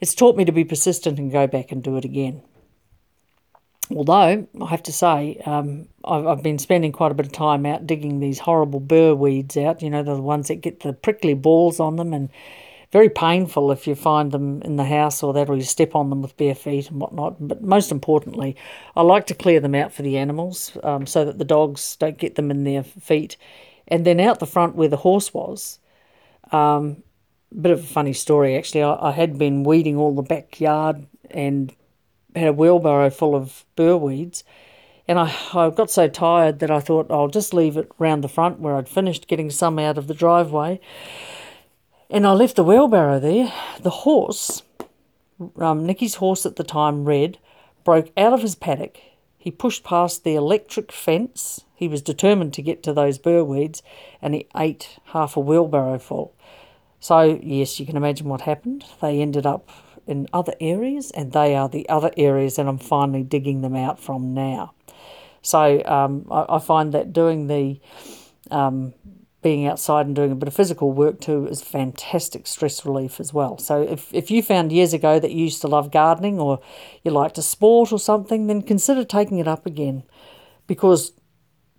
it's 0.00 0.14
taught 0.14 0.36
me 0.36 0.44
to 0.44 0.52
be 0.52 0.64
persistent 0.64 1.18
and 1.18 1.32
go 1.32 1.46
back 1.46 1.72
and 1.72 1.82
do 1.82 1.96
it 1.96 2.04
again. 2.04 2.42
Although 3.90 4.46
I 4.60 4.66
have 4.68 4.82
to 4.84 4.92
say, 4.92 5.40
um, 5.46 5.88
I've, 6.04 6.26
I've 6.26 6.42
been 6.42 6.58
spending 6.58 6.92
quite 6.92 7.12
a 7.12 7.14
bit 7.14 7.26
of 7.26 7.32
time 7.32 7.64
out 7.64 7.86
digging 7.86 8.18
these 8.18 8.40
horrible 8.40 8.80
burr 8.80 9.14
weeds 9.14 9.56
out. 9.56 9.80
You 9.80 9.90
know, 9.90 10.02
the 10.02 10.20
ones 10.20 10.48
that 10.48 10.56
get 10.56 10.80
the 10.80 10.92
prickly 10.92 11.34
balls 11.34 11.80
on 11.80 11.96
them, 11.96 12.12
and 12.12 12.28
very 12.92 13.08
painful 13.08 13.72
if 13.72 13.86
you 13.86 13.94
find 13.94 14.32
them 14.32 14.62
in 14.62 14.76
the 14.76 14.84
house 14.84 15.22
or 15.22 15.32
that, 15.32 15.48
or 15.48 15.56
you 15.56 15.62
step 15.62 15.94
on 15.94 16.10
them 16.10 16.22
with 16.22 16.36
bare 16.36 16.54
feet 16.54 16.90
and 16.90 17.00
whatnot. 17.00 17.36
But 17.40 17.62
most 17.62 17.90
importantly, 17.90 18.56
I 18.94 19.02
like 19.02 19.26
to 19.26 19.34
clear 19.34 19.60
them 19.60 19.74
out 19.74 19.92
for 19.92 20.02
the 20.02 20.16
animals 20.16 20.76
um, 20.82 21.06
so 21.06 21.24
that 21.24 21.38
the 21.38 21.44
dogs 21.44 21.96
don't 21.96 22.18
get 22.18 22.36
them 22.36 22.50
in 22.50 22.64
their 22.64 22.82
feet. 22.84 23.36
And 23.88 24.04
then 24.04 24.20
out 24.20 24.38
the 24.38 24.46
front 24.46 24.76
where 24.76 24.88
the 24.88 24.98
horse 24.98 25.34
was, 25.34 25.78
um, 26.52 27.02
bit 27.60 27.72
of 27.72 27.80
a 27.80 27.86
funny 27.86 28.12
story 28.12 28.56
actually. 28.56 28.82
I, 28.82 29.08
I 29.08 29.10
had 29.12 29.38
been 29.38 29.64
weeding 29.64 29.96
all 29.96 30.14
the 30.14 30.22
backyard 30.22 31.06
and 31.30 31.74
had 32.34 32.48
a 32.48 32.52
wheelbarrow 32.52 33.10
full 33.10 33.34
of 33.34 33.64
burr 33.76 33.96
weeds. 33.96 34.44
And 35.08 35.18
I, 35.18 35.34
I 35.54 35.70
got 35.70 35.90
so 35.90 36.08
tired 36.08 36.58
that 36.58 36.70
I 36.70 36.80
thought 36.80 37.10
I'll 37.10 37.28
just 37.28 37.54
leave 37.54 37.76
it 37.76 37.90
round 37.98 38.24
the 38.24 38.28
front 38.28 38.58
where 38.60 38.76
I'd 38.76 38.88
finished 38.88 39.28
getting 39.28 39.50
some 39.50 39.78
out 39.78 39.98
of 39.98 40.08
the 40.08 40.14
driveway. 40.14 40.80
And 42.08 42.26
I 42.26 42.32
left 42.32 42.56
the 42.56 42.64
wheelbarrow 42.64 43.18
there. 43.18 43.52
The 43.80 43.90
horse, 43.90 44.62
um, 45.58 45.86
Nicky's 45.86 46.16
horse 46.16 46.46
at 46.46 46.56
the 46.56 46.64
time, 46.64 47.04
Red, 47.04 47.38
broke 47.84 48.10
out 48.16 48.32
of 48.32 48.42
his 48.42 48.54
paddock. 48.54 48.98
He 49.36 49.50
pushed 49.50 49.84
past 49.84 50.24
the 50.24 50.34
electric 50.34 50.92
fence. 50.92 51.64
He 51.74 51.88
was 51.88 52.02
determined 52.02 52.54
to 52.54 52.62
get 52.62 52.82
to 52.84 52.92
those 52.92 53.18
burr 53.18 53.44
weeds 53.44 53.82
and 54.22 54.34
he 54.34 54.46
ate 54.56 54.98
half 55.06 55.36
a 55.36 55.40
wheelbarrow 55.40 55.98
full. 55.98 56.34
So, 57.00 57.38
yes, 57.42 57.78
you 57.78 57.86
can 57.86 57.96
imagine 57.96 58.28
what 58.28 58.40
happened. 58.42 58.84
They 59.00 59.20
ended 59.20 59.46
up 59.46 59.70
in 60.06 60.28
other 60.32 60.54
areas, 60.60 61.10
and 61.10 61.32
they 61.32 61.54
are 61.54 61.68
the 61.68 61.88
other 61.88 62.10
areas 62.16 62.56
that 62.56 62.66
I'm 62.66 62.78
finally 62.78 63.22
digging 63.22 63.60
them 63.60 63.74
out 63.74 63.98
from 63.98 64.34
now. 64.34 64.72
So 65.42 65.82
um, 65.84 66.26
I, 66.30 66.56
I, 66.56 66.58
find 66.58 66.92
that 66.92 67.12
doing 67.12 67.46
the 67.46 67.80
um, 68.50 68.94
being 69.42 69.66
outside 69.66 70.06
and 70.06 70.16
doing 70.16 70.32
a 70.32 70.36
bit 70.36 70.48
of 70.48 70.54
physical 70.54 70.92
work 70.92 71.20
too 71.20 71.46
is 71.46 71.62
fantastic 71.62 72.46
stress 72.46 72.84
relief 72.84 73.20
as 73.20 73.32
well. 73.32 73.58
So 73.58 73.82
if, 73.82 74.12
if 74.12 74.30
you 74.30 74.42
found 74.42 74.72
years 74.72 74.92
ago 74.92 75.18
that 75.18 75.30
you 75.30 75.44
used 75.44 75.60
to 75.60 75.68
love 75.68 75.90
gardening 75.90 76.40
or 76.40 76.60
you 77.04 77.10
liked 77.10 77.38
a 77.38 77.42
sport 77.42 77.92
or 77.92 77.98
something, 77.98 78.46
then 78.46 78.62
consider 78.62 79.04
taking 79.04 79.38
it 79.38 79.46
up 79.46 79.66
again 79.66 80.02
because 80.66 81.12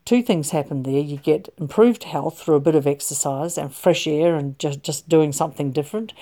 two 0.05 0.23
things 0.23 0.51
happen 0.51 0.83
there. 0.83 1.01
You 1.01 1.17
get 1.17 1.49
improved 1.57 2.05
health 2.05 2.39
through 2.39 2.55
a 2.55 2.61
bit 2.61 2.75
of 2.75 2.87
exercise 2.87 3.57
and 3.57 3.73
fresh 3.73 4.07
air 4.07 4.35
and 4.35 4.57
just, 4.57 4.81
just 4.81 5.09
doing 5.09 5.33
something 5.33 5.73
different. 5.73 6.13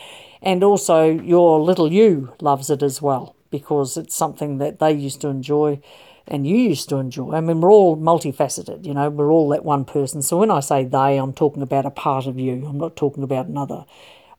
And 0.42 0.64
also, 0.64 1.06
your 1.06 1.60
little 1.60 1.92
you 1.92 2.34
loves 2.42 2.72
it 2.72 2.82
as 2.82 3.02
well 3.02 3.36
because 3.52 3.98
it's 3.98 4.16
something 4.16 4.58
that 4.58 4.80
they 4.80 4.92
used 4.92 5.22
to 5.22 5.28
enjoy 5.28 5.80
and 6.28 6.48
you 6.48 6.56
used 6.56 6.90
to 6.90 6.98
enjoy. 6.98 7.34
I 7.34 7.42
mean, 7.42 7.62
we're 7.62 7.72
all 7.72 7.98
multifaceted, 7.98 8.86
you 8.86 8.94
know, 8.94 9.10
we're 9.10 9.32
all 9.32 9.50
that 9.50 9.64
one 9.64 9.86
person. 9.86 10.22
So 10.22 10.38
when 10.38 10.52
I 10.52 10.60
say 10.60 10.84
they, 10.84 11.18
I'm 11.18 11.34
talking 11.34 11.62
about 11.62 11.86
a 11.86 11.92
part 11.92 12.26
of 12.26 12.40
you, 12.40 12.66
I'm 12.68 12.78
not 12.78 12.96
talking 12.96 13.24
about 13.24 13.48
another 13.48 13.86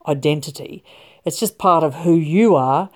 identity. 0.06 0.84
It's 1.24 1.38
just 1.38 1.58
part 1.58 1.84
of 1.84 1.94
who 1.96 2.14
you 2.14 2.54
are, 2.56 2.90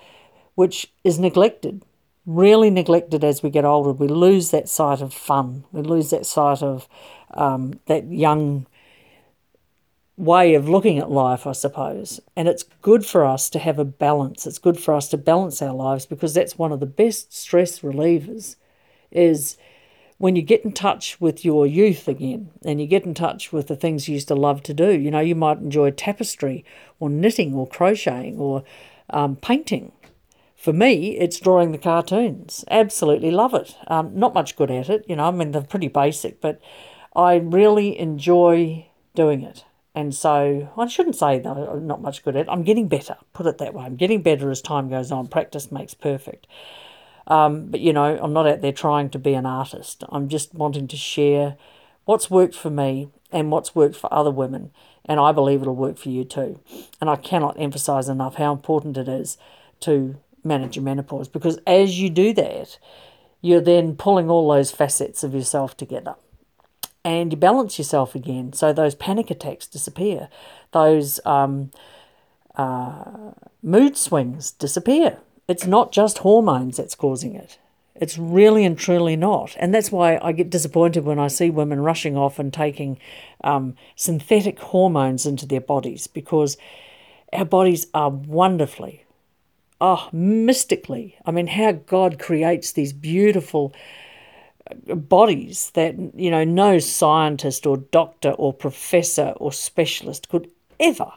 which 0.55 0.91
is 1.03 1.19
neglected, 1.19 1.83
really 2.25 2.69
neglected 2.69 3.23
as 3.23 3.41
we 3.41 3.49
get 3.49 3.65
older. 3.65 3.91
We 3.91 4.07
lose 4.07 4.51
that 4.51 4.67
sight 4.67 5.01
of 5.01 5.13
fun, 5.13 5.63
we 5.71 5.81
lose 5.81 6.09
that 6.09 6.25
sight 6.25 6.61
of 6.61 6.87
um, 7.33 7.79
that 7.85 8.11
young 8.11 8.67
way 10.17 10.53
of 10.53 10.69
looking 10.69 10.99
at 10.99 11.09
life, 11.09 11.47
I 11.47 11.53
suppose. 11.53 12.19
And 12.35 12.47
it's 12.47 12.63
good 12.81 13.05
for 13.05 13.25
us 13.25 13.49
to 13.51 13.59
have 13.59 13.79
a 13.79 13.85
balance. 13.85 14.45
It's 14.45 14.59
good 14.59 14.79
for 14.79 14.93
us 14.93 15.07
to 15.09 15.17
balance 15.17 15.61
our 15.61 15.73
lives 15.73 16.05
because 16.05 16.33
that's 16.33 16.57
one 16.57 16.71
of 16.71 16.79
the 16.79 16.85
best 16.85 17.33
stress 17.33 17.79
relievers 17.79 18.55
is 19.11 19.57
when 20.17 20.35
you 20.35 20.41
get 20.43 20.63
in 20.63 20.71
touch 20.71 21.19
with 21.19 21.43
your 21.43 21.65
youth 21.65 22.07
again 22.07 22.51
and 22.63 22.79
you 22.79 22.85
get 22.85 23.05
in 23.05 23.13
touch 23.13 23.51
with 23.51 23.67
the 23.67 23.75
things 23.75 24.07
you 24.07 24.13
used 24.13 24.27
to 24.27 24.35
love 24.35 24.61
to 24.61 24.73
do. 24.73 24.91
You 24.91 25.09
know, 25.09 25.19
you 25.19 25.33
might 25.33 25.57
enjoy 25.57 25.91
tapestry 25.91 26.63
or 26.99 27.09
knitting 27.09 27.55
or 27.55 27.67
crocheting 27.67 28.37
or 28.37 28.63
um, 29.09 29.35
painting. 29.35 29.91
For 30.55 30.73
me, 30.73 31.17
it's 31.17 31.39
drawing 31.39 31.71
the 31.71 31.79
cartoons. 31.79 32.63
Absolutely 32.69 33.31
love 33.31 33.55
it. 33.55 33.75
Um, 33.87 34.11
not 34.13 34.35
much 34.35 34.55
good 34.55 34.69
at 34.69 34.89
it, 34.89 35.03
you 35.07 35.15
know, 35.15 35.27
I 35.27 35.31
mean, 35.31 35.53
they're 35.53 35.63
pretty 35.63 35.87
basic, 35.87 36.39
but 36.39 36.61
I 37.15 37.37
really 37.37 37.97
enjoy 37.97 38.85
doing 39.15 39.41
it. 39.41 39.65
And 39.95 40.13
so 40.13 40.69
I 40.77 40.87
shouldn't 40.87 41.15
say 41.15 41.39
that 41.39 41.57
I'm 41.57 41.87
not 41.87 42.01
much 42.01 42.23
good 42.23 42.35
at 42.35 42.47
it. 42.47 42.49
I'm 42.49 42.63
getting 42.63 42.87
better, 42.87 43.17
put 43.33 43.47
it 43.47 43.57
that 43.57 43.73
way. 43.73 43.85
I'm 43.85 43.95
getting 43.95 44.21
better 44.21 44.51
as 44.51 44.61
time 44.61 44.89
goes 44.89 45.11
on. 45.11 45.27
Practice 45.27 45.71
makes 45.71 45.95
perfect. 45.95 46.45
Um, 47.27 47.67
but, 47.67 47.79
you 47.79 47.93
know, 47.93 48.17
I'm 48.21 48.33
not 48.33 48.47
out 48.47 48.61
there 48.61 48.71
trying 48.71 49.09
to 49.11 49.19
be 49.19 49.33
an 49.33 49.45
artist. 49.45 50.03
I'm 50.09 50.27
just 50.27 50.53
wanting 50.53 50.87
to 50.87 50.97
share 50.97 51.55
what's 52.05 52.31
worked 52.31 52.55
for 52.55 52.69
me 52.69 53.09
and 53.31 53.51
what's 53.51 53.75
worked 53.75 53.95
for 53.95 54.13
other 54.13 54.31
women. 54.31 54.71
And 55.05 55.19
I 55.19 55.31
believe 55.31 55.61
it'll 55.61 55.75
work 55.75 55.97
for 55.97 56.09
you 56.09 56.23
too. 56.23 56.59
And 56.99 57.09
I 57.09 57.15
cannot 57.15 57.59
emphasize 57.59 58.09
enough 58.09 58.35
how 58.35 58.51
important 58.51 58.97
it 58.97 59.07
is 59.07 59.37
to 59.81 60.17
manage 60.43 60.75
your 60.75 60.83
menopause 60.83 61.27
because 61.27 61.59
as 61.67 61.99
you 61.99 62.09
do 62.09 62.33
that, 62.33 62.79
you're 63.41 63.61
then 63.61 63.95
pulling 63.95 64.29
all 64.29 64.49
those 64.51 64.71
facets 64.71 65.23
of 65.23 65.33
yourself 65.33 65.75
together 65.75 66.15
and 67.03 67.31
you 67.31 67.37
balance 67.37 67.77
yourself 67.77 68.15
again. 68.15 68.53
So 68.53 68.73
those 68.73 68.95
panic 68.95 69.31
attacks 69.31 69.67
disappear, 69.67 70.29
those 70.71 71.19
um, 71.25 71.71
uh, 72.55 73.31
mood 73.63 73.97
swings 73.97 74.51
disappear. 74.51 75.17
It's 75.47 75.65
not 75.65 75.91
just 75.91 76.19
hormones 76.19 76.77
that's 76.77 76.95
causing 76.95 77.35
it. 77.35 77.57
It's 77.95 78.17
really 78.17 78.65
and 78.65 78.77
truly 78.77 79.15
not. 79.15 79.55
And 79.59 79.73
that's 79.73 79.91
why 79.91 80.17
I 80.21 80.31
get 80.31 80.49
disappointed 80.49 81.03
when 81.03 81.19
I 81.19 81.27
see 81.27 81.49
women 81.49 81.81
rushing 81.81 82.17
off 82.17 82.39
and 82.39 82.51
taking 82.51 82.97
um, 83.43 83.75
synthetic 83.95 84.59
hormones 84.59 85.25
into 85.25 85.45
their 85.45 85.61
bodies 85.61 86.07
because 86.07 86.57
our 87.33 87.45
bodies 87.45 87.87
are 87.93 88.09
wonderfully, 88.09 89.05
oh, 89.79 90.09
mystically. 90.11 91.15
I 91.25 91.31
mean, 91.31 91.47
how 91.47 91.73
God 91.73 92.17
creates 92.17 92.71
these 92.71 92.93
beautiful 92.93 93.73
bodies 94.87 95.71
that 95.71 95.95
you 96.15 96.31
know 96.31 96.43
no 96.43 96.79
scientist 96.79 97.65
or 97.65 97.77
doctor 97.77 98.31
or 98.31 98.53
professor 98.53 99.33
or 99.37 99.51
specialist 99.51 100.29
could 100.29 100.49
ever 100.79 101.11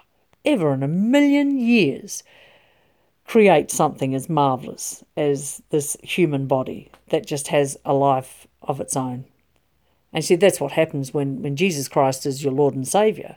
ever 0.44 0.72
in 0.72 0.82
a 0.82 0.88
million 0.88 1.56
years 1.56 2.22
create 3.26 3.70
something 3.70 4.14
as 4.14 4.28
marvelous 4.28 5.02
as 5.16 5.62
this 5.70 5.96
human 6.02 6.46
body 6.46 6.90
that 7.08 7.26
just 7.26 7.48
has 7.48 7.76
a 7.84 7.94
life 7.94 8.46
of 8.62 8.80
its 8.80 8.96
own. 8.96 9.24
And 10.12 10.24
see 10.24 10.36
that's 10.36 10.60
what 10.60 10.72
happens 10.72 11.12
when 11.12 11.42
when 11.42 11.56
jesus 11.56 11.88
christ 11.88 12.24
is 12.24 12.44
your 12.44 12.52
lord 12.52 12.74
and 12.74 12.86
savior 12.86 13.36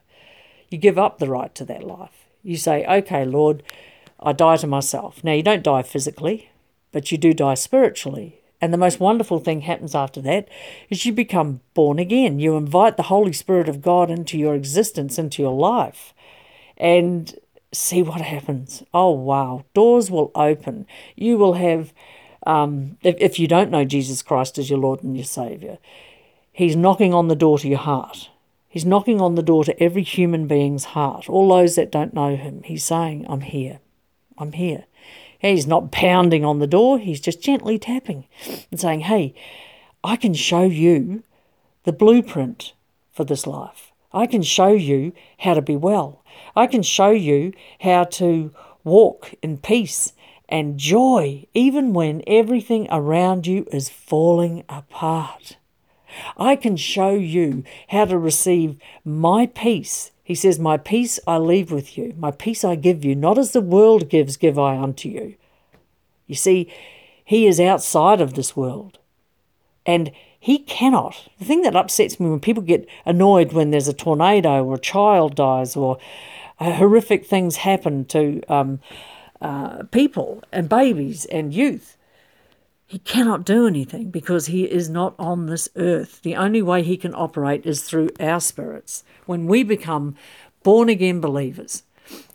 you 0.69 0.77
give 0.77 0.97
up 0.97 1.17
the 1.17 1.29
right 1.29 1.53
to 1.55 1.65
that 1.65 1.83
life. 1.83 2.27
You 2.43 2.57
say 2.57 2.85
okay 2.85 3.25
lord 3.25 3.63
i 4.19 4.33
die 4.33 4.57
to 4.57 4.67
myself. 4.67 5.23
Now 5.23 5.33
you 5.33 5.43
don't 5.43 5.63
die 5.63 5.83
physically 5.83 6.51
but 6.91 7.11
you 7.11 7.17
do 7.17 7.33
die 7.33 7.55
spiritually. 7.55 8.41
And 8.59 8.73
the 8.73 8.77
most 8.77 8.99
wonderful 8.99 9.39
thing 9.39 9.61
happens 9.61 9.93
after 9.93 10.21
that 10.21 10.49
is 10.89 11.05
you 11.05 11.13
become 11.13 11.61
born 11.73 11.99
again. 11.99 12.39
You 12.39 12.57
invite 12.57 12.97
the 12.97 13.03
Holy 13.03 13.33
Spirit 13.33 13.69
of 13.69 13.81
God 13.81 14.09
into 14.09 14.37
your 14.37 14.55
existence, 14.55 15.19
into 15.19 15.43
your 15.43 15.55
life, 15.55 16.13
and 16.75 17.35
see 17.73 18.01
what 18.01 18.21
happens. 18.21 18.83
Oh, 18.93 19.11
wow. 19.11 19.65
Doors 19.73 20.09
will 20.09 20.31
open. 20.35 20.85
You 21.15 21.37
will 21.37 21.53
have, 21.53 21.93
um, 22.45 22.97
if, 23.01 23.15
if 23.19 23.39
you 23.39 23.47
don't 23.47 23.71
know 23.71 23.85
Jesus 23.85 24.21
Christ 24.21 24.57
as 24.57 24.69
your 24.69 24.79
Lord 24.79 25.03
and 25.03 25.15
your 25.15 25.25
Savior, 25.25 25.77
He's 26.51 26.75
knocking 26.75 27.13
on 27.13 27.27
the 27.27 27.35
door 27.35 27.59
to 27.59 27.67
your 27.67 27.77
heart. 27.77 28.29
He's 28.67 28.85
knocking 28.85 29.21
on 29.21 29.35
the 29.35 29.43
door 29.43 29.63
to 29.63 29.81
every 29.81 30.03
human 30.03 30.47
being's 30.47 30.85
heart, 30.85 31.29
all 31.29 31.49
those 31.49 31.75
that 31.75 31.91
don't 31.91 32.13
know 32.13 32.35
Him. 32.35 32.63
He's 32.63 32.83
saying, 32.83 33.25
I'm 33.29 33.41
here. 33.41 33.79
I'm 34.37 34.53
here. 34.53 34.85
He's 35.39 35.67
not 35.67 35.91
pounding 35.91 36.43
on 36.43 36.59
the 36.59 36.67
door, 36.67 36.99
he's 36.99 37.19
just 37.19 37.41
gently 37.41 37.77
tapping 37.77 38.25
and 38.71 38.79
saying, 38.79 39.01
Hey, 39.01 39.35
I 40.03 40.15
can 40.15 40.33
show 40.33 40.63
you 40.63 41.23
the 41.83 41.93
blueprint 41.93 42.73
for 43.11 43.23
this 43.23 43.45
life. 43.45 43.86
I 44.13 44.25
can 44.25 44.41
show 44.41 44.69
you 44.69 45.13
how 45.39 45.53
to 45.53 45.61
be 45.61 45.75
well. 45.75 46.23
I 46.55 46.67
can 46.67 46.83
show 46.83 47.09
you 47.09 47.53
how 47.81 48.05
to 48.05 48.53
walk 48.83 49.33
in 49.41 49.57
peace 49.57 50.13
and 50.49 50.77
joy, 50.77 51.45
even 51.53 51.93
when 51.93 52.23
everything 52.25 52.87
around 52.89 53.47
you 53.47 53.67
is 53.71 53.89
falling 53.89 54.63
apart. 54.69 55.57
I 56.37 56.55
can 56.55 56.77
show 56.77 57.11
you 57.11 57.63
how 57.89 58.05
to 58.05 58.17
receive 58.17 58.77
my 59.03 59.47
peace 59.47 60.11
he 60.27 60.35
says, 60.35 60.59
My 60.59 60.75
peace 60.75 61.21
I 61.25 61.37
leave 61.37 61.71
with 61.71 61.97
you, 61.97 62.13
my 62.17 62.31
peace 62.31 62.65
I 62.65 62.75
give 62.75 63.05
you, 63.05 63.15
not 63.15 63.37
as 63.37 63.53
the 63.53 63.61
world 63.61 64.09
gives, 64.09 64.35
give 64.35 64.59
I 64.59 64.75
unto 64.75 65.07
you. 65.07 65.35
You 66.25 66.35
see, 66.35 66.69
he 67.23 67.47
is 67.47 67.61
outside 67.61 68.19
of 68.19 68.33
this 68.33 68.53
world. 68.53 68.99
And 69.85 70.11
he 70.39 70.59
cannot. 70.59 71.27
The 71.39 71.45
thing 71.45 71.61
that 71.63 71.75
upsets 71.75 72.19
me 72.19 72.29
when 72.29 72.39
people 72.39 72.63
get 72.63 72.87
annoyed 73.05 73.53
when 73.53 73.71
there's 73.71 73.87
a 73.87 73.93
tornado 73.93 74.63
or 74.63 74.75
a 74.75 74.79
child 74.79 75.35
dies 75.35 75.75
or 75.75 75.97
uh, 76.59 76.73
horrific 76.73 77.25
things 77.25 77.57
happen 77.57 78.05
to 78.05 78.41
um, 78.47 78.79
uh, 79.41 79.83
people 79.91 80.43
and 80.51 80.69
babies 80.69 81.25
and 81.25 81.53
youth 81.53 81.97
he 82.87 82.99
cannot 82.99 83.43
do 83.43 83.67
anything 83.67 84.09
because 84.09 84.45
he 84.45 84.63
is 84.63 84.89
not 84.89 85.13
on 85.19 85.45
this 85.45 85.67
earth. 85.75 86.21
The 86.21 86.37
only 86.37 86.61
way 86.61 86.83
he 86.83 86.95
can 86.95 87.13
operate 87.13 87.65
is 87.65 87.83
through 87.83 88.11
our 88.17 88.39
spirits. 88.39 89.03
When 89.25 89.45
we 89.45 89.61
become 89.63 90.15
born 90.63 90.87
again 90.87 91.19
believers, 91.19 91.83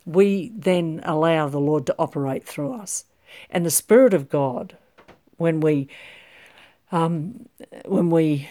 we 0.05 0.51
then 0.55 1.01
allow 1.03 1.49
the 1.49 1.59
Lord 1.59 1.87
to 1.87 1.95
operate 1.97 2.45
through 2.45 2.73
us. 2.73 3.05
And 3.49 3.65
the 3.65 3.71
Spirit 3.71 4.13
of 4.13 4.29
God, 4.29 4.77
when 5.37 5.59
we 5.59 5.89
um, 6.93 7.49
when 7.85 8.11
we 8.11 8.47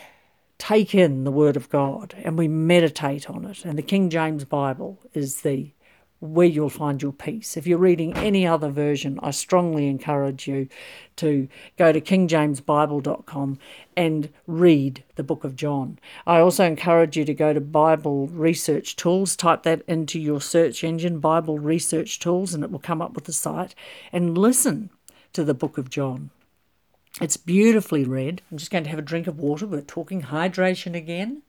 take 0.58 0.94
in 0.94 1.22
the 1.24 1.30
Word 1.30 1.56
of 1.56 1.70
God 1.70 2.14
and 2.24 2.36
we 2.36 2.48
meditate 2.48 3.30
on 3.30 3.44
it, 3.44 3.64
and 3.64 3.78
the 3.78 3.82
King 3.82 4.10
James 4.10 4.44
Bible 4.44 4.98
is 5.14 5.42
the 5.42 5.72
where 6.18 6.46
you'll 6.46 6.70
find 6.70 7.02
your 7.02 7.12
peace. 7.12 7.56
If 7.56 7.66
you're 7.66 7.78
reading 7.78 8.16
any 8.16 8.46
other 8.46 8.68
version, 8.68 9.18
I 9.24 9.32
strongly 9.32 9.88
encourage 9.88 10.46
you 10.46 10.68
to 11.16 11.48
go 11.76 11.90
to 11.90 12.00
kingjamesbible.com 12.00 13.58
and 13.96 14.28
read 14.46 15.02
the 15.16 15.24
book 15.24 15.42
of 15.42 15.56
John. 15.56 15.98
I 16.24 16.38
also 16.38 16.64
encourage 16.64 17.16
you 17.16 17.24
to 17.24 17.34
go 17.34 17.52
to 17.52 17.60
Bible 17.60 18.28
Research 18.28 18.94
Tools, 18.94 19.34
type 19.34 19.64
that 19.64 19.82
into 19.88 20.20
your 20.20 20.40
search 20.40 20.84
engine, 20.84 21.18
Bible 21.18 21.58
Research 21.58 22.20
Tools, 22.20 22.54
and 22.54 22.62
it 22.62 22.70
will 22.70 22.78
come 22.78 23.02
up 23.02 23.14
with 23.14 23.24
the 23.24 23.32
site, 23.32 23.74
and 24.12 24.38
listen 24.38 24.90
to 25.32 25.42
the 25.42 25.54
book 25.54 25.76
of 25.76 25.90
John. 25.90 26.30
It's 27.20 27.36
beautifully 27.36 28.04
read. 28.04 28.42
I'm 28.50 28.58
just 28.58 28.70
going 28.70 28.84
to 28.84 28.90
have 28.90 28.98
a 28.98 29.02
drink 29.02 29.26
of 29.26 29.38
water. 29.38 29.66
We're 29.66 29.82
talking 29.82 30.22
hydration 30.22 30.96
again. 30.96 31.42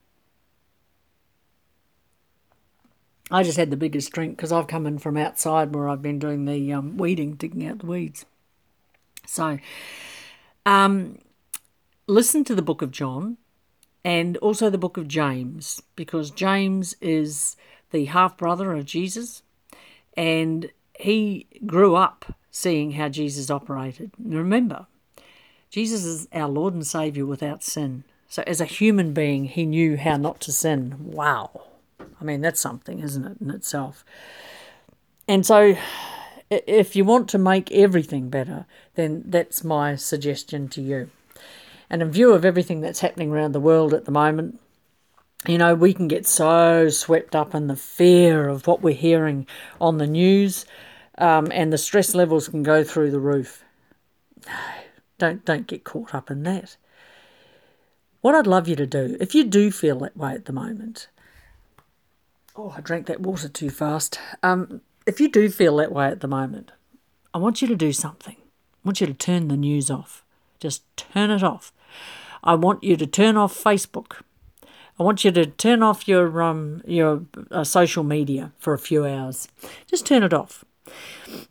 I 3.32 3.44
just 3.44 3.58
had 3.58 3.72
the 3.72 3.78
biggest 3.78 4.12
drink 4.12 4.36
because 4.36 4.52
I've 4.52 4.68
come 4.68 4.86
in 4.86 5.00
from 5.00 5.18
outside 5.18 5.74
where 5.74 5.88
I've 5.88 6.02
been 6.02 6.20
doing 6.20 6.46
the 6.46 6.74
um, 6.74 6.98
weeding, 6.98 7.34
digging 7.34 7.66
out 7.66 7.80
the 7.80 7.86
weeds. 7.86 8.26
So, 9.26 9.58
um, 10.66 11.20
listen 12.06 12.44
to 12.44 12.56
the 12.56 12.62
book 12.62 12.82
of 12.82 12.92
John 12.92 13.38
and 14.04 14.36
also 14.38 14.70
the 14.70 14.78
book 14.78 14.98
of 14.98 15.08
James 15.08 15.82
because 15.96 16.30
James 16.30 16.96
is 17.00 17.56
the 17.92 18.06
half 18.06 18.38
brother 18.38 18.74
of 18.74 18.86
Jesus 18.86 19.42
and 20.16 20.70
he 21.00 21.48
grew 21.66 21.96
up 21.96 22.36
seeing 22.52 22.92
how 22.92 23.10
Jesus 23.10 23.50
operated. 23.50 24.12
Remember, 24.20 24.86
Jesus 25.74 26.06
is 26.06 26.28
our 26.32 26.48
Lord 26.48 26.76
and 26.76 26.86
Savior 26.86 27.26
without 27.26 27.64
sin. 27.64 28.04
So, 28.28 28.44
as 28.46 28.62
a 28.62 28.66
human 28.66 29.12
being, 29.12 29.46
he 29.46 29.66
knew 29.66 29.98
how 29.98 30.18
not 30.18 30.40
to 30.42 30.52
sin. 30.52 30.98
Wow. 31.00 31.64
I 32.00 32.24
mean, 32.24 32.42
that's 32.42 32.60
something, 32.60 33.00
isn't 33.00 33.26
it, 33.26 33.38
in 33.42 33.50
itself? 33.50 34.06
And 35.28 35.44
so, 35.44 35.76
if 36.52 36.96
you 36.96 37.04
want 37.04 37.28
to 37.30 37.40
make 37.40 37.72
everything 37.72 38.30
better, 38.30 38.68
then 38.94 39.24
that's 39.26 39.64
my 39.64 39.96
suggestion 39.96 40.70
to 40.70 40.82
you. 40.84 41.10
And 41.90 42.04
in 42.04 42.12
view 42.12 42.34
of 42.34 42.46
everything 42.46 42.82
that's 42.82 43.00
happening 43.00 43.32
around 43.32 43.54
the 43.54 43.60
world 43.60 43.96
at 43.96 44.06
the 44.06 44.12
moment, 44.12 44.60
you 45.48 45.58
know, 45.58 45.74
we 45.74 45.92
can 45.92 46.08
get 46.08 46.28
so 46.28 46.88
swept 46.90 47.36
up 47.36 47.56
in 47.56 47.66
the 47.66 47.76
fear 47.76 48.48
of 48.48 48.68
what 48.68 48.84
we're 48.84 48.94
hearing 48.94 49.48
on 49.82 49.98
the 49.98 50.06
news, 50.06 50.68
um, 51.18 51.52
and 51.52 51.74
the 51.74 51.80
stress 51.80 52.14
levels 52.14 52.48
can 52.48 52.62
go 52.62 52.84
through 52.84 53.10
the 53.10 53.20
roof. 53.20 53.64
Don't 55.24 55.46
don't 55.46 55.68
get 55.68 55.86
caught 55.86 56.14
up 56.14 56.30
in 56.30 56.44
that. 56.44 56.76
What 58.20 58.36
I'd 58.36 58.46
love 58.46 58.68
you 58.68 58.76
to 58.76 58.86
do, 58.86 59.16
if 59.22 59.34
you 59.34 59.46
do 59.46 59.72
feel 59.72 60.00
that 60.00 60.18
way 60.18 60.34
at 60.34 60.44
the 60.44 60.52
moment, 60.52 61.08
Oh, 62.58 62.74
I 62.76 62.82
drank 62.82 63.06
that 63.06 63.22
water 63.22 63.48
too 63.48 63.70
fast. 63.70 64.20
Um, 64.44 64.82
if 65.06 65.22
you 65.22 65.32
do 65.32 65.50
feel 65.50 65.78
that 65.78 65.94
way 65.94 66.08
at 66.08 66.20
the 66.20 66.28
moment, 66.28 66.74
I 67.34 67.38
want 67.38 67.62
you 67.62 67.70
to 67.70 67.76
do 67.76 67.94
something. 67.94 68.36
I 68.36 68.82
want 68.84 69.00
you 69.00 69.08
to 69.08 69.14
turn 69.14 69.48
the 69.48 69.56
news 69.56 69.90
off. 69.90 70.26
Just 70.60 70.84
turn 70.98 71.32
it 71.32 71.42
off. 71.42 71.72
I 72.44 72.56
want 72.56 72.84
you 72.84 72.98
to 72.98 73.08
turn 73.08 73.38
off 73.38 73.56
Facebook. 73.56 74.24
I 75.00 75.04
want 75.04 75.24
you 75.24 75.32
to 75.32 75.46
turn 75.46 75.82
off 75.82 76.06
your 76.06 76.44
um, 76.44 76.82
your 76.86 77.24
uh, 77.50 77.64
social 77.64 78.04
media 78.04 78.52
for 78.60 78.74
a 78.74 78.78
few 78.78 79.06
hours. 79.06 79.48
Just 79.88 80.06
turn 80.06 80.22
it 80.22 80.34
off. 80.34 80.66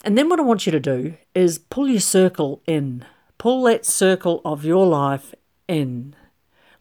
And 0.05 0.19
then 0.19 0.29
what 0.29 0.39
I 0.39 0.43
want 0.43 0.67
you 0.67 0.73
to 0.73 0.79
do 0.79 1.15
is 1.35 1.59
pull 1.59 1.89
your 1.89 2.01
circle 2.01 2.61
in. 2.67 3.07
Pull 3.43 3.65
that 3.65 3.85
circle 3.85 4.41
of 4.45 4.65
your 4.65 4.87
life 4.87 5.35
in. 5.67 6.15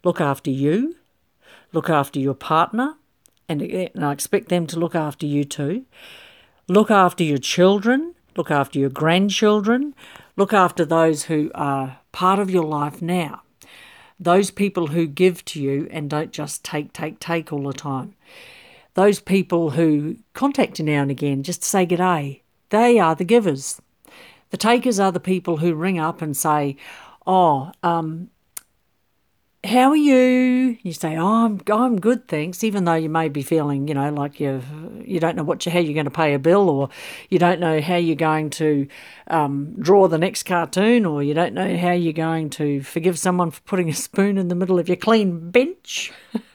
Look 0.04 0.20
after 0.20 0.48
you. 0.48 0.94
Look 1.72 1.90
after 1.90 2.20
your 2.20 2.34
partner. 2.34 2.94
And, 3.48 3.60
and 3.60 4.04
I 4.04 4.12
expect 4.12 4.48
them 4.48 4.68
to 4.68 4.78
look 4.78 4.94
after 4.94 5.26
you 5.26 5.42
too. 5.42 5.86
Look 6.68 6.88
after 6.88 7.24
your 7.24 7.38
children. 7.38 8.14
Look 8.36 8.48
after 8.48 8.78
your 8.78 8.90
grandchildren. 8.90 9.96
Look 10.36 10.52
after 10.52 10.84
those 10.84 11.24
who 11.24 11.50
are 11.52 11.98
part 12.12 12.38
of 12.38 12.48
your 12.48 12.62
life 12.64 13.02
now 13.02 13.42
those 14.20 14.52
people 14.52 14.86
who 14.86 15.04
give 15.04 15.44
to 15.44 15.60
you 15.60 15.88
and 15.90 16.08
don't 16.08 16.30
just 16.30 16.62
take, 16.64 16.92
take, 16.92 17.18
take 17.18 17.52
all 17.52 17.64
the 17.64 17.72
time. 17.72 18.14
Those 18.94 19.18
people 19.18 19.70
who 19.70 20.18
contact 20.32 20.78
you 20.78 20.84
now 20.84 21.02
and 21.02 21.10
again 21.10 21.42
just 21.42 21.62
to 21.62 21.68
say 21.68 21.84
g'day, 21.84 22.42
they 22.70 23.00
are 23.00 23.16
the 23.16 23.24
givers. 23.24 23.80
The 24.52 24.56
takers 24.56 25.00
are 25.00 25.10
the 25.10 25.18
people 25.18 25.56
who 25.56 25.74
ring 25.74 25.98
up 25.98 26.22
and 26.22 26.36
say, 26.36 26.76
Oh, 27.26 27.72
um, 27.82 28.30
how 29.64 29.90
are 29.90 29.96
you? 29.96 30.76
You 30.82 30.92
say, 30.92 31.16
oh, 31.16 31.44
I'm, 31.44 31.60
I'm 31.70 32.00
good, 32.00 32.26
thanks. 32.26 32.64
Even 32.64 32.84
though 32.84 32.94
you 32.94 33.08
may 33.08 33.28
be 33.28 33.42
feeling, 33.42 33.86
you 33.86 33.94
know, 33.94 34.12
like 34.12 34.40
you 34.40 34.60
you 35.04 35.20
don't 35.20 35.36
know 35.36 35.44
what 35.44 35.64
you, 35.64 35.70
how 35.70 35.78
you're 35.78 35.94
going 35.94 36.06
to 36.06 36.10
pay 36.10 36.34
a 36.34 36.38
bill, 36.38 36.68
or 36.68 36.88
you 37.30 37.38
don't 37.38 37.60
know 37.60 37.80
how 37.80 37.94
you're 37.94 38.16
going 38.16 38.50
to 38.50 38.88
um, 39.28 39.74
draw 39.78 40.08
the 40.08 40.18
next 40.18 40.44
cartoon, 40.44 41.06
or 41.06 41.22
you 41.22 41.32
don't 41.32 41.54
know 41.54 41.76
how 41.76 41.92
you're 41.92 42.12
going 42.12 42.50
to 42.50 42.82
forgive 42.82 43.18
someone 43.18 43.52
for 43.52 43.60
putting 43.60 43.88
a 43.88 43.94
spoon 43.94 44.36
in 44.36 44.48
the 44.48 44.56
middle 44.56 44.80
of 44.80 44.88
your 44.88 44.96
clean 44.96 45.50
bench. 45.50 46.12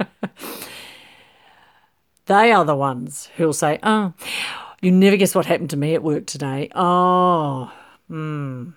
they 2.26 2.52
are 2.52 2.66
the 2.66 2.76
ones 2.76 3.30
who'll 3.38 3.54
say, 3.54 3.80
oh, 3.84 4.14
you 4.82 4.92
never 4.92 5.16
guess 5.16 5.34
what 5.34 5.46
happened 5.46 5.70
to 5.70 5.78
me 5.78 5.96
at 5.96 6.04
work 6.04 6.26
today. 6.26 6.70
Oh, 6.76 7.72
hmm. 8.08 8.70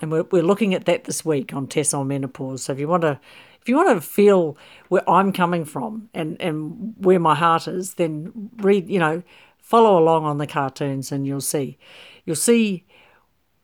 And 0.00 0.10
we're, 0.10 0.24
we're 0.30 0.42
looking 0.42 0.72
at 0.74 0.86
that 0.86 1.04
this 1.04 1.24
week 1.24 1.52
on 1.52 1.66
Tess 1.66 1.92
on 1.92 2.08
Menopause. 2.08 2.64
So 2.64 2.72
if 2.72 2.78
you 2.78 2.88
want 2.88 3.02
to 3.02 3.20
if 3.60 3.68
you 3.68 3.76
want 3.76 3.90
to 3.90 4.00
feel 4.00 4.56
where 4.88 5.08
I'm 5.08 5.32
coming 5.32 5.64
from 5.64 6.08
and, 6.14 6.40
and 6.40 6.94
where 6.98 7.20
my 7.20 7.34
heart 7.34 7.68
is, 7.68 7.94
then 7.94 8.50
read, 8.56 8.88
you 8.88 8.98
know, 8.98 9.22
follow 9.58 9.98
along 9.98 10.24
on 10.24 10.38
the 10.38 10.46
cartoons 10.46 11.12
and 11.12 11.26
you'll 11.26 11.42
see. 11.42 11.76
You'll 12.24 12.36
see 12.36 12.86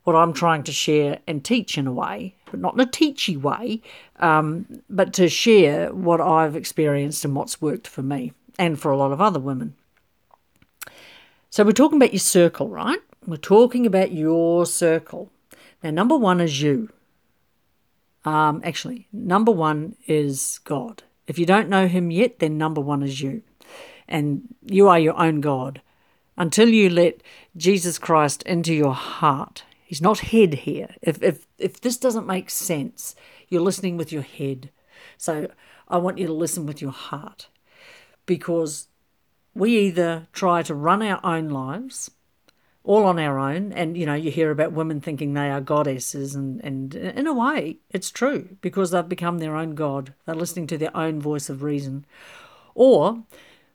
what 0.05 0.15
I'm 0.15 0.33
trying 0.33 0.63
to 0.65 0.73
share 0.73 1.19
and 1.27 1.45
teach 1.45 1.79
in 1.79 1.87
a 1.87 1.93
way, 1.93 2.37
but 2.51 2.61
not 2.61 2.75
in 2.75 2.81
a 2.81 2.87
teachy 2.87 3.41
way, 3.41 3.83
um, 4.21 4.83
but 4.89 5.13
to 5.15 5.29
share 5.29 5.93
what 5.93 6.21
I've 6.21 6.55
experienced 6.55 7.25
and 7.25 7.35
what's 7.35 7.61
worked 7.61 7.89
for 7.89 8.03
me 8.03 8.33
and 8.59 8.79
for 8.79 8.91
a 8.91 8.97
lot 8.97 9.13
of 9.13 9.21
other 9.21 9.41
women. 9.41 9.75
So 11.51 11.65
we're 11.65 11.73
talking 11.73 11.99
about 11.99 12.13
your 12.13 12.21
circle, 12.21 12.69
right? 12.69 13.01
We're 13.27 13.37
talking 13.37 13.87
about 13.87 14.13
your 14.13 14.67
circle. 14.67 15.31
Now, 15.83 15.91
number 15.91 16.17
one 16.17 16.41
is 16.41 16.61
you. 16.61 16.91
Um, 18.25 18.61
actually, 18.65 19.07
number 19.13 19.53
one 19.53 19.97
is 20.07 20.61
God. 20.65 21.05
If 21.27 21.39
you 21.39 21.47
don't 21.47 21.69
know 21.69 21.87
Him 21.87 22.11
yet, 22.11 22.41
then 22.41 22.59
number 22.59 22.81
one 22.81 23.03
is 23.03 23.21
you. 23.21 23.43
And 24.09 24.55
you 24.65 24.89
are 24.89 24.99
your 24.99 25.19
own 25.19 25.41
God. 25.41 25.81
Until 26.37 26.69
you 26.69 26.91
let 26.91 27.23
Jesus 27.57 27.99
Christ 27.99 28.43
into 28.43 28.75
your 28.75 28.95
heart, 28.95 29.65
He's 29.85 30.03
not 30.03 30.19
head 30.19 30.55
here. 30.55 30.95
If, 31.01 31.23
if, 31.23 31.47
if 31.59 31.81
this 31.81 31.97
doesn't 31.97 32.27
make 32.27 32.51
sense, 32.51 33.15
you're 33.49 33.63
listening 33.63 33.97
with 33.97 34.13
your 34.13 34.23
head. 34.23 34.71
So 35.17 35.49
I 35.89 35.99
want 35.99 36.19
you 36.19 36.27
to 36.27 36.33
listen 36.33 36.67
with 36.67 36.83
your 36.83 36.91
heart. 36.91 37.49
Because 38.27 38.89
we 39.57 39.79
either 39.79 40.29
try 40.33 40.63
to 40.63 40.75
run 40.75 41.03
our 41.03 41.21
own 41.25 41.49
lives 41.49 42.11
all 42.85 43.05
on 43.05 43.19
our 43.19 43.39
own. 43.39 43.73
And, 43.73 43.97
you 43.97 44.07
know, 44.07 44.15
you 44.15 44.31
hear 44.31 44.51
about 44.51 44.73
women 44.73 45.01
thinking 45.01 45.35
they 45.35 45.51
are 45.51 45.61
goddesses. 45.61 46.35
And, 46.35 46.61
and 46.63 46.95
in 46.95 47.27
a 47.27 47.35
way, 47.35 47.79
it's 47.91 48.11
true 48.11 48.57
because 48.61 48.93
they've 48.93 49.09
become 49.09 49.39
their 49.39 49.57
own 49.57 49.75
God. 49.75 50.15
They're 50.25 50.35
listening 50.35 50.69
to 50.69 50.79
their 50.79 50.97
own 50.97 51.21
voice 51.21 51.49
of 51.49 51.63
reason. 51.63 52.07
Or 52.75 53.25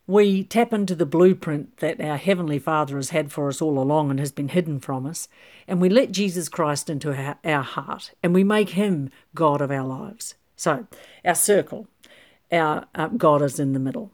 we 0.07 0.43
tap 0.43 0.71
into 0.71 0.95
the 0.95 1.05
blueprint 1.05 1.77
that 1.77 1.99
our 1.99 2.17
Heavenly 2.17 2.59
Father 2.59 2.95
has 2.95 3.09
had 3.09 3.31
for 3.31 3.49
us 3.49 3.61
all 3.61 3.79
along 3.79 4.09
and 4.11 4.19
has 4.19 4.31
been 4.31 4.49
hidden 4.49 4.79
from 4.79 5.05
us. 5.05 5.27
And 5.67 5.81
we 5.81 5.89
let 5.89 6.11
Jesus 6.11 6.47
Christ 6.47 6.89
into 6.89 7.13
our, 7.43 7.63
heart 7.63 8.11
and 8.23 8.33
we 8.33 8.43
make 8.43 8.69
Him 8.69 9.09
God 9.35 9.61
of 9.61 9.71
our 9.71 9.85
lives. 9.85 10.35
So, 10.55 10.87
our 11.25 11.35
circle, 11.35 11.87
our 12.51 12.85
uh, 12.93 13.07
God 13.07 13.41
is 13.41 13.59
in 13.59 13.73
the 13.73 13.79
middle. 13.79 14.11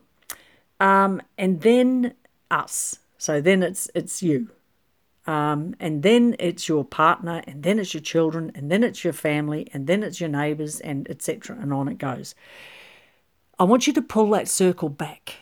Um, 0.80 1.22
and 1.38 1.62
then 1.62 2.14
us. 2.52 3.00
So 3.18 3.42
then 3.42 3.64
it's 3.64 3.90
it's 3.96 4.22
you. 4.22 4.50
Um, 5.26 5.76
and 5.80 6.04
then 6.04 6.38
it's 6.40 6.70
your 6.70 6.86
partner, 6.86 7.44
and 7.46 7.62
then 7.62 7.80
it's 7.80 7.94
your 7.94 8.02
children, 8.02 8.52
and 8.56 8.72
then 8.72 8.82
it's 8.82 9.04
your 9.04 9.12
family, 9.12 9.68
and 9.74 9.86
then 9.86 10.02
it's 10.02 10.22
your 10.22 10.30
neighbours, 10.30 10.80
and 10.80 11.10
etc. 11.10 11.58
And 11.60 11.74
on 11.74 11.90
it 11.90 11.98
goes. 11.98 12.34
I 13.60 13.66
want 13.66 13.88
you 13.88 13.94
to 13.94 14.02
pull 14.02 14.30
that 14.32 14.48
circle 14.48 14.88
back. 14.88 15.36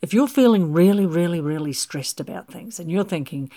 If 0.00 0.14
you're 0.14 0.28
feeling 0.28 0.72
really, 0.72 1.04
really, 1.04 1.40
really 1.40 1.72
stressed 1.72 2.20
about 2.20 2.50
things, 2.50 2.80
and 2.80 2.90
you're 2.90 3.04
thinking, 3.04 3.50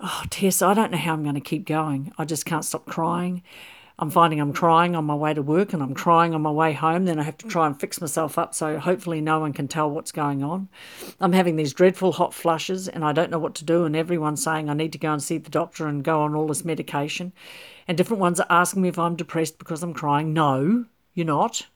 "Oh, 0.00 0.24
Tess, 0.30 0.60
I 0.62 0.74
don't 0.74 0.90
know 0.90 0.98
how 0.98 1.12
I'm 1.12 1.22
going 1.22 1.34
to 1.36 1.40
keep 1.40 1.66
going. 1.66 2.12
I 2.18 2.24
just 2.24 2.46
can't 2.46 2.64
stop 2.64 2.86
crying." 2.86 3.42
I'm 4.02 4.10
finding 4.10 4.40
I'm 4.40 4.52
crying 4.52 4.96
on 4.96 5.04
my 5.04 5.14
way 5.14 5.32
to 5.32 5.42
work 5.42 5.72
and 5.72 5.80
I'm 5.80 5.94
crying 5.94 6.34
on 6.34 6.42
my 6.42 6.50
way 6.50 6.72
home. 6.72 7.04
Then 7.04 7.20
I 7.20 7.22
have 7.22 7.38
to 7.38 7.46
try 7.46 7.68
and 7.68 7.78
fix 7.78 8.00
myself 8.00 8.36
up 8.36 8.52
so 8.52 8.80
hopefully 8.80 9.20
no 9.20 9.38
one 9.38 9.52
can 9.52 9.68
tell 9.68 9.88
what's 9.88 10.10
going 10.10 10.42
on. 10.42 10.68
I'm 11.20 11.34
having 11.34 11.54
these 11.54 11.72
dreadful 11.72 12.10
hot 12.10 12.34
flushes 12.34 12.88
and 12.88 13.04
I 13.04 13.12
don't 13.12 13.30
know 13.30 13.38
what 13.38 13.54
to 13.54 13.64
do. 13.64 13.84
And 13.84 13.94
everyone's 13.94 14.42
saying 14.42 14.68
I 14.68 14.74
need 14.74 14.90
to 14.94 14.98
go 14.98 15.12
and 15.12 15.22
see 15.22 15.38
the 15.38 15.50
doctor 15.50 15.86
and 15.86 16.02
go 16.02 16.22
on 16.22 16.34
all 16.34 16.48
this 16.48 16.64
medication. 16.64 17.32
And 17.86 17.96
different 17.96 18.20
ones 18.20 18.40
are 18.40 18.46
asking 18.50 18.82
me 18.82 18.88
if 18.88 18.98
I'm 18.98 19.14
depressed 19.14 19.56
because 19.60 19.84
I'm 19.84 19.94
crying. 19.94 20.32
No, 20.32 20.86
you're 21.14 21.24
not. 21.24 21.68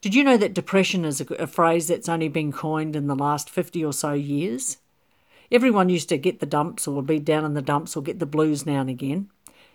Did 0.00 0.14
you 0.14 0.24
know 0.24 0.38
that 0.38 0.54
depression 0.54 1.04
is 1.04 1.20
a, 1.20 1.26
a 1.34 1.46
phrase 1.46 1.88
that's 1.88 2.08
only 2.08 2.28
been 2.28 2.50
coined 2.50 2.96
in 2.96 3.08
the 3.08 3.14
last 3.14 3.50
50 3.50 3.84
or 3.84 3.92
so 3.92 4.14
years? 4.14 4.78
Everyone 5.52 5.90
used 5.90 6.08
to 6.08 6.16
get 6.16 6.40
the 6.40 6.46
dumps 6.46 6.88
or 6.88 7.02
be 7.02 7.18
down 7.18 7.44
in 7.44 7.52
the 7.52 7.60
dumps 7.60 7.94
or 7.94 8.02
get 8.02 8.20
the 8.20 8.26
blues 8.26 8.64
now 8.64 8.80
and 8.80 8.88
again. 8.88 9.28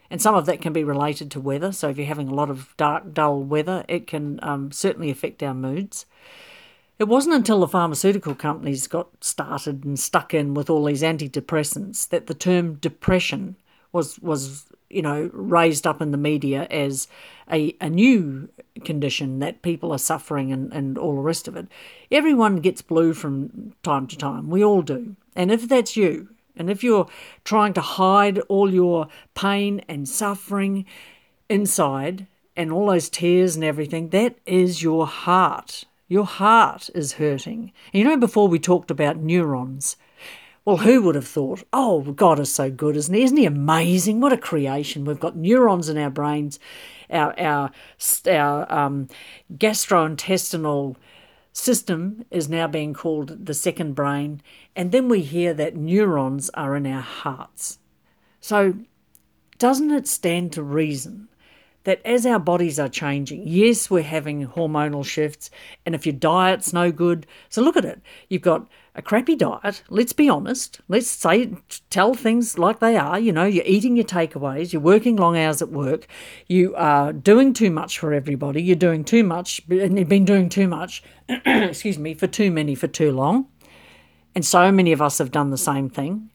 And 0.10 0.22
some 0.22 0.36
of 0.36 0.45
that 0.45 0.62
can 0.62 0.74
be 0.74 0.84
related 0.84 1.32
to 1.32 1.39
weather. 1.39 1.72
So 1.72 1.89
if 1.89 1.97
you're 1.97 2.06
having 2.06 2.30
a 2.30 2.34
lot 2.34 2.49
of 2.49 2.76
dark, 2.78 3.14
dull 3.14 3.41
weather, 3.41 3.84
it 3.88 4.08
can 4.08 4.39
um, 4.43 4.72
certainly 4.72 5.10
affect 5.10 5.41
our 5.41 5.53
moods. 5.53 6.06
It 6.97 7.06
wasn't 7.06 7.36
until 7.36 7.60
the 7.60 7.68
pharmaceutical 7.68 8.36
companies 8.36 8.88
got 8.88 9.10
started 9.24 9.84
and 9.84 9.99
stuck 9.99 10.34
in 10.34 10.53
with 10.53 10.70
all 10.70 10.86
these 10.86 11.01
antidepressants 11.01 12.08
that 12.10 12.28
the 12.28 12.34
term 12.34 12.76
depression 12.76 13.58
was 13.91 14.20
was 14.20 14.66
you 14.89 15.01
know 15.01 15.30
raised 15.34 15.86
up 15.86 16.01
in 16.01 16.12
the 16.12 16.18
media 16.18 16.68
as 16.70 17.08
a, 17.51 17.76
a 17.82 17.89
new 17.89 18.47
condition 18.84 19.39
that 19.39 19.62
people 19.62 19.91
are 19.91 19.97
suffering 19.97 20.51
and, 20.51 20.72
and 20.74 20.97
all 20.97 21.16
the 21.16 21.22
rest 21.22 21.47
of 21.47 21.56
it. 21.56 21.68
Everyone 22.12 22.58
gets 22.58 22.82
blue 22.82 23.14
from 23.14 23.74
time 23.84 24.08
to 24.08 24.18
time. 24.18 24.49
We 24.49 24.64
all 24.64 24.82
do. 24.82 25.16
And 25.36 25.51
if 25.51 25.68
that's 25.68 25.97
you, 25.97 26.30
and 26.58 26.70
if 26.70 26.84
you're 26.84 27.08
trying 27.43 27.74
to 27.74 27.82
hide 27.82 28.39
all 28.49 28.74
your 28.74 29.08
pain 29.34 29.82
and 29.88 30.08
suffering 30.08 30.86
inside 31.49 32.28
and 32.56 32.72
all 32.72 32.88
those 32.88 33.10
tears 33.10 33.56
and 33.56 33.64
everything, 33.64 34.10
that 34.10 34.36
is 34.45 34.82
your 34.82 35.08
heart. 35.08 35.86
Your 36.08 36.26
heart 36.26 36.89
is 36.93 37.14
hurting. 37.14 37.72
And 37.93 37.99
you 37.99 38.03
know, 38.03 38.18
before 38.18 38.47
we 38.47 38.60
talked 38.60 38.91
about 38.91 39.18
neurons, 39.18 39.97
well, 40.66 40.78
who 40.78 41.01
would 41.03 41.16
have 41.16 41.28
thought, 41.28 41.64
oh, 41.72 42.01
God 42.01 42.39
is 42.39 42.51
so 42.51 42.72
good, 42.72 42.97
isn't 42.97 43.14
he? 43.14 43.24
Isn't 43.24 43.38
he 43.38 43.45
amazing? 43.45 44.20
What 44.20 44.34
a 44.34 44.38
creation. 44.38 45.06
We've 45.06 45.20
got 45.20 45.36
neurons 45.36 45.89
in 45.89 45.97
our 45.97 46.10
brains, 46.10 46.60
our, 47.10 47.39
our, 47.39 47.72
our 48.28 48.74
um, 48.74 49.08
gastrointestinal 49.53 50.95
system 51.56 52.26
is 52.30 52.49
now 52.49 52.68
being 52.68 52.93
called 52.93 53.45
the 53.45 53.53
second 53.53 53.93
brain, 53.93 54.41
and 54.76 54.91
then 54.91 55.08
we 55.08 55.22
hear 55.22 55.53
that 55.53 55.76
neurons 55.76 56.49
are 56.53 56.76
in 56.76 56.86
our 56.86 57.01
hearts. 57.01 57.80
So, 58.41 58.76
doesn't 59.58 59.91
it 59.91 60.06
stand 60.06 60.51
to 60.53 60.64
reason 60.64 61.30
that 61.86 62.01
as 62.03 62.26
our 62.26 62.39
bodies 62.39 62.78
are 62.78 62.89
changing, 62.89 63.47
yes, 63.47 63.89
we're 63.89 64.03
having 64.03 64.47
hormonal 64.47 65.06
shifts, 65.06 65.49
and 65.86 65.95
if 65.95 66.06
your 66.06 66.14
diet's 66.14 66.74
no 66.74 66.91
good, 66.91 67.26
so 67.47 67.62
look 67.62 67.78
at 67.78 67.86
it. 67.86 68.01
You've 68.28 68.41
got 68.41 68.68
a 68.96 69.02
crappy 69.02 69.36
diet. 69.36 69.84
Let's 69.89 70.14
be 70.14 70.30
honest. 70.30 70.80
Let's 70.88 71.08
say, 71.08 71.52
tell 71.89 72.14
things 72.14 72.58
like 72.58 72.80
they 72.80 72.96
are. 72.96 73.20
You 73.20 73.32
know, 73.32 73.46
you're 73.46 73.66
eating 73.66 73.96
your 73.96 74.06
takeaways, 74.06 74.72
you're 74.72 74.82
working 74.82 75.18
long 75.18 75.38
hours 75.38 75.62
at 75.62 75.70
work, 75.70 76.08
you 76.48 76.74
are 76.76 77.12
doing 77.12 77.54
too 77.54 77.70
much 77.70 78.00
for 78.00 78.14
everybody, 78.14 78.64
you're 78.64 78.76
doing 78.76 79.04
too 79.04 79.24
much, 79.24 79.62
and 79.70 80.00
you've 80.00 80.10
been 80.10 80.26
doing 80.26 80.50
too 80.50 80.68
much, 80.68 81.04
excuse 81.30 82.00
me, 82.00 82.14
for 82.14 82.28
too 82.28 82.52
many 82.52 82.76
for 82.76 82.88
too 82.88 83.12
long. 83.12 83.48
And 84.34 84.46
so 84.46 84.72
many 84.72 84.91
of 84.91 85.02
us 85.02 85.18
have 85.18 85.32
done 85.32 85.50
the 85.50 85.58
same 85.58 85.89
thing. 85.89 86.30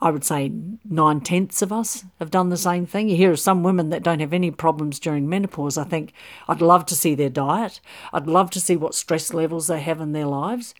I 0.00 0.10
would 0.10 0.24
say 0.24 0.52
nine 0.88 1.20
tenths 1.20 1.60
of 1.60 1.72
us 1.72 2.04
have 2.20 2.30
done 2.30 2.50
the 2.50 2.56
same 2.56 2.86
thing. 2.86 3.08
You 3.08 3.16
hear 3.16 3.32
of 3.32 3.40
some 3.40 3.64
women 3.64 3.90
that 3.90 4.04
don't 4.04 4.20
have 4.20 4.32
any 4.32 4.50
problems 4.52 5.00
during 5.00 5.28
menopause. 5.28 5.76
I 5.76 5.84
think 5.84 6.12
I'd 6.46 6.60
love 6.60 6.86
to 6.86 6.94
see 6.94 7.16
their 7.16 7.28
diet. 7.28 7.80
I'd 8.12 8.28
love 8.28 8.50
to 8.50 8.60
see 8.60 8.76
what 8.76 8.94
stress 8.94 9.34
levels 9.34 9.66
they 9.66 9.80
have 9.80 10.00
in 10.00 10.12
their 10.12 10.26
lives. 10.26 10.72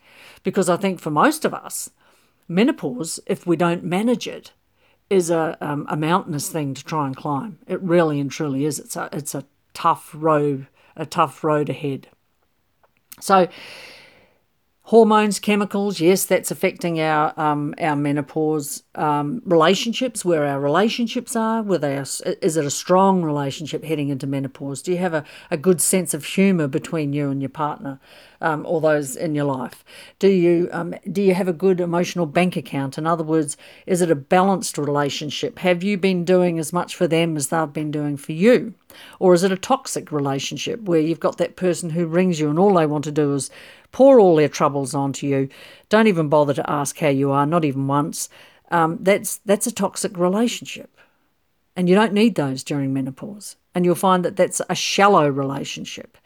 Because 0.43 0.69
I 0.69 0.77
think 0.77 1.01
for 1.01 1.11
most 1.11 1.43
of 1.43 1.53
us, 1.53 1.89
menopause, 2.47 3.19
if 3.25 3.45
we 3.45 3.57
don't 3.57 3.83
manage 3.83 4.25
it, 4.25 4.53
is 5.09 5.29
a, 5.29 5.57
um, 5.59 5.85
a 5.89 5.97
mountainous 5.97 6.49
thing 6.49 6.73
to 6.75 6.85
try 6.85 7.05
and 7.05 7.15
climb. 7.15 7.59
It 7.67 7.81
really 7.81 8.19
and 8.19 8.31
truly 8.31 8.63
is. 8.63 8.79
It's 8.79 8.95
a, 8.95 9.09
it's 9.11 9.35
a 9.35 9.45
tough 9.73 10.11
road, 10.13 10.67
a 10.95 11.05
tough 11.05 11.43
road 11.43 11.69
ahead. 11.69 12.07
So, 13.19 13.49
hormones, 14.89 15.37
chemicals, 15.39 15.99
yes, 15.99 16.25
that's 16.25 16.49
affecting 16.49 16.99
our 16.99 17.31
um, 17.39 17.75
our 17.79 17.95
menopause 17.95 18.81
um, 18.95 19.39
relationships, 19.45 20.25
where 20.25 20.43
our 20.45 20.59
relationships 20.59 21.35
are. 21.35 21.59
Our, 21.59 22.01
is 22.41 22.57
it 22.57 22.65
a 22.65 22.71
strong 22.71 23.21
relationship 23.21 23.83
heading 23.83 24.09
into 24.09 24.25
menopause? 24.25 24.81
Do 24.81 24.91
you 24.91 24.97
have 24.97 25.13
a, 25.13 25.23
a 25.51 25.57
good 25.57 25.79
sense 25.79 26.15
of 26.15 26.25
humour 26.25 26.67
between 26.67 27.13
you 27.13 27.29
and 27.29 27.39
your 27.39 27.49
partner, 27.49 27.99
um, 28.41 28.65
or 28.65 28.81
those 28.81 29.15
in 29.15 29.35
your 29.35 29.45
life? 29.45 29.85
Do 30.17 30.27
you 30.27 30.69
um, 30.71 30.95
do 31.11 31.21
you 31.21 31.35
have 31.35 31.47
a 31.47 31.53
good 31.53 31.79
emotional 31.79 32.25
bank 32.25 32.55
account? 32.55 32.97
In 32.97 33.05
other 33.05 33.23
words, 33.23 33.57
is 33.85 34.01
it 34.01 34.09
a 34.09 34.15
balanced 34.15 34.79
relationship? 34.79 35.59
Have 35.59 35.83
you 35.83 35.99
been 35.99 36.25
doing 36.25 36.57
as 36.57 36.73
much 36.73 36.95
for 36.95 37.07
them 37.07 37.37
as 37.37 37.49
they've 37.49 37.71
been 37.71 37.91
doing 37.91 38.17
for 38.17 38.31
you? 38.31 38.73
Or 39.19 39.35
is 39.35 39.43
it 39.43 39.51
a 39.51 39.57
toxic 39.57 40.11
relationship 40.11 40.81
where 40.81 40.99
you've 40.99 41.19
got 41.19 41.37
that 41.37 41.55
person 41.55 41.91
who 41.91 42.07
rings 42.07 42.39
you 42.39 42.49
and 42.49 42.57
all 42.57 42.73
they 42.73 42.87
want 42.87 43.03
to 43.03 43.11
do 43.11 43.35
is 43.35 43.51
pour 43.91 44.19
all 44.19 44.35
their 44.35 44.49
troubles 44.49 44.93
onto 44.93 45.27
you, 45.27 45.49
don't 45.89 46.07
even 46.07 46.29
bother 46.29 46.53
to 46.53 46.69
ask 46.69 46.97
how 46.99 47.09
you 47.09 47.31
are, 47.31 47.45
not 47.45 47.65
even 47.65 47.87
once. 47.87 48.29
Um, 48.71 48.99
that's 49.01 49.37
that's 49.45 49.67
a 49.67 49.71
toxic 49.71 50.17
relationship, 50.17 50.95
and 51.75 51.89
you 51.89 51.95
don't 51.95 52.13
need 52.13 52.35
those 52.35 52.63
during 52.63 52.93
menopause. 52.93 53.55
And 53.73 53.85
you'll 53.85 53.95
find 53.95 54.25
that 54.25 54.35
that's 54.35 54.61
a 54.69 54.75
shallow 54.75 55.27
relationship. 55.27 56.17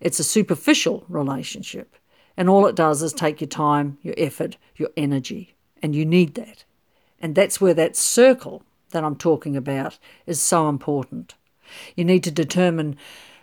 It's 0.00 0.20
a 0.20 0.24
superficial 0.24 1.04
relationship, 1.08 1.96
and 2.36 2.48
all 2.48 2.66
it 2.66 2.76
does 2.76 3.02
is 3.02 3.12
take 3.12 3.40
your 3.40 3.48
time, 3.48 3.98
your 4.02 4.14
effort, 4.16 4.56
your 4.76 4.90
energy, 4.96 5.56
and 5.82 5.94
you 5.94 6.04
need 6.04 6.34
that. 6.34 6.64
And 7.20 7.34
that's 7.34 7.60
where 7.60 7.74
that 7.74 7.96
circle 7.96 8.62
that 8.90 9.04
I'm 9.04 9.16
talking 9.16 9.56
about 9.56 9.98
is 10.26 10.40
so 10.40 10.68
important. 10.68 11.34
You 11.96 12.04
need 12.04 12.24
to 12.24 12.30
determine 12.30 12.96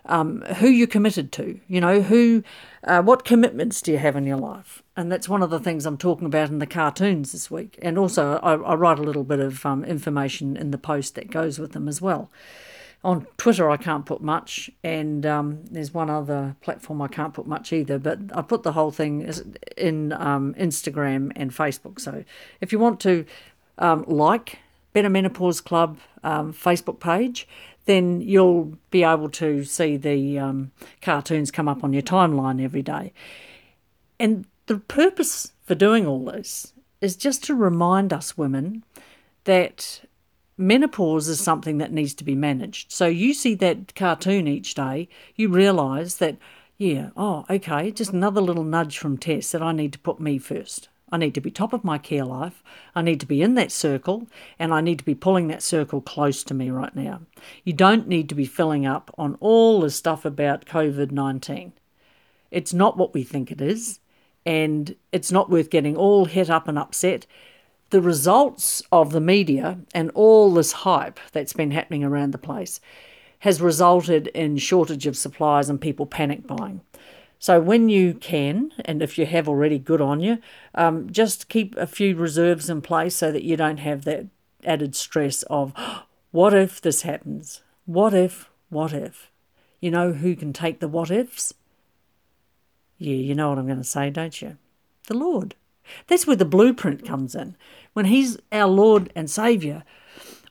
um, 0.06 0.41
who 0.58 0.68
you're 0.68 0.88
committed 0.88 1.32
to. 1.34 1.60
You 1.68 1.82
know, 1.82 2.01
who, 2.01 2.43
uh, 2.84 3.01
what 3.01 3.26
commitments 3.26 3.82
do 3.82 3.91
you 3.91 3.97
have 3.97 4.16
in 4.16 4.26
your 4.26 4.38
life? 4.38 4.84
And 4.95 5.12
that's 5.12 5.28
one 5.28 5.43
of 5.43 5.49
the 5.49 5.60
things 5.60 5.86
I'm 5.86 5.97
talking 5.97 6.28
about 6.28 6.49
in 6.49 6.60
the 6.60 6.68
cartoons 6.68 7.32
this 7.32 7.51
week. 7.51 7.78
And 7.82 7.97
also, 7.97 8.38
I, 8.38 8.53
I 8.53 8.76
write 8.76 8.99
a 8.99 9.03
little 9.03 9.24
bit 9.24 9.39
of 9.39 9.66
um, 9.66 9.84
information 9.84 10.56
in 10.56 10.72
the 10.72 10.78
post 10.78 11.16
that 11.16 11.32
goes 11.32 11.60
with 11.60 11.74
them 11.74 11.88
as 11.88 12.01
well. 12.01 12.30
On 13.03 13.28
Twitter, 13.38 13.70
I 13.70 13.78
can't 13.78 14.03
put 14.03 14.22
much, 14.22 14.72
and 14.84 15.28
um, 15.28 15.64
there's 15.70 15.93
one 15.93 16.10
other 16.10 16.56
platform 16.62 17.03
I 17.03 17.08
can't 17.08 17.36
put 17.36 17.45
much 17.45 17.72
either. 17.72 17.99
But 17.99 18.18
I 18.34 18.41
put 18.41 18.64
the 18.64 18.72
whole 18.72 18.89
thing 18.89 19.32
in 19.78 20.12
um, 20.14 20.56
Instagram 20.56 21.32
and 21.36 21.51
Facebook. 21.51 21.99
So 21.99 22.24
if 22.62 22.72
you 22.72 22.80
want 22.80 22.99
to 23.01 23.26
um, 23.78 24.06
like 24.08 24.58
Better 24.93 25.10
Menopause 25.10 25.62
Club 25.62 25.99
um, 26.24 26.51
Facebook 26.51 26.99
page, 26.99 27.47
then 27.86 28.21
you'll 28.21 28.77
be 28.89 29.03
able 29.03 29.29
to 29.29 29.63
see 29.63 29.97
the 29.97 30.39
um, 30.39 30.71
cartoons 31.01 31.51
come 31.51 31.67
up 31.67 31.83
on 31.83 31.93
your 31.93 32.01
timeline 32.01 32.61
every 32.61 32.81
day. 32.81 33.13
And 34.19 34.45
the 34.65 34.77
purpose 34.77 35.53
for 35.65 35.75
doing 35.75 36.05
all 36.05 36.25
this 36.25 36.73
is 37.01 37.15
just 37.15 37.43
to 37.45 37.55
remind 37.55 38.11
us 38.11 38.38
women 38.38 38.83
that 39.43 40.01
menopause 40.57 41.27
is 41.27 41.39
something 41.39 41.77
that 41.77 41.91
needs 41.91 42.13
to 42.15 42.23
be 42.23 42.36
managed. 42.36 42.91
So 42.91 43.07
you 43.07 43.33
see 43.33 43.55
that 43.55 43.93
cartoon 43.95 44.47
each 44.47 44.73
day, 44.73 45.09
you 45.36 45.49
realise 45.49 46.15
that, 46.15 46.38
yeah, 46.77 47.09
oh, 47.15 47.45
okay, 47.49 47.91
just 47.91 48.13
another 48.13 48.41
little 48.41 48.63
nudge 48.63 48.97
from 48.97 49.17
Tess 49.17 49.51
that 49.51 49.61
I 49.61 49.71
need 49.71 49.93
to 49.93 49.99
put 49.99 50.19
me 50.19 50.38
first. 50.38 50.89
I 51.16 51.18
need 51.18 51.34
to 51.36 51.41
be 51.41 51.49
top 51.49 51.72
of 51.72 51.86
my 51.86 51.97
care 51.97 52.26
life. 52.26 52.61
I 52.93 53.01
need 53.01 53.22
to 53.22 53.26
be 53.26 53.41
in 53.41 53.55
that 53.55 53.72
circle 53.72 54.28
and 54.59 54.74
I 54.74 54.82
need 54.82 54.99
to 54.99 55.05
be 55.05 55.16
pulling 55.16 55.47
that 55.47 55.63
circle 55.63 56.01
close 56.01 56.43
to 56.43 56.53
me 56.53 56.70
right 56.70 56.93
now. 56.93 57.22
You 57.63 57.72
don't 57.72 58.09
need 58.09 58.28
to 58.28 58.36
be 58.36 58.43
filling 58.43 58.86
up 58.86 59.16
on 59.18 59.38
all 59.39 59.80
the 59.80 59.89
stuff 59.89 60.26
about 60.26 60.66
COVID 60.66 61.11
19. 61.11 61.72
It's 62.51 62.74
not 62.74 62.97
what 62.97 63.13
we 63.13 63.24
think 63.24 63.49
it 63.49 63.61
is, 63.61 64.01
and 64.45 64.93
it's 65.13 65.32
not 65.32 65.49
worth 65.49 65.70
getting 65.70 65.95
all 65.95 66.26
het 66.26 66.49
up 66.49 66.68
and 66.68 66.78
upset. 66.78 67.26
The 67.91 68.01
results 68.01 68.84
of 68.91 69.13
the 69.13 69.22
media 69.22 69.80
and 69.93 70.11
all 70.16 70.53
this 70.53 70.74
hype 70.74 71.18
that's 71.32 71.53
been 71.53 71.72
happening 71.72 72.03
around 72.03 72.32
the 72.32 72.38
place 72.38 72.82
has 73.39 73.61
resulted 73.61 74.28
in 74.28 74.57
shortage 74.57 75.07
of 75.07 75.16
supplies 75.16 75.70
and 75.70 75.80
people 75.80 76.05
panic 76.05 76.45
buying. 76.45 76.82
So 77.46 77.60
when 77.60 77.89
you 77.89 78.16
can, 78.16 78.72
and 78.86 79.04
if 79.04 79.20
you 79.20 79.28
have 79.28 79.48
already, 79.48 79.78
good 79.78 80.02
on 80.02 80.20
you, 80.20 80.39
um, 80.74 81.12
just 81.12 81.48
keep 81.48 81.78
a 81.78 81.86
few 81.86 82.16
reserves 82.16 82.72
in 82.72 82.82
place 82.82 83.16
so 83.16 83.32
that 83.32 83.43
you 83.43 83.56
don't 83.56 83.78
have 83.78 84.04
that 84.06 84.26
added 84.64 84.96
stress 84.96 85.43
of 85.43 85.72
what 86.32 86.56
if 86.56 86.82
this 86.82 87.04
happens? 87.04 87.62
What 87.86 88.16
if? 88.16 88.50
What 88.70 88.93
if? 88.93 89.30
You 89.80 89.91
know 89.91 90.14
who 90.14 90.36
can 90.36 90.54
take 90.54 90.80
the 90.80 90.88
what 90.88 91.12
ifs? 91.12 91.54
Yeah, 92.98 93.14
you 93.14 93.36
know 93.36 93.50
what 93.50 93.60
I'm 93.60 93.68
going 93.68 93.78
to 93.78 93.84
say, 93.84 94.10
don't 94.10 94.41
you? 94.41 94.58
The 95.06 95.16
Lord. 95.16 95.54
That's 96.08 96.26
where 96.26 96.36
the 96.36 96.46
blueprint 96.46 97.06
comes 97.06 97.36
in. 97.36 97.56
When 97.93 98.06
He's 98.06 98.39
our 98.52 98.68
Lord 98.68 99.14
and 99.16 99.30
Saviour, 99.30 99.84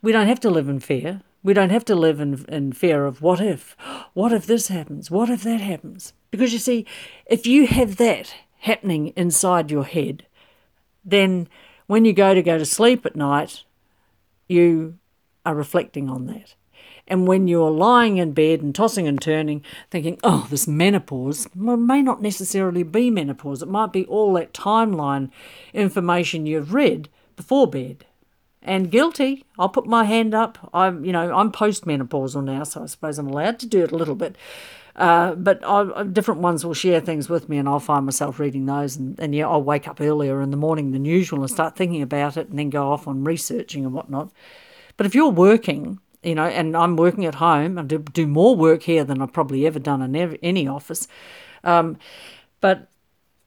we 0.01 0.13
don't 0.13 0.29
have 0.29 0.39
to 0.39 0.49
live 0.49 0.69
in 0.69 0.79
fear. 0.79 1.23
We 1.43 1.55
don't 1.55 1.71
have 1.71 1.85
to 1.87 1.97
live 1.97 2.21
in, 2.21 2.45
in 2.45 2.73
fear 2.73 3.05
of 3.05 3.21
what 3.21 3.41
if? 3.41 3.77
What 4.15 4.33
if 4.33 4.47
this 4.47 4.69
happens? 4.69 5.11
What 5.11 5.29
if 5.29 5.43
that 5.43 5.61
happens? 5.61 6.13
Because 6.35 6.53
you 6.53 6.59
see, 6.59 6.85
if 7.27 7.47
you 7.47 7.69
have 7.69 7.95
that 7.99 8.35
happening 8.59 9.13
inside 9.15 9.71
your 9.71 9.85
head, 9.85 10.27
then 11.05 11.49
when 11.87 12.05
you 12.05 12.13
go 12.13 12.35
to 12.35 12.43
go 12.43 12.59
to 12.59 12.65
sleep 12.65 13.07
at 13.07 13.15
night, 13.15 13.63
you 14.49 14.99
are 15.47 15.55
reflecting 15.55 16.11
on 16.11 16.27
that. 16.27 16.57
And 17.07 17.29
when 17.29 17.47
you're 17.47 17.71
lying 17.71 18.17
in 18.17 18.33
bed 18.33 18.63
and 18.63 18.75
tossing 18.75 19.07
and 19.07 19.21
turning, 19.21 19.63
thinking, 19.93 20.19
oh, 20.25 20.49
this 20.51 20.67
menopause 20.67 21.47
well, 21.55 21.77
may 21.77 22.03
not 22.03 22.21
necessarily 22.21 22.83
be 22.83 23.11
menopause. 23.11 23.63
It 23.63 23.69
might 23.69 23.93
be 23.93 24.07
all 24.07 24.33
that 24.35 24.55
timeline 24.55 25.31
information 25.73 26.47
you've 26.47 26.75
read 26.75 27.09
before 27.37 27.69
bed. 27.69 28.07
And 28.61 28.91
guilty, 28.91 29.45
I'll 29.57 29.69
put 29.69 29.87
my 29.87 30.05
hand 30.05 30.35
up. 30.35 30.71
I'm, 30.73 31.05
you 31.05 31.13
know, 31.13 31.33
I'm 31.33 31.53
postmenopausal 31.53 32.43
now, 32.43 32.65
so 32.65 32.83
I 32.83 32.87
suppose 32.87 33.19
I'm 33.21 33.29
allowed 33.29 33.61
to 33.61 33.67
do 33.67 33.85
it 33.85 33.93
a 33.93 33.97
little 33.97 34.15
bit. 34.17 34.37
Uh, 34.97 35.35
but 35.35 35.65
I, 35.65 36.05
different 36.05 36.41
ones 36.41 36.65
will 36.65 36.75
share 36.75 37.01
things 37.01 37.29
with 37.29 37.49
me, 37.49 37.59
and 37.59 37.69
I'll 37.69 37.81
find 37.81 38.07
myself 38.07 38.39
reading 38.39 38.67
those. 38.67 38.97
And, 38.97 39.19
and 39.19 39.35
yeah, 39.35 39.49
I'll 39.49 39.63
wake 39.63 39.89
up 39.89 40.01
earlier 40.01 40.41
in 40.41 40.51
the 40.51 40.57
morning 40.57 40.93
than 40.93 41.05
usual 41.05 41.41
and 41.41 41.51
start 41.51 41.77
thinking 41.77 42.03
about 42.03 42.37
it, 42.37 42.49
and 42.49 42.59
then 42.59 42.71
go 42.71 42.93
off 42.93 43.09
on 43.09 43.25
researching 43.25 43.85
and 43.85 43.93
whatnot. 43.93 44.31
But 44.97 45.07
if 45.07 45.15
you're 45.15 45.31
working, 45.31 45.99
you 46.23 46.35
know, 46.35 46.47
and 46.47 46.77
I'm 46.77 46.97
working 46.97 47.27
at 47.27 47.37
home, 47.37 47.79
I 47.79 47.83
do, 47.83 47.99
do 47.99 48.27
more 48.27 48.55
work 48.55 48.85
here 48.85 49.05
than 49.05 49.21
I've 49.21 49.33
probably 49.33 49.67
ever 49.67 49.79
done 49.79 50.01
in 50.01 50.37
any 50.43 50.69
office. 50.69 51.09
Um, 51.65 51.99
but 52.61 52.89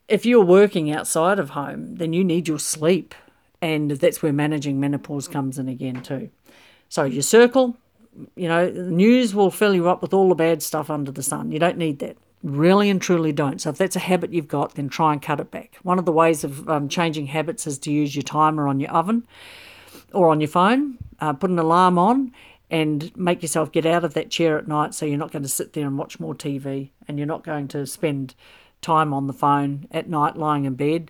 if 0.08 0.26
you're 0.26 0.46
working 0.46 0.92
outside 0.92 1.40
of 1.40 1.52
home, 1.52 1.96
then 1.96 2.14
you 2.14 2.24
need 2.24 2.48
your 2.48 2.60
sleep, 2.60 3.16
and 3.62 3.92
that's 3.92 4.22
where 4.22 4.34
managing 4.34 4.80
menopause 4.80 5.28
comes 5.28 5.58
in 5.58 5.70
again 5.70 6.02
too. 6.02 6.30
So 6.90 7.04
your 7.04 7.24
circle, 7.24 7.78
you 8.36 8.48
know, 8.48 8.70
news 8.70 9.36
will 9.36 9.52
fill 9.52 9.76
you 9.76 9.90
up 9.90 10.02
with 10.02 10.14
all 10.14 10.30
the 10.30 10.36
bad 10.36 10.64
stuff 10.64 10.90
under 10.90 11.12
the 11.12 11.24
sun. 11.24 11.52
You 11.52 11.60
don't 11.60 11.78
need 11.78 12.00
that. 12.00 12.18
Really 12.44 12.90
and 12.90 13.02
truly 13.02 13.32
don't. 13.32 13.60
So 13.60 13.72
if 13.72 13.78
that's 13.78 13.96
a 13.96 14.00
habit 14.00 14.32
you've 14.32 14.48
got, 14.48 14.76
then 14.76 14.90
try 14.90 15.12
and 15.12 15.22
cut 15.22 15.40
it 15.40 15.50
back. 15.50 15.78
One 15.82 15.98
of 15.98 16.06
the 16.06 16.12
ways 16.12 16.44
of 16.44 16.70
um, 16.70 16.88
changing 16.88 17.28
habits 17.28 17.66
is 17.66 17.80
to 17.80 17.92
use 17.92 18.16
your 18.16 18.24
timer 18.24 18.68
on 18.68 18.80
your 18.80 18.92
oven 18.92 19.28
or 20.14 20.30
on 20.30 20.40
your 20.40 20.48
phone. 20.48 20.98
Uh, 21.20 21.34
put 21.34 21.50
an 21.50 21.58
alarm 21.58 21.98
on 21.98 22.32
and 22.70 23.16
make 23.18 23.42
yourself 23.42 23.72
get 23.72 23.86
out 23.86 24.04
of 24.04 24.14
that 24.14 24.30
chair 24.30 24.58
at 24.58 24.68
night 24.68 24.94
so 24.94 25.06
you're 25.06 25.18
not 25.18 25.32
going 25.32 25.44
to 25.44 25.50
sit 25.50 25.74
there 25.74 25.88
and 25.88 25.98
watch 25.98 26.20
more 26.20 26.36
TV 26.36 26.92
and 27.08 27.18
you're 27.18 27.28
not 27.28 27.44
going 27.44 27.68
to 27.70 27.86
spend 27.88 28.36
time 28.82 29.14
on 29.14 29.28
the 29.28 29.34
phone 29.34 29.88
at 29.92 30.10
night 30.10 30.38
lying 30.38 30.66
in 30.66 30.76
bed. 30.76 31.10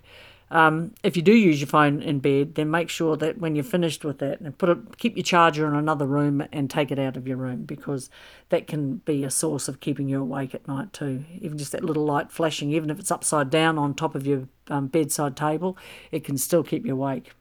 Um, 0.50 0.94
if 1.02 1.16
you 1.16 1.22
do 1.22 1.32
use 1.32 1.60
your 1.60 1.68
phone 1.68 2.00
in 2.00 2.20
bed, 2.20 2.54
then 2.54 2.70
make 2.70 2.88
sure 2.88 3.16
that 3.16 3.38
when 3.38 3.54
you're 3.54 3.64
finished 3.64 4.04
with 4.04 4.18
that, 4.18 4.40
and 4.40 4.56
put 4.56 4.70
it, 4.70 4.98
keep 4.98 5.16
your 5.16 5.24
charger 5.24 5.66
in 5.66 5.74
another 5.74 6.06
room 6.06 6.46
and 6.52 6.70
take 6.70 6.90
it 6.90 6.98
out 6.98 7.16
of 7.16 7.28
your 7.28 7.36
room 7.36 7.64
because 7.64 8.08
that 8.48 8.66
can 8.66 8.96
be 8.98 9.24
a 9.24 9.30
source 9.30 9.68
of 9.68 9.80
keeping 9.80 10.08
you 10.08 10.20
awake 10.20 10.54
at 10.54 10.66
night 10.66 10.92
too. 10.92 11.24
Even 11.40 11.58
just 11.58 11.72
that 11.72 11.84
little 11.84 12.04
light 12.04 12.32
flashing, 12.32 12.72
even 12.72 12.90
if 12.90 12.98
it's 12.98 13.10
upside 13.10 13.50
down 13.50 13.78
on 13.78 13.94
top 13.94 14.14
of 14.14 14.26
your 14.26 14.48
um, 14.68 14.86
bedside 14.86 15.36
table, 15.36 15.76
it 16.10 16.24
can 16.24 16.38
still 16.38 16.62
keep 16.62 16.86
you 16.86 16.92
awake. 16.92 17.32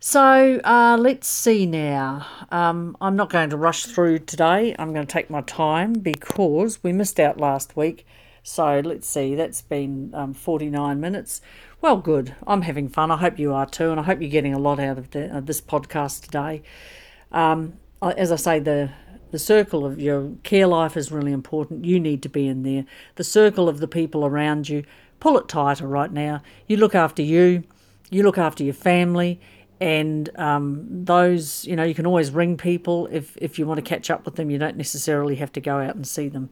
So 0.00 0.60
uh, 0.62 0.96
let's 1.00 1.26
see 1.26 1.66
now. 1.66 2.24
Um, 2.52 2.96
I'm 3.00 3.16
not 3.16 3.30
going 3.30 3.50
to 3.50 3.56
rush 3.56 3.84
through 3.84 4.20
today. 4.20 4.76
I'm 4.78 4.92
going 4.92 5.04
to 5.04 5.12
take 5.12 5.28
my 5.28 5.40
time 5.40 5.94
because 5.94 6.84
we 6.84 6.92
missed 6.92 7.18
out 7.18 7.40
last 7.40 7.76
week 7.76 8.06
So 8.48 8.80
let's 8.80 9.06
see, 9.06 9.34
that's 9.34 9.60
been 9.60 10.10
um, 10.14 10.32
49 10.32 10.98
minutes. 10.98 11.42
Well, 11.82 11.98
good. 11.98 12.34
I'm 12.46 12.62
having 12.62 12.88
fun. 12.88 13.10
I 13.10 13.18
hope 13.18 13.38
you 13.38 13.52
are 13.52 13.66
too, 13.66 13.90
and 13.90 14.00
I 14.00 14.04
hope 14.04 14.22
you're 14.22 14.30
getting 14.30 14.54
a 14.54 14.58
lot 14.58 14.80
out 14.80 14.96
of 14.96 15.10
the, 15.10 15.36
uh, 15.36 15.40
this 15.40 15.60
podcast 15.60 16.22
today. 16.22 16.62
Um, 17.30 17.74
as 18.00 18.32
I 18.32 18.36
say, 18.36 18.58
the 18.58 18.90
the 19.30 19.38
circle 19.38 19.84
of 19.84 20.00
your 20.00 20.32
care 20.44 20.66
life 20.66 20.96
is 20.96 21.12
really 21.12 21.30
important. 21.30 21.84
You 21.84 22.00
need 22.00 22.22
to 22.22 22.30
be 22.30 22.48
in 22.48 22.62
there. 22.62 22.86
The 23.16 23.22
circle 23.22 23.68
of 23.68 23.80
the 23.80 23.86
people 23.86 24.24
around 24.24 24.70
you, 24.70 24.82
pull 25.20 25.36
it 25.36 25.46
tighter 25.46 25.86
right 25.86 26.10
now. 26.10 26.42
You 26.66 26.78
look 26.78 26.94
after 26.94 27.20
you, 27.20 27.64
you 28.08 28.22
look 28.22 28.38
after 28.38 28.64
your 28.64 28.72
family, 28.72 29.38
and 29.78 30.30
um, 30.36 30.86
those, 31.04 31.66
you 31.66 31.76
know, 31.76 31.84
you 31.84 31.94
can 31.94 32.06
always 32.06 32.30
ring 32.30 32.56
people 32.56 33.08
if, 33.12 33.36
if 33.36 33.58
you 33.58 33.66
want 33.66 33.76
to 33.76 33.82
catch 33.82 34.10
up 34.10 34.24
with 34.24 34.36
them. 34.36 34.50
You 34.50 34.56
don't 34.56 34.78
necessarily 34.78 35.36
have 35.36 35.52
to 35.52 35.60
go 35.60 35.76
out 35.76 35.94
and 35.94 36.06
see 36.06 36.30
them. 36.30 36.48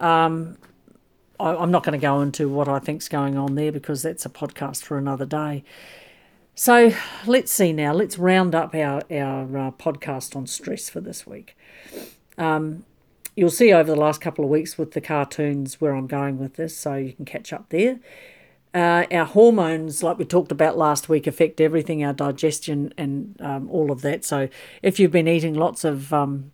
Um, 0.00 0.56
I, 1.40 1.54
I'm 1.56 1.70
not 1.70 1.84
going 1.84 1.98
to 1.98 2.02
go 2.02 2.20
into 2.20 2.48
what 2.48 2.68
I 2.68 2.78
think's 2.78 3.08
going 3.08 3.36
on 3.36 3.54
there 3.54 3.72
because 3.72 4.02
that's 4.02 4.26
a 4.26 4.30
podcast 4.30 4.82
for 4.82 4.98
another 4.98 5.26
day. 5.26 5.64
So 6.54 6.92
let's 7.26 7.52
see 7.52 7.72
now. 7.72 7.92
Let's 7.92 8.18
round 8.18 8.54
up 8.54 8.74
our 8.74 9.02
our 9.10 9.58
uh, 9.58 9.70
podcast 9.70 10.34
on 10.34 10.46
stress 10.46 10.90
for 10.90 11.00
this 11.00 11.26
week. 11.26 11.56
Um, 12.36 12.84
you'll 13.36 13.50
see 13.50 13.72
over 13.72 13.92
the 13.92 14.00
last 14.00 14.20
couple 14.20 14.44
of 14.44 14.50
weeks 14.50 14.76
with 14.76 14.92
the 14.92 15.00
cartoons 15.00 15.80
where 15.80 15.94
I'm 15.94 16.08
going 16.08 16.38
with 16.38 16.54
this, 16.54 16.76
so 16.76 16.96
you 16.96 17.12
can 17.12 17.24
catch 17.24 17.52
up 17.52 17.68
there. 17.68 18.00
Uh, 18.74 19.06
our 19.12 19.24
hormones, 19.24 20.02
like 20.02 20.18
we 20.18 20.24
talked 20.24 20.50
about 20.50 20.76
last 20.76 21.08
week, 21.08 21.26
affect 21.28 21.60
everything, 21.60 22.04
our 22.04 22.12
digestion 22.12 22.92
and 22.98 23.40
um, 23.40 23.70
all 23.70 23.90
of 23.92 24.02
that. 24.02 24.24
So 24.24 24.48
if 24.82 24.98
you've 24.98 25.12
been 25.12 25.28
eating 25.28 25.54
lots 25.54 25.84
of 25.84 26.12
um, 26.12 26.50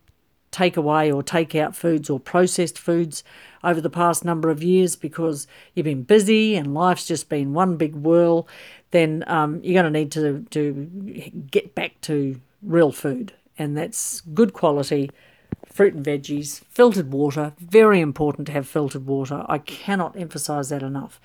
takeaway 0.51 1.13
or 1.13 1.21
takeout 1.21 1.75
foods 1.75 2.09
or 2.09 2.19
processed 2.19 2.79
foods 2.79 3.23
over 3.65 3.81
the 3.81 3.89
past 3.89 4.23
number 4.23 4.49
of 4.49 4.63
years 4.63 4.95
because 4.95 5.47
you've 5.73 5.83
been 5.83 6.03
busy 6.03 6.55
and 6.55 6.73
life's 6.73 7.07
just 7.07 7.27
been 7.27 7.53
one 7.53 7.75
big 7.77 7.95
whirl, 7.95 8.47
then 8.91 9.23
um, 9.27 9.59
you're 9.63 9.81
going 9.81 9.91
to 9.91 9.99
need 9.99 10.11
to, 10.11 10.45
to 10.51 11.31
get 11.51 11.75
back 11.75 11.99
to 12.01 12.39
real 12.61 12.91
food. 12.91 13.33
And 13.57 13.77
that's 13.77 14.21
good 14.21 14.53
quality 14.53 15.09
fruit 15.75 15.93
and 15.93 16.05
veggies, 16.05 16.63
filtered 16.69 17.11
water. 17.11 17.51
Very 17.59 17.99
important 17.99 18.47
to 18.47 18.53
have 18.53 18.65
filtered 18.65 19.05
water. 19.05 19.43
I 19.49 19.57
cannot 19.57 20.17
emphasize 20.17 20.69
that 20.69 20.81
enough. 20.81 21.19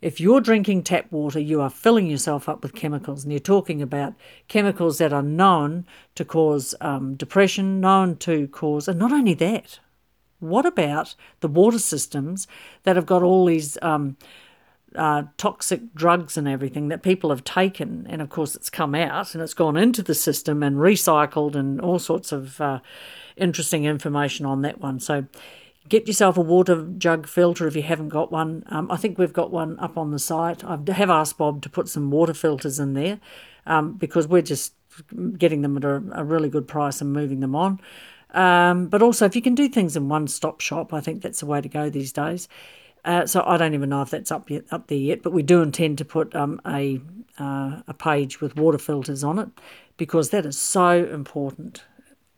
If 0.00 0.20
you're 0.20 0.40
drinking 0.40 0.84
tap 0.84 1.10
water, 1.10 1.40
you 1.40 1.60
are 1.60 1.70
filling 1.70 2.06
yourself 2.06 2.48
up 2.48 2.62
with 2.62 2.74
chemicals, 2.74 3.24
and 3.24 3.32
you're 3.32 3.40
talking 3.40 3.82
about 3.82 4.14
chemicals 4.46 4.98
that 4.98 5.12
are 5.12 5.22
known 5.22 5.84
to 6.14 6.24
cause 6.24 6.76
um, 6.80 7.14
depression, 7.14 7.80
known 7.80 8.16
to 8.18 8.46
cause, 8.48 8.86
and 8.86 9.00
not 9.00 9.12
only 9.12 9.34
that, 9.34 9.80
what 10.42 10.66
about 10.66 11.14
the 11.40 11.48
water 11.48 11.78
systems 11.78 12.46
that 12.82 12.96
have 12.96 13.06
got 13.06 13.22
all 13.22 13.46
these 13.46 13.78
um, 13.82 14.16
uh, 14.94 15.24
toxic 15.36 15.94
drugs 15.94 16.36
and 16.36 16.46
everything 16.46 16.88
that 16.88 17.02
people 17.02 17.30
have 17.30 17.44
taken? 17.44 18.06
And 18.10 18.20
of 18.20 18.28
course, 18.28 18.54
it's 18.54 18.70
come 18.70 18.94
out 18.94 19.34
and 19.34 19.42
it's 19.42 19.54
gone 19.54 19.76
into 19.76 20.02
the 20.02 20.14
system 20.14 20.62
and 20.62 20.76
recycled 20.76 21.54
and 21.54 21.80
all 21.80 21.98
sorts 21.98 22.32
of 22.32 22.60
uh, 22.60 22.80
interesting 23.36 23.84
information 23.84 24.44
on 24.44 24.62
that 24.62 24.80
one. 24.80 25.00
So, 25.00 25.26
Get 25.88 26.06
yourself 26.06 26.36
a 26.36 26.40
water 26.40 26.86
jug 26.96 27.26
filter 27.26 27.66
if 27.66 27.74
you 27.74 27.82
haven't 27.82 28.10
got 28.10 28.30
one. 28.30 28.62
Um, 28.68 28.90
I 28.90 28.96
think 28.96 29.18
we've 29.18 29.32
got 29.32 29.50
one 29.50 29.78
up 29.80 29.98
on 29.98 30.12
the 30.12 30.18
site. 30.18 30.62
I 30.64 30.78
have 30.92 31.10
asked 31.10 31.38
Bob 31.38 31.60
to 31.62 31.68
put 31.68 31.88
some 31.88 32.10
water 32.10 32.34
filters 32.34 32.78
in 32.78 32.94
there 32.94 33.18
um, 33.66 33.94
because 33.94 34.28
we're 34.28 34.42
just 34.42 34.74
getting 35.36 35.62
them 35.62 35.76
at 35.76 35.84
a, 35.84 36.02
a, 36.12 36.24
really 36.24 36.48
good 36.48 36.68
price 36.68 37.00
and 37.00 37.12
moving 37.12 37.40
them 37.40 37.54
on. 37.54 37.80
Um, 38.32 38.88
but 38.88 39.02
also, 39.02 39.26
if 39.26 39.36
you 39.36 39.42
can 39.42 39.54
do 39.54 39.68
things 39.68 39.96
in 39.96 40.08
one 40.08 40.26
stop 40.26 40.60
shop, 40.60 40.92
I 40.92 41.00
think 41.00 41.22
that's 41.22 41.40
the 41.40 41.46
way 41.46 41.60
to 41.60 41.68
go 41.68 41.90
these 41.90 42.12
days. 42.12 42.48
Uh, 43.04 43.26
so 43.26 43.42
I 43.44 43.56
don't 43.56 43.74
even 43.74 43.88
know 43.88 44.02
if 44.02 44.10
that's 44.10 44.30
up 44.30 44.48
yet, 44.48 44.64
up 44.70 44.86
there 44.86 44.98
yet, 44.98 45.22
but 45.22 45.32
we 45.32 45.42
do 45.42 45.60
intend 45.60 45.98
to 45.98 46.04
put 46.04 46.34
um, 46.34 46.60
a 46.66 47.00
uh, 47.38 47.80
a 47.88 47.94
page 47.94 48.40
with 48.40 48.56
water 48.56 48.78
filters 48.78 49.24
on 49.24 49.38
it 49.38 49.48
because 49.96 50.30
that 50.30 50.46
is 50.46 50.58
so 50.58 51.04
important. 51.06 51.82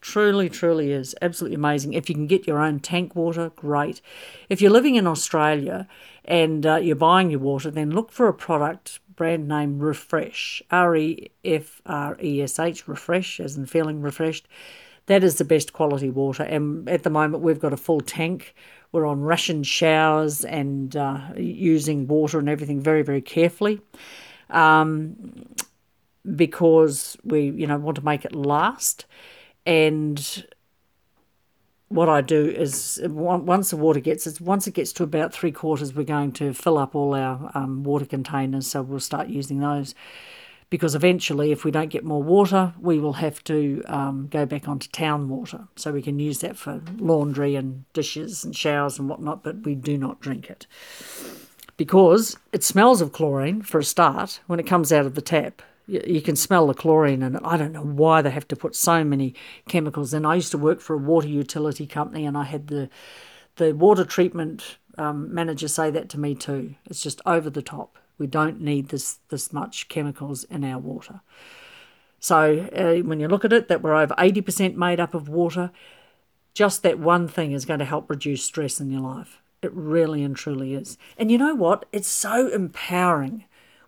Truly, 0.01 0.49
truly 0.49 0.93
is 0.93 1.15
absolutely 1.23 1.57
amazing. 1.57 1.95
If 1.95 2.09
you 2.09 2.15
can 2.15 2.27
get 2.27 2.47
your 2.47 2.61
own 2.61 2.79
tank 2.79 3.17
water, 3.17 3.51
great. 3.57 4.01
If 4.49 4.61
you're 4.61 4.71
living 4.71 4.97
in 4.97 5.07
Australia 5.07 5.89
and 6.25 6.65
uh, 6.67 6.77
you're 6.77 6.95
buying 6.95 7.31
your 7.31 7.41
water, 7.41 7.71
then 7.71 7.91
look 7.91 8.13
for 8.13 8.29
a 8.29 8.35
product 8.35 9.01
brand 9.17 9.49
name 9.49 9.79
Refresh, 9.79 10.63
R 10.71 10.97
E 10.97 11.31
F 11.45 11.81
R 11.87 12.17
E 12.23 12.43
S 12.43 12.59
H, 12.59 12.87
Refresh, 12.87 13.41
as 13.41 13.57
in 13.57 13.67
feeling 13.67 14.03
refreshed. 14.03 14.47
That 15.07 15.23
is 15.23 15.37
the 15.37 15.45
best 15.45 15.73
quality 15.73 16.11
water. 16.11 16.43
And 16.43 16.89
at 16.89 17.03
the 17.03 17.11
moment, 17.11 17.43
we've 17.43 17.61
got 17.61 17.73
a 17.73 17.77
full 17.77 18.01
tank. 18.01 18.55
We're 18.93 19.07
on 19.07 19.23
ration 19.23 19.63
showers 19.63 20.45
and 20.45 20.97
uh, 20.97 21.21
using 21.37 22.07
water 22.07 22.39
and 22.39 22.49
everything 22.49 22.81
very, 22.81 23.03
very 23.03 23.21
carefully. 23.21 23.81
Um, 24.51 25.47
because 26.37 27.19
we, 27.25 27.51
you 27.51 27.67
know, 27.67 27.77
want 27.77 27.97
to 27.97 28.05
make 28.05 28.25
it 28.25 28.35
last 28.35 29.05
and 29.67 30.47
what 31.89 32.09
I 32.09 32.21
do 32.23 32.47
is 32.49 33.01
once 33.05 33.71
the 33.71 33.77
water 33.77 34.01
gets 34.01 34.41
once 34.41 34.67
it 34.67 34.75
gets 34.75 34.93
to 34.95 35.05
about 35.05 35.33
three 35.33 35.53
quarters, 35.53 35.95
we're 35.95 36.05
going 36.05 36.33
to 36.33 36.53
fill 36.53 36.79
up 36.79 36.95
all 36.95 37.15
our 37.15 37.51
um, 37.55 37.85
water 37.85 38.05
containers. 38.05 38.67
So 38.67 38.83
we'll 38.83 39.01
start 39.01 39.29
using 39.29 39.61
those 39.61 39.95
because 40.75 40.97
eventually, 40.97 41.53
if 41.53 41.65
we 41.65 41.71
don't 41.71 41.89
get 41.89 42.03
more 42.03 42.21
water, 42.21 42.75
we 42.81 42.99
will 42.99 43.13
have 43.13 43.45
to 43.45 43.81
um, 43.87 44.27
go 44.27 44.45
back 44.45 44.67
onto 44.67 44.89
town 44.89 45.29
water. 45.29 45.69
So 45.77 45.93
we 45.93 46.03
can 46.03 46.19
use 46.19 46.41
that 46.41 46.57
for 46.57 46.83
laundry 46.99 47.55
and 47.55 47.85
dishes 47.93 48.45
and 48.45 48.57
showers 48.57 48.99
and 48.99 49.09
whatnot, 49.09 49.45
but 49.45 49.63
we 49.63 49.77
do 49.77 49.97
not 49.97 50.21
drink 50.21 50.51
it 50.51 50.67
because 51.77 52.37
it 52.53 52.65
smells 52.65 53.01
of 53.01 53.13
chlorine 53.13 53.63
for 53.63 53.79
a 53.79 53.85
start 53.85 54.41
when 54.49 54.59
it 54.59 54.67
comes 54.67 54.93
out 54.93 55.07
of 55.07 55.15
the 55.15 55.23
tap 55.23 55.63
you 55.87 56.21
can 56.21 56.35
smell 56.35 56.67
the 56.67 56.75
chlorine 56.75 57.23
and. 57.23 57.39
I 57.45 57.57
don't 57.57 57.73
know 57.73 57.85
why 57.85 58.21
they 58.21 58.31
have 58.31 58.49
to 58.49 58.57
put 58.57 58.75
so 58.75 59.05
many 59.05 59.35
chemicals 59.69 60.13
in. 60.13 60.27
I 60.27 60.35
used 60.35 60.51
to 60.53 60.59
work 60.59 60.81
for 60.81 60.95
a 60.95 60.99
water 60.99 61.29
utility 61.29 61.87
company, 61.87 62.27
and 62.27 62.37
I 62.37 62.45
had 62.45 62.67
the 62.67 62.89
the 63.57 63.75
water 63.75 64.07
treatment 64.07 64.79
um, 64.97 65.33
manager 65.33 65.69
say 65.69 65.91
that 65.91 66.09
to 66.09 66.19
me 66.19 66.35
too. 66.35 66.75
It's 66.87 67.03
just 67.03 67.21
over 67.27 67.51
the 67.51 67.63
top. 67.63 67.99
We 68.19 68.27
don't 68.27 68.61
need 68.61 68.89
this 68.89 69.19
this 69.29 69.53
much 69.53 69.89
chemicals 69.89 70.45
in 70.45 70.65
our 70.65 70.79
water. 70.79 71.21
So 72.21 72.69
uh, 72.75 73.07
when 73.07 73.21
you 73.21 73.29
look 73.29 73.45
at 73.45 73.53
it, 73.53 73.69
that 73.69 73.83
we're 73.83 73.95
over 73.95 74.15
eighty 74.19 74.41
percent 74.41 74.77
made 74.77 75.01
up 75.01 75.15
of 75.15 75.29
water. 75.29 75.71
Just 76.55 76.85
that 76.85 77.01
one 77.01 77.27
thing 77.27 77.51
is 77.51 77.65
going 77.65 77.81
to 77.81 77.85
help 77.85 78.09
reduce 78.09 78.45
stress 78.45 78.81
in 78.81 78.91
your 78.91 79.01
life. 79.01 79.43
It 79.61 79.73
really 79.73 80.23
and 80.23 80.37
truly 80.37 80.75
is. 80.75 80.97
And 81.19 81.31
you 81.31 81.39
know 81.39 81.55
what? 81.55 81.85
It's 81.91 82.07
so 82.07 82.49
empowering 82.49 83.45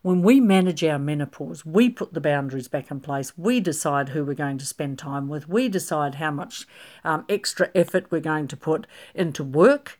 when 0.06 0.22
we 0.22 0.40
manage 0.40 0.84
our 0.84 1.00
menopause, 1.00 1.66
we 1.66 1.90
put 1.90 2.14
the 2.14 2.20
boundaries 2.20 2.68
back 2.68 2.92
in 2.92 3.00
place. 3.00 3.36
We 3.36 3.58
decide 3.58 4.10
who 4.10 4.24
we're 4.24 4.34
going 4.34 4.56
to 4.58 4.64
spend 4.64 5.00
time 5.00 5.26
with. 5.26 5.48
We 5.48 5.68
decide 5.68 6.14
how 6.14 6.30
much 6.30 6.64
um, 7.02 7.24
extra 7.28 7.70
effort 7.74 8.06
we're 8.08 8.20
going 8.20 8.46
to 8.46 8.56
put 8.56 8.86
into 9.16 9.42
work. 9.42 9.98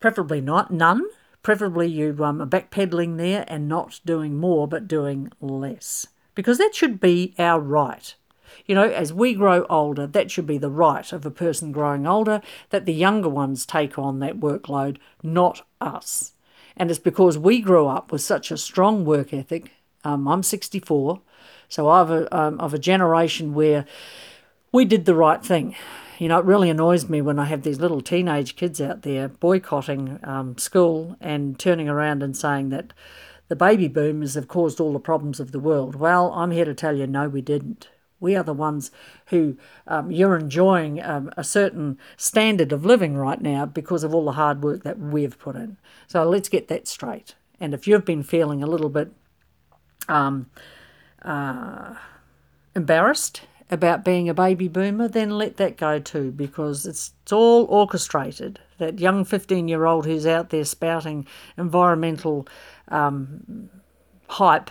Preferably 0.00 0.42
not 0.42 0.70
none. 0.70 1.02
Preferably 1.46 1.86
you 1.86 2.24
um, 2.24 2.42
are 2.42 2.46
backpedaling 2.46 3.18
there 3.18 3.44
and 3.46 3.68
not 3.68 4.00
doing 4.04 4.36
more, 4.36 4.66
but 4.66 4.88
doing 4.88 5.30
less, 5.40 6.08
because 6.34 6.58
that 6.58 6.74
should 6.74 6.98
be 6.98 7.36
our 7.38 7.60
right. 7.60 8.16
You 8.66 8.74
know, 8.74 8.88
as 8.88 9.12
we 9.12 9.32
grow 9.32 9.64
older, 9.70 10.08
that 10.08 10.28
should 10.28 10.48
be 10.48 10.58
the 10.58 10.72
right 10.72 11.12
of 11.12 11.24
a 11.24 11.30
person 11.30 11.70
growing 11.70 12.04
older 12.04 12.42
that 12.70 12.84
the 12.84 12.92
younger 12.92 13.28
ones 13.28 13.64
take 13.64 13.96
on 13.96 14.18
that 14.18 14.40
workload, 14.40 14.96
not 15.22 15.64
us. 15.80 16.32
And 16.76 16.90
it's 16.90 16.98
because 16.98 17.38
we 17.38 17.60
grew 17.60 17.86
up 17.86 18.10
with 18.10 18.22
such 18.22 18.50
a 18.50 18.56
strong 18.56 19.04
work 19.04 19.32
ethic. 19.32 19.70
Um, 20.02 20.26
I'm 20.26 20.42
64, 20.42 21.20
so 21.68 21.88
I'm 21.90 22.10
a, 22.10 22.28
um, 22.32 22.58
of 22.58 22.74
a 22.74 22.78
generation 22.80 23.54
where 23.54 23.86
we 24.72 24.84
did 24.84 25.04
the 25.04 25.14
right 25.14 25.44
thing. 25.44 25.76
You 26.18 26.28
know, 26.28 26.38
it 26.38 26.46
really 26.46 26.70
annoys 26.70 27.08
me 27.08 27.20
when 27.20 27.38
I 27.38 27.44
have 27.44 27.62
these 27.62 27.80
little 27.80 28.00
teenage 28.00 28.56
kids 28.56 28.80
out 28.80 29.02
there 29.02 29.28
boycotting 29.28 30.18
um, 30.22 30.56
school 30.56 31.16
and 31.20 31.58
turning 31.58 31.88
around 31.88 32.22
and 32.22 32.34
saying 32.36 32.70
that 32.70 32.94
the 33.48 33.56
baby 33.56 33.86
boomers 33.86 34.34
have 34.34 34.48
caused 34.48 34.80
all 34.80 34.92
the 34.92 34.98
problems 34.98 35.40
of 35.40 35.52
the 35.52 35.60
world. 35.60 35.94
Well, 35.94 36.32
I'm 36.32 36.52
here 36.52 36.64
to 36.64 36.74
tell 36.74 36.96
you, 36.96 37.06
no, 37.06 37.28
we 37.28 37.42
didn't. 37.42 37.88
We 38.18 38.34
are 38.34 38.42
the 38.42 38.54
ones 38.54 38.90
who 39.26 39.58
um, 39.86 40.10
you're 40.10 40.38
enjoying 40.38 41.02
um, 41.02 41.30
a 41.36 41.44
certain 41.44 41.98
standard 42.16 42.72
of 42.72 42.86
living 42.86 43.16
right 43.16 43.40
now 43.40 43.66
because 43.66 44.02
of 44.02 44.14
all 44.14 44.24
the 44.24 44.32
hard 44.32 44.62
work 44.62 44.84
that 44.84 44.98
we've 44.98 45.38
put 45.38 45.54
in. 45.54 45.76
So 46.06 46.24
let's 46.24 46.48
get 46.48 46.68
that 46.68 46.88
straight. 46.88 47.34
And 47.60 47.74
if 47.74 47.86
you've 47.86 48.06
been 48.06 48.22
feeling 48.22 48.62
a 48.62 48.66
little 48.66 48.88
bit 48.88 49.12
um, 50.08 50.46
uh, 51.22 51.96
embarrassed 52.74 53.42
about 53.70 54.04
being 54.04 54.28
a 54.28 54.34
baby 54.34 54.68
boomer, 54.68 55.08
then 55.08 55.30
let 55.30 55.56
that 55.56 55.76
go 55.76 55.98
too 55.98 56.30
because 56.30 56.86
it's, 56.86 57.12
it's 57.22 57.32
all 57.32 57.64
orchestrated. 57.64 58.60
That 58.78 58.98
young 59.00 59.24
15 59.24 59.68
year 59.68 59.84
old 59.86 60.06
who's 60.06 60.26
out 60.26 60.50
there 60.50 60.64
spouting 60.64 61.26
environmental 61.56 62.46
um, 62.88 63.70
hype 64.28 64.70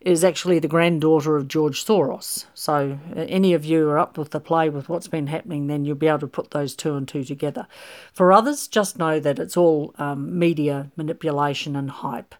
is 0.00 0.22
actually 0.22 0.58
the 0.60 0.68
granddaughter 0.68 1.36
of 1.36 1.48
George 1.48 1.84
Soros. 1.84 2.46
So, 2.54 2.98
uh, 3.16 3.20
any 3.28 3.52
of 3.52 3.64
you 3.64 3.88
are 3.88 3.98
up 3.98 4.16
with 4.16 4.30
the 4.30 4.40
play 4.40 4.70
with 4.70 4.88
what's 4.88 5.08
been 5.08 5.26
happening, 5.26 5.66
then 5.66 5.84
you'll 5.84 5.96
be 5.96 6.06
able 6.06 6.20
to 6.20 6.28
put 6.28 6.52
those 6.52 6.76
two 6.76 6.94
and 6.94 7.06
two 7.06 7.24
together. 7.24 7.66
For 8.12 8.32
others, 8.32 8.68
just 8.68 8.98
know 8.98 9.18
that 9.18 9.38
it's 9.38 9.56
all 9.56 9.94
um, 9.98 10.38
media 10.38 10.90
manipulation 10.96 11.74
and 11.74 11.90
hype 11.90 12.34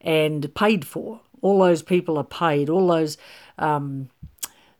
and 0.00 0.52
paid 0.54 0.84
for. 0.84 1.20
All 1.40 1.60
those 1.60 1.82
people 1.82 2.18
are 2.18 2.24
paid, 2.24 2.68
all 2.68 2.88
those 2.88 3.16
um, 3.58 4.10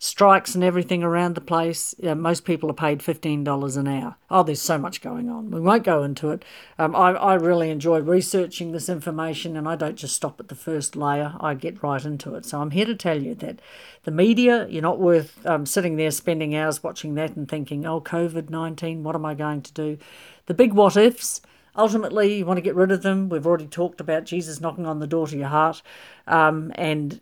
strikes 0.05 0.55
and 0.55 0.63
everything 0.63 1.03
around 1.03 1.35
the 1.35 1.41
place. 1.41 1.95
most 2.03 2.45
people 2.45 2.69
are 2.69 2.75
paid 2.75 2.99
$15 2.99 3.77
an 3.79 3.89
hour. 3.89 4.17
Oh, 4.31 4.43
there's 4.43 4.61
so 4.61 4.77
much 4.77 5.01
going 5.01 5.31
on. 5.31 5.51
We 5.51 5.61
won't 5.61 5.83
go 5.83 6.03
into 6.03 6.31
it. 6.31 6.45
Um, 6.79 6.95
I, 6.95 7.13
I 7.13 7.35
really 7.37 7.71
enjoy 7.71 8.01
researching 8.01 8.73
this 8.73 8.91
information 8.91 9.57
and 9.57 9.67
I 9.67 9.77
don't 9.77 9.97
just 9.97 10.15
stop 10.15 10.39
at 10.41 10.49
the 10.49 10.55
first 10.55 10.95
layer, 10.95 11.35
I 11.41 11.55
get 11.55 11.83
right 11.83 12.05
into 12.05 12.35
it. 12.35 12.45
So 12.45 12.61
I'm 12.61 12.73
here 12.73 12.85
to 12.85 12.95
tell 12.95 13.23
you 13.23 13.35
that 13.37 13.61
the 14.03 14.11
media, 14.11 14.69
you're 14.69 14.83
not 14.83 15.01
worth 15.01 15.45
um, 15.47 15.65
sitting 15.65 15.97
there 15.97 16.11
spending 16.11 16.55
hours 16.55 16.83
watching 16.83 17.15
that 17.15 17.35
and 17.35 17.49
thinking, 17.49 17.87
oh, 17.87 18.03
COVID 18.03 18.51
19, 18.51 19.05
what 19.05 19.15
am 19.15 19.25
I 19.25 19.33
going 19.33 19.63
to 19.63 19.73
do? 19.73 19.97
The 20.45 20.55
big 20.55 20.75
what 20.75 20.99
ifs. 20.99 21.41
Ultimately, 21.77 22.37
you 22.37 22.45
want 22.45 22.59
to 22.59 22.63
get 22.63 22.75
rid 22.75 22.93
of 22.93 23.03
them. 23.03 23.31
We've 23.31 23.47
already 23.47 23.67
talked 23.67 24.03
about 24.03 24.25
Jesus 24.25 24.61
knocking 24.61 24.85
on 24.85 24.99
the 24.99 25.07
door 25.07 25.27
to 25.27 25.37
your 25.37 25.49
heart, 25.49 25.83
um, 26.27 26.73
and 26.75 27.21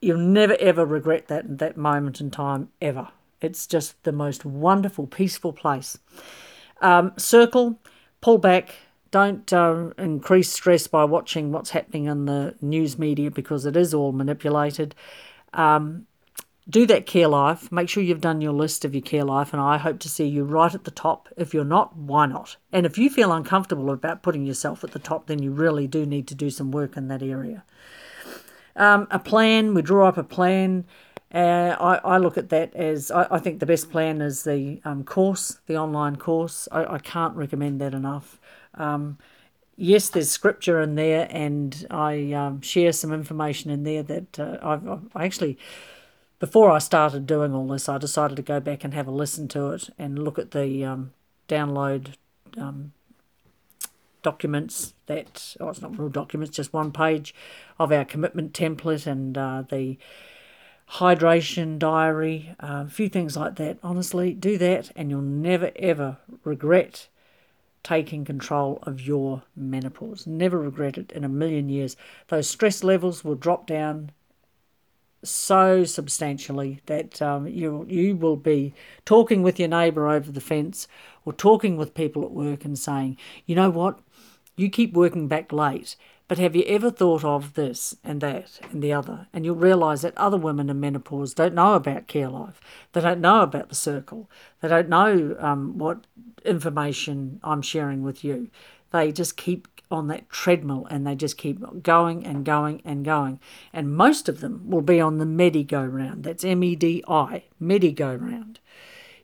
You'll 0.00 0.18
never 0.18 0.56
ever 0.60 0.86
regret 0.86 1.28
that 1.28 1.58
that 1.58 1.76
moment 1.76 2.20
in 2.20 2.30
time 2.30 2.68
ever. 2.80 3.08
It's 3.40 3.66
just 3.66 4.02
the 4.04 4.12
most 4.12 4.44
wonderful, 4.44 5.06
peaceful 5.06 5.52
place. 5.52 5.98
Um, 6.80 7.12
circle, 7.16 7.80
pull 8.20 8.38
back. 8.38 8.74
Don't 9.10 9.50
uh, 9.52 9.90
increase 9.96 10.52
stress 10.52 10.86
by 10.86 11.04
watching 11.04 11.50
what's 11.50 11.70
happening 11.70 12.06
in 12.06 12.26
the 12.26 12.54
news 12.60 12.98
media 12.98 13.30
because 13.30 13.64
it 13.64 13.76
is 13.76 13.94
all 13.94 14.12
manipulated. 14.12 14.94
Um, 15.54 16.06
do 16.68 16.84
that 16.86 17.06
care 17.06 17.28
life. 17.28 17.72
Make 17.72 17.88
sure 17.88 18.02
you've 18.02 18.20
done 18.20 18.42
your 18.42 18.52
list 18.52 18.84
of 18.84 18.94
your 18.94 19.02
care 19.02 19.24
life, 19.24 19.52
and 19.52 19.62
I 19.62 19.78
hope 19.78 19.98
to 20.00 20.08
see 20.08 20.26
you 20.26 20.44
right 20.44 20.74
at 20.74 20.84
the 20.84 20.90
top. 20.90 21.28
If 21.36 21.54
you're 21.54 21.64
not, 21.64 21.96
why 21.96 22.26
not? 22.26 22.56
And 22.72 22.84
if 22.84 22.98
you 22.98 23.08
feel 23.08 23.32
uncomfortable 23.32 23.90
about 23.90 24.22
putting 24.22 24.44
yourself 24.44 24.84
at 24.84 24.90
the 24.90 24.98
top, 24.98 25.26
then 25.26 25.42
you 25.42 25.50
really 25.50 25.86
do 25.86 26.04
need 26.04 26.28
to 26.28 26.34
do 26.34 26.50
some 26.50 26.70
work 26.70 26.96
in 26.96 27.08
that 27.08 27.22
area. 27.22 27.64
Um, 28.78 29.08
a 29.10 29.18
plan, 29.18 29.74
we 29.74 29.82
draw 29.82 30.08
up 30.08 30.16
a 30.16 30.22
plan. 30.22 30.86
Uh, 31.34 31.76
I, 31.78 32.14
I 32.14 32.18
look 32.18 32.38
at 32.38 32.48
that 32.50 32.74
as 32.74 33.10
I, 33.10 33.26
I 33.32 33.38
think 33.38 33.60
the 33.60 33.66
best 33.66 33.90
plan 33.90 34.22
is 34.22 34.44
the 34.44 34.80
um, 34.84 35.04
course, 35.04 35.58
the 35.66 35.76
online 35.76 36.16
course. 36.16 36.68
I, 36.72 36.94
I 36.94 36.98
can't 36.98 37.36
recommend 37.36 37.80
that 37.80 37.92
enough. 37.92 38.40
Um, 38.74 39.18
yes, 39.76 40.08
there's 40.08 40.30
scripture 40.30 40.80
in 40.80 40.94
there, 40.94 41.26
and 41.30 41.86
I 41.90 42.32
um, 42.32 42.60
share 42.62 42.92
some 42.92 43.12
information 43.12 43.70
in 43.70 43.82
there 43.82 44.04
that 44.04 44.38
uh, 44.38 44.58
I've, 44.62 44.88
I've 44.88 45.02
actually, 45.16 45.58
before 46.38 46.70
I 46.70 46.78
started 46.78 47.26
doing 47.26 47.52
all 47.52 47.66
this, 47.66 47.88
I 47.88 47.98
decided 47.98 48.36
to 48.36 48.42
go 48.42 48.60
back 48.60 48.84
and 48.84 48.94
have 48.94 49.08
a 49.08 49.10
listen 49.10 49.48
to 49.48 49.72
it 49.72 49.90
and 49.98 50.18
look 50.18 50.38
at 50.38 50.52
the 50.52 50.84
um, 50.84 51.12
download 51.48 52.14
um, 52.56 52.92
documents 54.28 54.92
that, 55.06 55.56
oh, 55.58 55.70
it's 55.70 55.80
not 55.80 55.98
real 55.98 56.10
documents, 56.10 56.56
just 56.56 56.72
one 56.74 56.92
page 56.92 57.34
of 57.78 57.90
our 57.90 58.04
commitment 58.04 58.52
template 58.52 59.06
and 59.06 59.38
uh, 59.38 59.62
the 59.70 59.96
hydration 60.92 61.78
diary, 61.78 62.54
a 62.58 62.88
few 62.88 63.08
things 63.08 63.36
like 63.38 63.56
that. 63.56 63.78
Honestly, 63.82 64.34
do 64.34 64.58
that 64.58 64.90
and 64.94 65.10
you'll 65.10 65.22
never 65.22 65.70
ever 65.76 66.18
regret 66.44 67.08
taking 67.82 68.24
control 68.24 68.78
of 68.82 69.00
your 69.00 69.44
menopause. 69.56 70.26
Never 70.26 70.58
regret 70.58 70.98
it 70.98 71.10
in 71.12 71.24
a 71.24 71.28
million 71.28 71.70
years. 71.70 71.96
Those 72.28 72.50
stress 72.50 72.84
levels 72.84 73.24
will 73.24 73.34
drop 73.34 73.66
down 73.66 74.10
so 75.24 75.84
substantially 75.84 76.80
that 76.86 77.20
um, 77.20 77.46
you 77.48 77.84
you 77.88 78.14
will 78.16 78.36
be 78.36 78.72
talking 79.04 79.42
with 79.42 79.58
your 79.58 79.68
neighbour 79.68 80.08
over 80.08 80.30
the 80.30 80.40
fence 80.40 80.86
or 81.24 81.32
talking 81.32 81.76
with 81.76 81.94
people 81.94 82.24
at 82.24 82.30
work 82.30 82.64
and 82.64 82.78
saying, 82.78 83.16
you 83.46 83.54
know 83.54 83.70
what, 83.70 83.98
you 84.58 84.68
keep 84.70 84.92
working 84.92 85.28
back 85.28 85.52
late, 85.52 85.96
but 86.26 86.38
have 86.38 86.54
you 86.54 86.62
ever 86.66 86.90
thought 86.90 87.24
of 87.24 87.54
this 87.54 87.96
and 88.04 88.20
that 88.20 88.60
and 88.70 88.82
the 88.82 88.92
other? 88.92 89.28
And 89.32 89.44
you'll 89.44 89.54
realise 89.54 90.02
that 90.02 90.16
other 90.18 90.36
women 90.36 90.68
in 90.68 90.78
menopause 90.78 91.32
don't 91.32 91.54
know 91.54 91.74
about 91.74 92.06
Care 92.06 92.28
Life. 92.28 92.60
They 92.92 93.00
don't 93.00 93.20
know 93.20 93.40
about 93.40 93.70
the 93.70 93.74
circle. 93.74 94.28
They 94.60 94.68
don't 94.68 94.90
know 94.90 95.36
um, 95.38 95.78
what 95.78 96.06
information 96.44 97.40
I'm 97.42 97.62
sharing 97.62 98.02
with 98.02 98.22
you. 98.24 98.50
They 98.90 99.10
just 99.10 99.36
keep 99.36 99.68
on 99.90 100.08
that 100.08 100.28
treadmill 100.28 100.86
and 100.90 101.06
they 101.06 101.14
just 101.14 101.38
keep 101.38 101.82
going 101.82 102.26
and 102.26 102.44
going 102.44 102.82
and 102.84 103.04
going. 103.04 103.40
And 103.72 103.96
most 103.96 104.28
of 104.28 104.40
them 104.40 104.68
will 104.68 104.82
be 104.82 105.00
on 105.00 105.16
the 105.16 105.26
Medi 105.26 105.64
go 105.64 105.82
round. 105.82 106.24
That's 106.24 106.44
M 106.44 106.62
E 106.62 106.76
D 106.76 107.02
I, 107.08 107.44
Medi 107.58 107.92
go 107.92 108.14
round. 108.14 108.60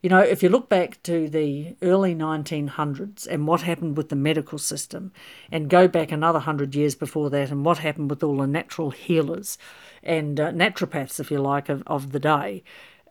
You 0.05 0.11
know, 0.11 0.21
if 0.21 0.43
you 0.43 0.51
look 0.51 0.69
back 0.69 1.03
to 1.05 1.31
the 1.31 1.77
early 1.81 2.15
1900s 2.15 3.27
and 3.27 3.47
what 3.47 3.63
happened 3.63 3.97
with 3.97 4.11
the 4.11 4.17
medical 4.17 4.59
system, 4.59 5.13
and 5.51 5.71
go 5.71 5.89
back 5.89 6.13
another 6.13 6.41
hundred 6.41 6.75
years 6.75 6.95
before 6.95 7.31
that, 7.31 7.51
and 7.51 7.65
what 7.65 7.79
happened 7.79 8.11
with 8.11 8.23
all 8.23 8.37
the 8.37 8.47
natural 8.47 8.91
healers 8.91 9.57
and 10.03 10.39
uh, 10.39 10.53
naturopaths, 10.53 11.21
if 11.21 11.31
you 11.31 11.39
like, 11.39 11.71
of, 11.71 11.83
of 11.87 12.13
the 12.13 12.21
day, 12.21 12.63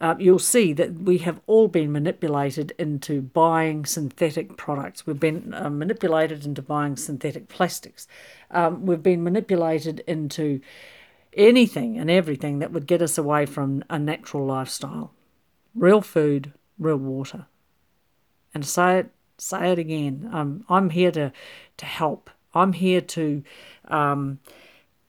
uh, 0.02 0.14
you'll 0.20 0.38
see 0.38 0.72
that 0.72 0.94
we 1.00 1.18
have 1.18 1.42
all 1.48 1.68
been 1.68 1.92
manipulated 1.92 2.76
into 2.78 3.24
buying 3.24 3.88
synthetic 3.88 4.56
products. 4.56 5.08
We've 5.08 5.20
been 5.20 5.52
uh, 5.52 5.72
manipulated 5.72 6.46
into 6.46 6.62
buying 6.62 6.96
synthetic 6.96 7.48
plastics. 7.48 8.08
Um, 8.52 8.86
we've 8.86 9.02
been 9.02 9.24
manipulated 9.24 10.02
into 10.02 10.62
anything 11.36 11.98
and 11.98 12.12
everything 12.12 12.60
that 12.60 12.72
would 12.72 12.86
get 12.86 13.02
us 13.02 13.18
away 13.18 13.48
from 13.48 13.84
a 13.90 13.98
natural 13.98 14.46
lifestyle. 14.46 15.12
Real 15.74 16.02
food, 16.02 16.54
real 16.78 16.98
water. 16.98 17.46
And 18.54 18.66
say 18.66 19.00
it, 19.00 19.10
say 19.38 19.72
it 19.72 19.80
again. 19.80 20.30
Um, 20.32 20.64
I'm 20.70 20.90
here 20.92 21.12
to, 21.12 21.32
to 21.78 21.86
help. 21.86 22.30
I'm 22.54 22.74
here 22.74 23.02
to 23.02 23.44
um, 23.88 24.40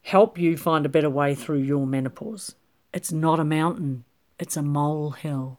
help 0.03 0.39
you 0.39 0.57
find 0.57 0.87
a 0.87 0.91
better 0.91 1.11
way 1.11 1.35
through 1.35 1.61
your 1.61 1.87
menopause. 1.87 2.55
It's 2.93 3.12
not 3.12 3.41
a 3.41 3.45
mountain, 3.45 4.05
it's 4.39 4.57
a 4.57 4.62
molehill. 4.62 5.59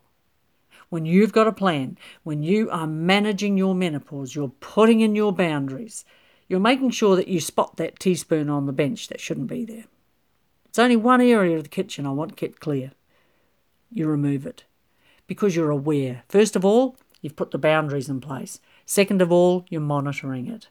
When 0.90 1.06
you've 1.06 1.34
got 1.34 1.48
a 1.48 1.52
plan, 1.52 1.98
when 2.24 2.44
you 2.44 2.70
are 2.70 2.88
managing 2.88 3.58
your 3.58 3.76
menopause, 3.76 4.36
you're 4.36 4.54
putting 4.60 5.02
in 5.02 5.16
your 5.16 5.34
boundaries, 5.34 6.06
you're 6.48 6.60
making 6.60 6.92
sure 6.92 7.16
that 7.16 7.28
you 7.28 7.40
spot 7.40 7.78
that 7.78 8.00
teaspoon 8.00 8.50
on 8.50 8.66
the 8.66 8.74
bench 8.74 9.08
that 9.08 9.20
shouldn't 9.20 9.48
be 9.48 9.66
there. 9.66 9.86
It's 10.66 10.80
only 10.80 10.96
one 10.96 11.22
area 11.22 11.58
of 11.58 11.64
the 11.64 11.70
kitchen 11.70 12.06
I 12.06 12.12
want 12.12 12.38
kept 12.38 12.60
clear. 12.60 12.92
You 13.92 14.08
remove 14.08 14.46
it 14.46 14.66
because 15.28 15.56
you're 15.56 15.72
aware. 15.72 16.24
First 16.30 16.56
of 16.56 16.64
all, 16.64 16.98
you've 17.22 17.36
put 17.36 17.52
the 17.52 17.58
boundaries 17.58 18.10
in 18.10 18.22
place. 18.22 18.60
Second 18.86 19.22
of 19.22 19.32
all, 19.32 19.66
you're 19.70 19.82
monitoring 19.82 20.48
it. 20.48 20.68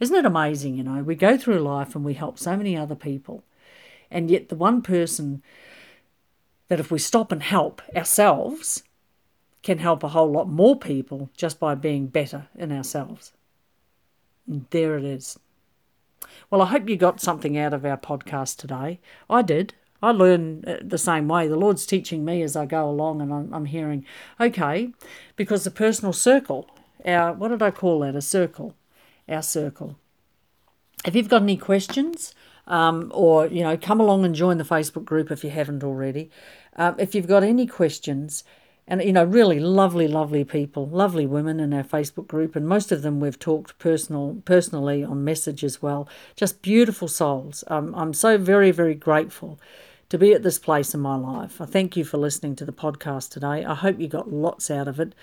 Isn't 0.00 0.16
it 0.16 0.24
amazing, 0.24 0.76
you 0.76 0.82
know? 0.82 1.02
We 1.02 1.14
go 1.14 1.36
through 1.36 1.60
life 1.60 1.94
and 1.94 2.04
we 2.04 2.14
help 2.14 2.38
so 2.38 2.56
many 2.56 2.76
other 2.76 2.94
people, 2.94 3.44
and 4.10 4.30
yet 4.30 4.48
the 4.48 4.56
one 4.56 4.82
person 4.82 5.42
that 6.68 6.80
if 6.80 6.90
we 6.90 6.98
stop 6.98 7.30
and 7.30 7.42
help 7.42 7.82
ourselves 7.94 8.82
can 9.62 9.78
help 9.78 10.02
a 10.02 10.08
whole 10.08 10.30
lot 10.30 10.48
more 10.48 10.78
people 10.78 11.30
just 11.36 11.60
by 11.60 11.74
being 11.74 12.06
better 12.06 12.48
in 12.54 12.72
ourselves. 12.72 13.32
And 14.46 14.66
there 14.70 14.96
it 14.96 15.04
is. 15.04 15.38
Well, 16.50 16.62
I 16.62 16.66
hope 16.66 16.88
you 16.88 16.96
got 16.96 17.20
something 17.20 17.58
out 17.58 17.74
of 17.74 17.84
our 17.84 17.96
podcast 17.96 18.56
today. 18.56 19.00
I 19.28 19.42
did. 19.42 19.74
I 20.02 20.10
learn 20.10 20.64
uh, 20.66 20.76
the 20.82 20.98
same 20.98 21.28
way. 21.28 21.48
The 21.48 21.56
Lord's 21.56 21.86
teaching 21.86 22.24
me 22.24 22.42
as 22.42 22.56
I 22.56 22.66
go 22.66 22.88
along, 22.88 23.20
and 23.20 23.32
I'm, 23.32 23.52
I'm 23.52 23.64
hearing, 23.66 24.04
okay, 24.40 24.92
because 25.36 25.64
the 25.64 25.70
personal 25.70 26.12
circle, 26.12 26.68
our, 27.04 27.32
what 27.32 27.48
did 27.48 27.62
I 27.62 27.70
call 27.70 28.00
that? 28.00 28.16
A 28.16 28.22
circle, 28.22 28.74
our 29.28 29.42
circle. 29.42 29.96
If 31.04 31.14
you've 31.14 31.28
got 31.28 31.42
any 31.42 31.56
questions, 31.56 32.34
um, 32.66 33.10
or 33.14 33.46
you 33.46 33.62
know, 33.62 33.76
come 33.76 34.00
along 34.00 34.24
and 34.24 34.34
join 34.34 34.58
the 34.58 34.64
Facebook 34.64 35.04
group 35.04 35.30
if 35.30 35.44
you 35.44 35.50
haven't 35.50 35.84
already. 35.84 36.30
Um, 36.76 36.96
if 36.98 37.14
you've 37.14 37.28
got 37.28 37.44
any 37.44 37.66
questions, 37.66 38.44
and 38.88 39.02
you 39.02 39.12
know, 39.12 39.24
really 39.24 39.58
lovely, 39.58 40.08
lovely 40.08 40.44
people, 40.44 40.86
lovely 40.86 41.26
women 41.26 41.60
in 41.60 41.72
our 41.72 41.84
Facebook 41.84 42.26
group, 42.26 42.54
and 42.54 42.66
most 42.66 42.92
of 42.92 43.02
them 43.02 43.20
we've 43.20 43.38
talked 43.38 43.78
personal, 43.78 44.42
personally 44.44 45.02
on 45.04 45.24
message 45.24 45.64
as 45.64 45.80
well. 45.82 46.08
Just 46.34 46.62
beautiful 46.62 47.08
souls. 47.08 47.64
Um, 47.68 47.94
I'm 47.94 48.14
so 48.14 48.38
very, 48.38 48.70
very 48.70 48.94
grateful 48.94 49.58
to 50.08 50.18
be 50.18 50.32
at 50.32 50.42
this 50.42 50.58
place 50.58 50.94
in 50.94 51.00
my 51.00 51.16
life. 51.16 51.60
I 51.60 51.66
thank 51.66 51.96
you 51.96 52.04
for 52.04 52.16
listening 52.18 52.56
to 52.56 52.64
the 52.64 52.72
podcast 52.72 53.30
today. 53.30 53.64
I 53.64 53.74
hope 53.74 53.98
you 53.98 54.08
got 54.08 54.32
lots 54.32 54.70
out 54.70 54.88
of 54.88 55.00
it. 55.00 55.14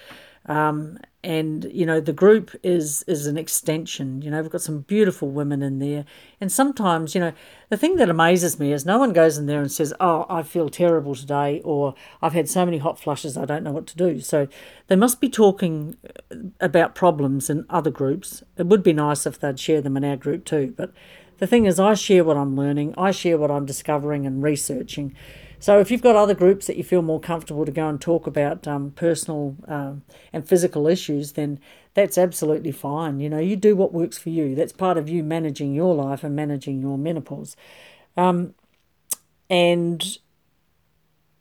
Um, 0.45 0.99
and 1.23 1.63
you 1.71 1.85
know 1.85 2.01
the 2.01 2.11
group 2.11 2.53
is 2.63 3.03
is 3.07 3.27
an 3.27 3.37
extension 3.37 4.21
you 4.21 4.29
know 4.29 4.41
we've 4.41 4.51
got 4.51 4.61
some 4.61 4.81
beautiful 4.81 5.29
women 5.29 5.61
in 5.61 5.79
there 5.79 6.03
and 6.41 6.51
sometimes 6.51 7.15
you 7.15 7.21
know 7.21 7.31
the 7.69 7.77
thing 7.77 7.95
that 7.95 8.09
amazes 8.09 8.59
me 8.59 8.73
is 8.73 8.85
no 8.85 8.97
one 8.97 9.13
goes 9.13 9.37
in 9.37 9.45
there 9.45 9.61
and 9.61 9.71
says 9.71 9.93
oh 10.01 10.25
i 10.29 10.43
feel 10.43 10.67
terrible 10.67 11.15
today 11.15 11.61
or 11.63 11.95
i've 12.21 12.33
had 12.33 12.49
so 12.49 12.65
many 12.65 12.77
hot 12.77 12.99
flushes 12.99 13.37
i 13.37 13.45
don't 13.45 13.63
know 13.63 13.71
what 13.71 13.87
to 13.87 13.95
do 13.95 14.19
so 14.19 14.47
they 14.87 14.97
must 14.97 15.21
be 15.21 15.29
talking 15.29 15.95
about 16.59 16.93
problems 16.93 17.49
in 17.49 17.65
other 17.69 17.91
groups 17.91 18.43
it 18.57 18.65
would 18.65 18.83
be 18.83 18.93
nice 18.93 19.25
if 19.25 19.39
they'd 19.39 19.59
share 19.59 19.81
them 19.81 19.95
in 19.95 20.03
our 20.03 20.17
group 20.17 20.43
too 20.43 20.73
but 20.75 20.91
the 21.37 21.47
thing 21.47 21.65
is, 21.65 21.79
I 21.79 21.93
share 21.93 22.23
what 22.23 22.37
I'm 22.37 22.55
learning, 22.55 22.93
I 22.97 23.11
share 23.11 23.37
what 23.37 23.51
I'm 23.51 23.65
discovering 23.65 24.25
and 24.25 24.43
researching. 24.43 25.15
So 25.59 25.79
if 25.79 25.89
you've 25.89 26.01
got 26.01 26.17
other 26.17 26.33
groups 26.33 26.67
that 26.67 26.75
you 26.75 26.83
feel 26.83 27.01
more 27.01 27.21
comfortable 27.21 27.65
to 27.65 27.71
go 27.71 27.87
and 27.87 27.99
talk 27.99 28.27
about 28.27 28.67
um, 28.67 28.91
personal 28.91 29.55
uh, 29.65 29.93
and 30.33 30.45
physical 30.45 30.87
issues, 30.87 31.33
then 31.33 31.59
that's 31.93 32.17
absolutely 32.17 32.73
fine. 32.73 33.21
You 33.21 33.29
know, 33.29 33.39
you 33.39 33.55
do 33.55 33.73
what 33.75 33.93
works 33.93 34.17
for 34.17 34.29
you. 34.29 34.55
That's 34.55 34.73
part 34.73 34.97
of 34.97 35.07
you 35.07 35.23
managing 35.23 35.73
your 35.73 35.95
life 35.95 36.21
and 36.21 36.35
managing 36.35 36.81
your 36.81 36.97
menopause. 36.97 37.55
Um, 38.17 38.55
and 39.49 40.17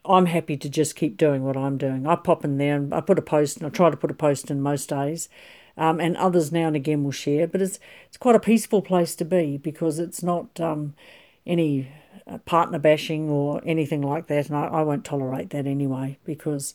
I'm 0.05 0.27
happy 0.27 0.57
to 0.57 0.69
just 0.69 0.95
keep 0.95 1.17
doing 1.17 1.43
what 1.43 1.57
I'm 1.57 1.77
doing. 1.79 2.07
I 2.07 2.17
pop 2.17 2.45
in 2.45 2.59
there 2.59 2.77
and 2.77 2.95
I 2.95 3.01
put 3.01 3.19
a 3.19 3.23
post, 3.23 3.57
and 3.57 3.67
I 3.67 3.71
try 3.71 3.91
to 3.91 3.97
put 3.97 4.11
a 4.11 4.15
post 4.15 4.51
in 4.51 4.61
most 4.61 4.89
days, 4.89 5.29
um, 5.77 6.01
and 6.01 6.17
others 6.17 6.53
now 6.53 6.67
and 6.67 6.77
again 6.77 7.05
will 7.05 7.13
share. 7.13 7.47
But 7.47 7.63
it's 7.63 7.79
it's 8.07 8.17
quite 8.17 8.37
a 8.37 8.41
peaceful 8.41 8.83
place 8.83 9.15
to 9.17 9.25
be 9.25 9.59
because 9.59 9.99
it's 9.99 10.23
not 10.23 10.61
um, 10.61 10.95
any 11.47 11.89
uh, 12.27 12.39
partner 12.39 12.79
bashing 12.79 13.31
or 13.31 13.61
anything 13.65 14.03
like 14.03 14.27
that, 14.29 14.49
and 14.49 14.57
I, 14.57 14.67
I 14.67 14.83
won't 14.83 15.05
tolerate 15.05 15.51
that 15.51 15.67
anyway 15.67 16.19
because 16.25 16.75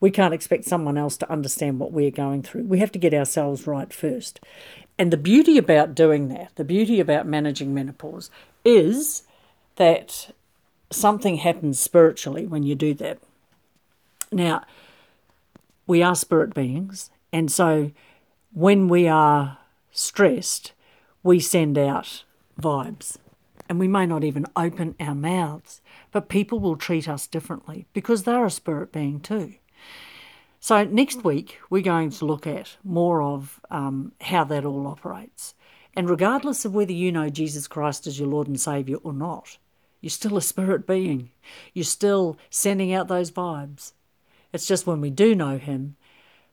we 0.00 0.10
can't 0.10 0.34
expect 0.34 0.64
someone 0.64 0.98
else 0.98 1.16
to 1.18 1.30
understand 1.30 1.78
what 1.78 1.92
we're 1.92 2.10
going 2.10 2.42
through. 2.42 2.64
We 2.64 2.80
have 2.80 2.90
to 2.92 2.98
get 2.98 3.14
ourselves 3.14 3.68
right 3.68 3.92
first. 3.92 4.40
And 4.98 5.12
the 5.12 5.16
beauty 5.16 5.56
about 5.56 5.94
doing 5.94 6.28
that, 6.28 6.50
the 6.56 6.64
beauty 6.64 6.98
about 6.98 7.24
managing 7.24 7.72
menopause, 7.72 8.28
is 8.64 9.22
that 9.76 10.32
something 10.90 11.36
happens 11.36 11.78
spiritually 11.78 12.46
when 12.46 12.64
you 12.64 12.74
do 12.74 12.94
that. 12.94 13.18
Now, 14.30 14.64
we 15.86 16.02
are 16.02 16.14
spirit 16.14 16.52
beings, 16.52 17.10
and 17.32 17.50
so 17.50 17.92
when 18.52 18.88
we 18.88 19.08
are 19.08 19.58
stressed, 19.90 20.72
we 21.22 21.40
send 21.40 21.78
out 21.78 22.24
vibes. 22.60 23.16
And 23.68 23.78
we 23.78 23.88
may 23.88 24.04
not 24.04 24.24
even 24.24 24.46
open 24.54 24.94
our 25.00 25.14
mouths, 25.14 25.80
but 26.10 26.28
people 26.28 26.60
will 26.60 26.76
treat 26.76 27.08
us 27.08 27.26
differently 27.26 27.86
because 27.94 28.24
they're 28.24 28.44
a 28.44 28.50
spirit 28.50 28.92
being 28.92 29.20
too. 29.20 29.54
So, 30.60 30.84
next 30.84 31.24
week, 31.24 31.58
we're 31.70 31.82
going 31.82 32.10
to 32.10 32.24
look 32.24 32.46
at 32.46 32.76
more 32.84 33.22
of 33.22 33.60
um, 33.70 34.12
how 34.20 34.44
that 34.44 34.64
all 34.64 34.86
operates. 34.86 35.54
And 35.94 36.08
regardless 36.08 36.64
of 36.64 36.74
whether 36.74 36.92
you 36.92 37.10
know 37.10 37.28
Jesus 37.28 37.66
Christ 37.66 38.06
as 38.06 38.18
your 38.18 38.28
Lord 38.28 38.46
and 38.46 38.60
Saviour 38.60 39.00
or 39.02 39.12
not, 39.12 39.58
you're 40.00 40.10
still 40.10 40.36
a 40.36 40.42
spirit 40.42 40.86
being. 40.86 41.30
You're 41.74 41.84
still 41.84 42.36
sending 42.50 42.92
out 42.92 43.08
those 43.08 43.30
vibes. 43.30 43.92
It's 44.52 44.66
just 44.66 44.86
when 44.86 45.00
we 45.00 45.10
do 45.10 45.34
know 45.34 45.58
Him, 45.58 45.96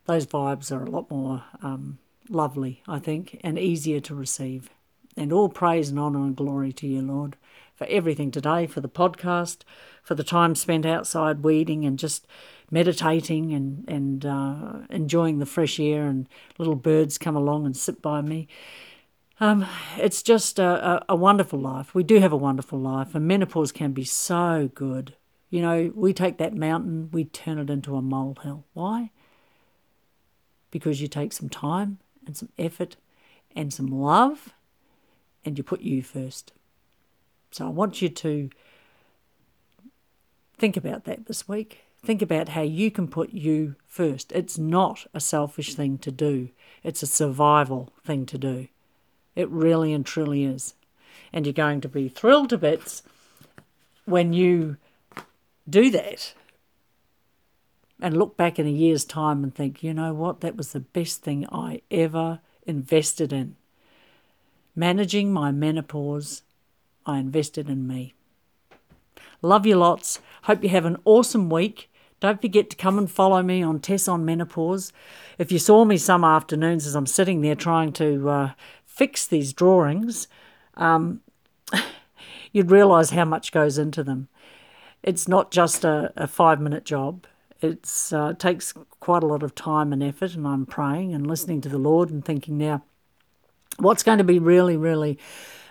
those 0.10 0.26
vibes 0.26 0.72
are 0.72 0.84
a 0.84 0.90
lot 0.90 1.12
more 1.12 1.44
um, 1.62 2.00
lovely, 2.30 2.82
I 2.88 2.98
think, 2.98 3.40
and 3.44 3.60
easier 3.60 4.00
to 4.00 4.16
receive. 4.16 4.72
And 5.16 5.32
all 5.32 5.50
praise 5.50 5.90
and 5.90 6.00
honour 6.00 6.22
and 6.22 6.36
glory 6.36 6.74
to 6.74 6.88
you, 6.88 7.04
Lord, 7.04 7.36
for 7.76 7.86
everything 7.86 8.32
today, 8.32 8.66
for 8.66 8.82
the 8.82 8.90
podcast, 8.90 9.60
for 10.02 10.16
the 10.16 10.24
time 10.24 10.56
spent 10.56 10.84
outside 10.84 11.44
weeding 11.44 11.86
and 11.86 12.00
just 12.00 12.26
meditating 12.72 13.54
and, 13.54 13.88
and 13.88 14.26
uh, 14.26 14.80
enjoying 14.90 15.38
the 15.38 15.46
fresh 15.46 15.80
air 15.80 16.08
and 16.08 16.28
little 16.58 16.76
birds 16.76 17.20
come 17.20 17.36
along 17.36 17.68
and 17.68 17.78
sit 17.78 18.02
by 18.02 18.22
me. 18.22 18.48
Um, 19.40 19.64
it's 19.98 20.24
just 20.24 20.58
a, 20.58 20.90
a, 20.90 21.06
a 21.10 21.16
wonderful 21.16 21.60
life. 21.60 21.94
We 21.94 22.04
do 22.04 22.20
have 22.20 22.34
a 22.34 22.38
wonderful 22.38 22.80
life, 22.80 23.14
and 23.14 23.28
menopause 23.28 23.72
can 23.72 23.92
be 23.92 24.06
so 24.06 24.72
good. 24.74 25.16
You 25.52 25.62
know, 25.62 25.92
we 25.94 26.14
take 26.14 26.40
that 26.40 26.56
mountain, 26.56 27.10
we 27.12 27.26
turn 27.26 27.60
it 27.60 27.70
into 27.70 27.96
a 27.96 28.02
molehill. 28.02 28.66
Why? 28.74 29.12
Because 30.72 31.02
you 31.02 31.08
take 31.08 31.34
some 31.34 31.50
time 31.50 32.00
and 32.26 32.38
some 32.38 32.50
effort 32.58 32.96
and 33.56 33.74
some 33.74 33.88
love 33.88 34.54
and 35.44 35.58
you 35.58 35.64
put 35.64 35.82
you 35.82 36.04
first. 36.04 36.54
So 37.52 37.66
I 37.66 37.70
want 37.70 38.02
you 38.02 38.10
to 38.10 38.50
think 40.58 40.78
about 40.78 41.06
that 41.06 41.26
this 41.26 41.48
week. 41.48 41.80
Think 42.04 42.22
about 42.22 42.50
how 42.50 42.62
you 42.62 42.92
can 42.92 43.08
put 43.08 43.32
you 43.32 43.76
first. 43.86 44.32
It's 44.32 44.58
not 44.58 45.06
a 45.14 45.20
selfish 45.20 45.74
thing 45.74 45.98
to 46.00 46.12
do, 46.12 46.50
it's 46.84 47.04
a 47.04 47.08
survival 47.08 47.92
thing 48.06 48.26
to 48.28 48.38
do. 48.38 48.68
It 49.36 49.50
really 49.50 49.94
and 49.94 50.06
truly 50.06 50.44
is. 50.44 50.76
And 51.32 51.46
you're 51.46 51.54
going 51.54 51.82
to 51.82 51.90
be 51.90 52.10
thrilled 52.10 52.50
to 52.50 52.58
bits 52.58 53.04
when 54.06 54.34
you 54.34 54.78
do 55.70 55.90
that 55.92 56.34
and 58.02 58.18
look 58.18 58.38
back 58.38 58.58
in 58.60 58.68
a 58.68 58.72
year's 58.72 59.06
time 59.06 59.44
and 59.44 59.54
think, 59.54 59.84
you 59.84 59.94
know 59.94 60.14
what, 60.14 60.42
that 60.42 60.56
was 60.56 60.72
the 60.72 60.80
best 60.80 61.22
thing 61.22 61.46
I 61.52 61.82
ever 61.92 62.40
invested 62.66 63.34
in. 63.34 63.56
Managing 64.76 65.34
my 65.34 65.52
menopause, 65.52 66.44
I 67.06 67.20
invested 67.20 67.70
in 67.70 67.88
me. 67.88 68.14
Love 69.42 69.66
you 69.66 69.76
lots. 69.76 70.20
Hope 70.44 70.64
you 70.64 70.70
have 70.70 70.86
an 70.86 70.98
awesome 71.06 71.50
week. 71.50 71.90
Don't 72.20 72.42
forget 72.42 72.70
to 72.70 72.76
come 72.76 72.98
and 72.98 73.10
follow 73.10 73.42
me 73.42 73.62
on 73.64 73.80
Tess 73.80 74.08
on 74.08 74.26
Menopause. 74.26 74.92
If 75.38 75.52
you 75.52 75.60
saw 75.60 75.86
me 75.86 75.98
some 75.98 76.24
afternoons 76.24 76.86
as 76.86 76.96
I'm 76.96 77.06
sitting 77.06 77.42
there 77.42 77.56
trying 77.56 77.94
to 77.94 78.30
uh, 78.30 78.52
fix 78.86 79.26
these 79.26 79.54
drawings, 79.54 80.28
um, 80.76 81.22
you'd 82.52 82.72
realise 82.72 83.12
how 83.12 83.24
much 83.24 83.54
goes 83.54 83.78
into 83.78 84.04
them. 84.04 84.28
It's 85.02 85.30
not 85.30 85.52
just 85.52 85.86
a, 85.86 86.12
a 86.18 86.28
five 86.28 86.60
minute 86.60 86.84
job. 86.84 87.26
Uh, 87.62 88.30
it 88.32 88.40
takes 88.40 88.74
quite 89.00 89.24
a 89.24 89.28
lot 89.28 89.44
of 89.44 89.56
time 89.56 89.92
and 89.94 90.02
effort, 90.02 90.36
and 90.36 90.48
I'm 90.48 90.66
praying 90.66 91.14
and 91.14 91.28
listening 91.28 91.62
to 91.62 91.70
the 91.70 91.78
Lord 91.78 92.10
and 92.10 92.24
thinking 92.24 92.58
now, 92.58 92.84
what's 93.78 94.04
going 94.04 94.18
to 94.18 94.24
be 94.24 94.40
really, 94.40 94.78
really 94.78 95.18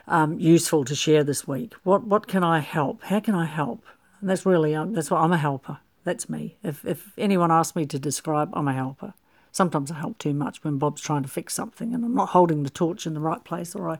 um, 0.07 0.39
useful 0.39 0.84
to 0.84 0.95
share 0.95 1.24
this 1.24 1.47
week? 1.47 1.74
What 1.84 2.05
what 2.05 2.26
can 2.26 2.43
I 2.43 2.61
help? 2.61 3.05
How 3.05 3.20
can 3.20 3.34
I 3.34 3.45
help? 3.47 3.84
And 4.20 4.28
that's 4.28 4.47
really 4.47 4.74
um, 4.74 4.93
that's 4.93 5.11
what 5.11 5.20
I'm 5.20 5.32
a 5.32 5.39
helper. 5.39 5.78
That's 6.05 6.28
me. 6.28 6.57
If 6.62 6.84
if 6.84 7.12
anyone 7.18 7.51
asks 7.51 7.76
me 7.76 7.86
to 7.86 7.99
describe, 7.99 8.51
I'm 8.55 8.68
a 8.68 8.72
helper. 8.72 9.14
Sometimes 9.53 9.91
I 9.91 9.95
help 9.95 10.18
too 10.18 10.34
much 10.34 10.62
when 10.62 10.78
Bob's 10.78 11.01
trying 11.01 11.22
to 11.22 11.28
fix 11.28 11.55
something 11.55 11.95
and 11.95 12.05
I'm 12.05 12.14
not 12.14 12.30
holding 12.30 12.62
the 12.62 12.70
torch 12.70 13.07
in 13.07 13.14
the 13.14 13.20
right 13.20 13.43
place 13.43 13.74
or 13.74 13.91
I, 13.91 13.99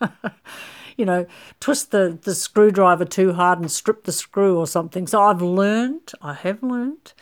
you 0.96 1.04
know, 1.04 1.26
twist 1.60 1.90
the, 1.90 2.18
the 2.22 2.34
screwdriver 2.34 3.04
too 3.04 3.32
hard 3.32 3.58
and 3.58 3.70
strip 3.70 4.04
the 4.04 4.12
screw 4.12 4.58
or 4.58 4.66
something. 4.66 5.06
So 5.06 5.22
I've 5.22 5.42
learned, 5.42 6.12
I 6.22 6.34
have 6.34 6.62
learned 6.62 7.12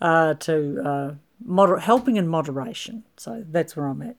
uh, 0.00 0.34
to 0.34 0.82
uh, 0.84 1.78
helping 1.78 2.16
in 2.16 2.28
moderation. 2.28 3.04
So 3.16 3.44
that's 3.48 3.76
where 3.76 3.86
I'm 3.86 4.02
at. 4.02 4.16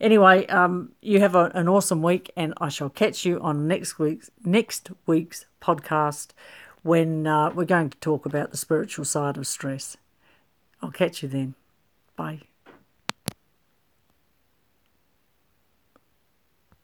Anyway, 0.00 0.46
um, 0.46 0.92
you 1.00 1.20
have 1.20 1.34
a, 1.34 1.50
an 1.54 1.68
awesome 1.68 2.02
week 2.02 2.30
and 2.36 2.54
I 2.60 2.68
shall 2.68 2.90
catch 2.90 3.24
you 3.24 3.40
on 3.40 3.68
next 3.68 3.98
week's, 3.98 4.30
next 4.44 4.90
week's 5.06 5.46
podcast 5.60 6.28
when 6.82 7.26
uh, 7.26 7.50
we're 7.50 7.64
going 7.64 7.90
to 7.90 7.98
talk 7.98 8.26
about 8.26 8.50
the 8.50 8.56
spiritual 8.56 9.04
side 9.04 9.36
of 9.36 9.46
stress. 9.46 9.96
I'll 10.82 10.90
catch 10.90 11.22
you 11.22 11.28
then. 11.28 11.54
Bye. 12.16 12.42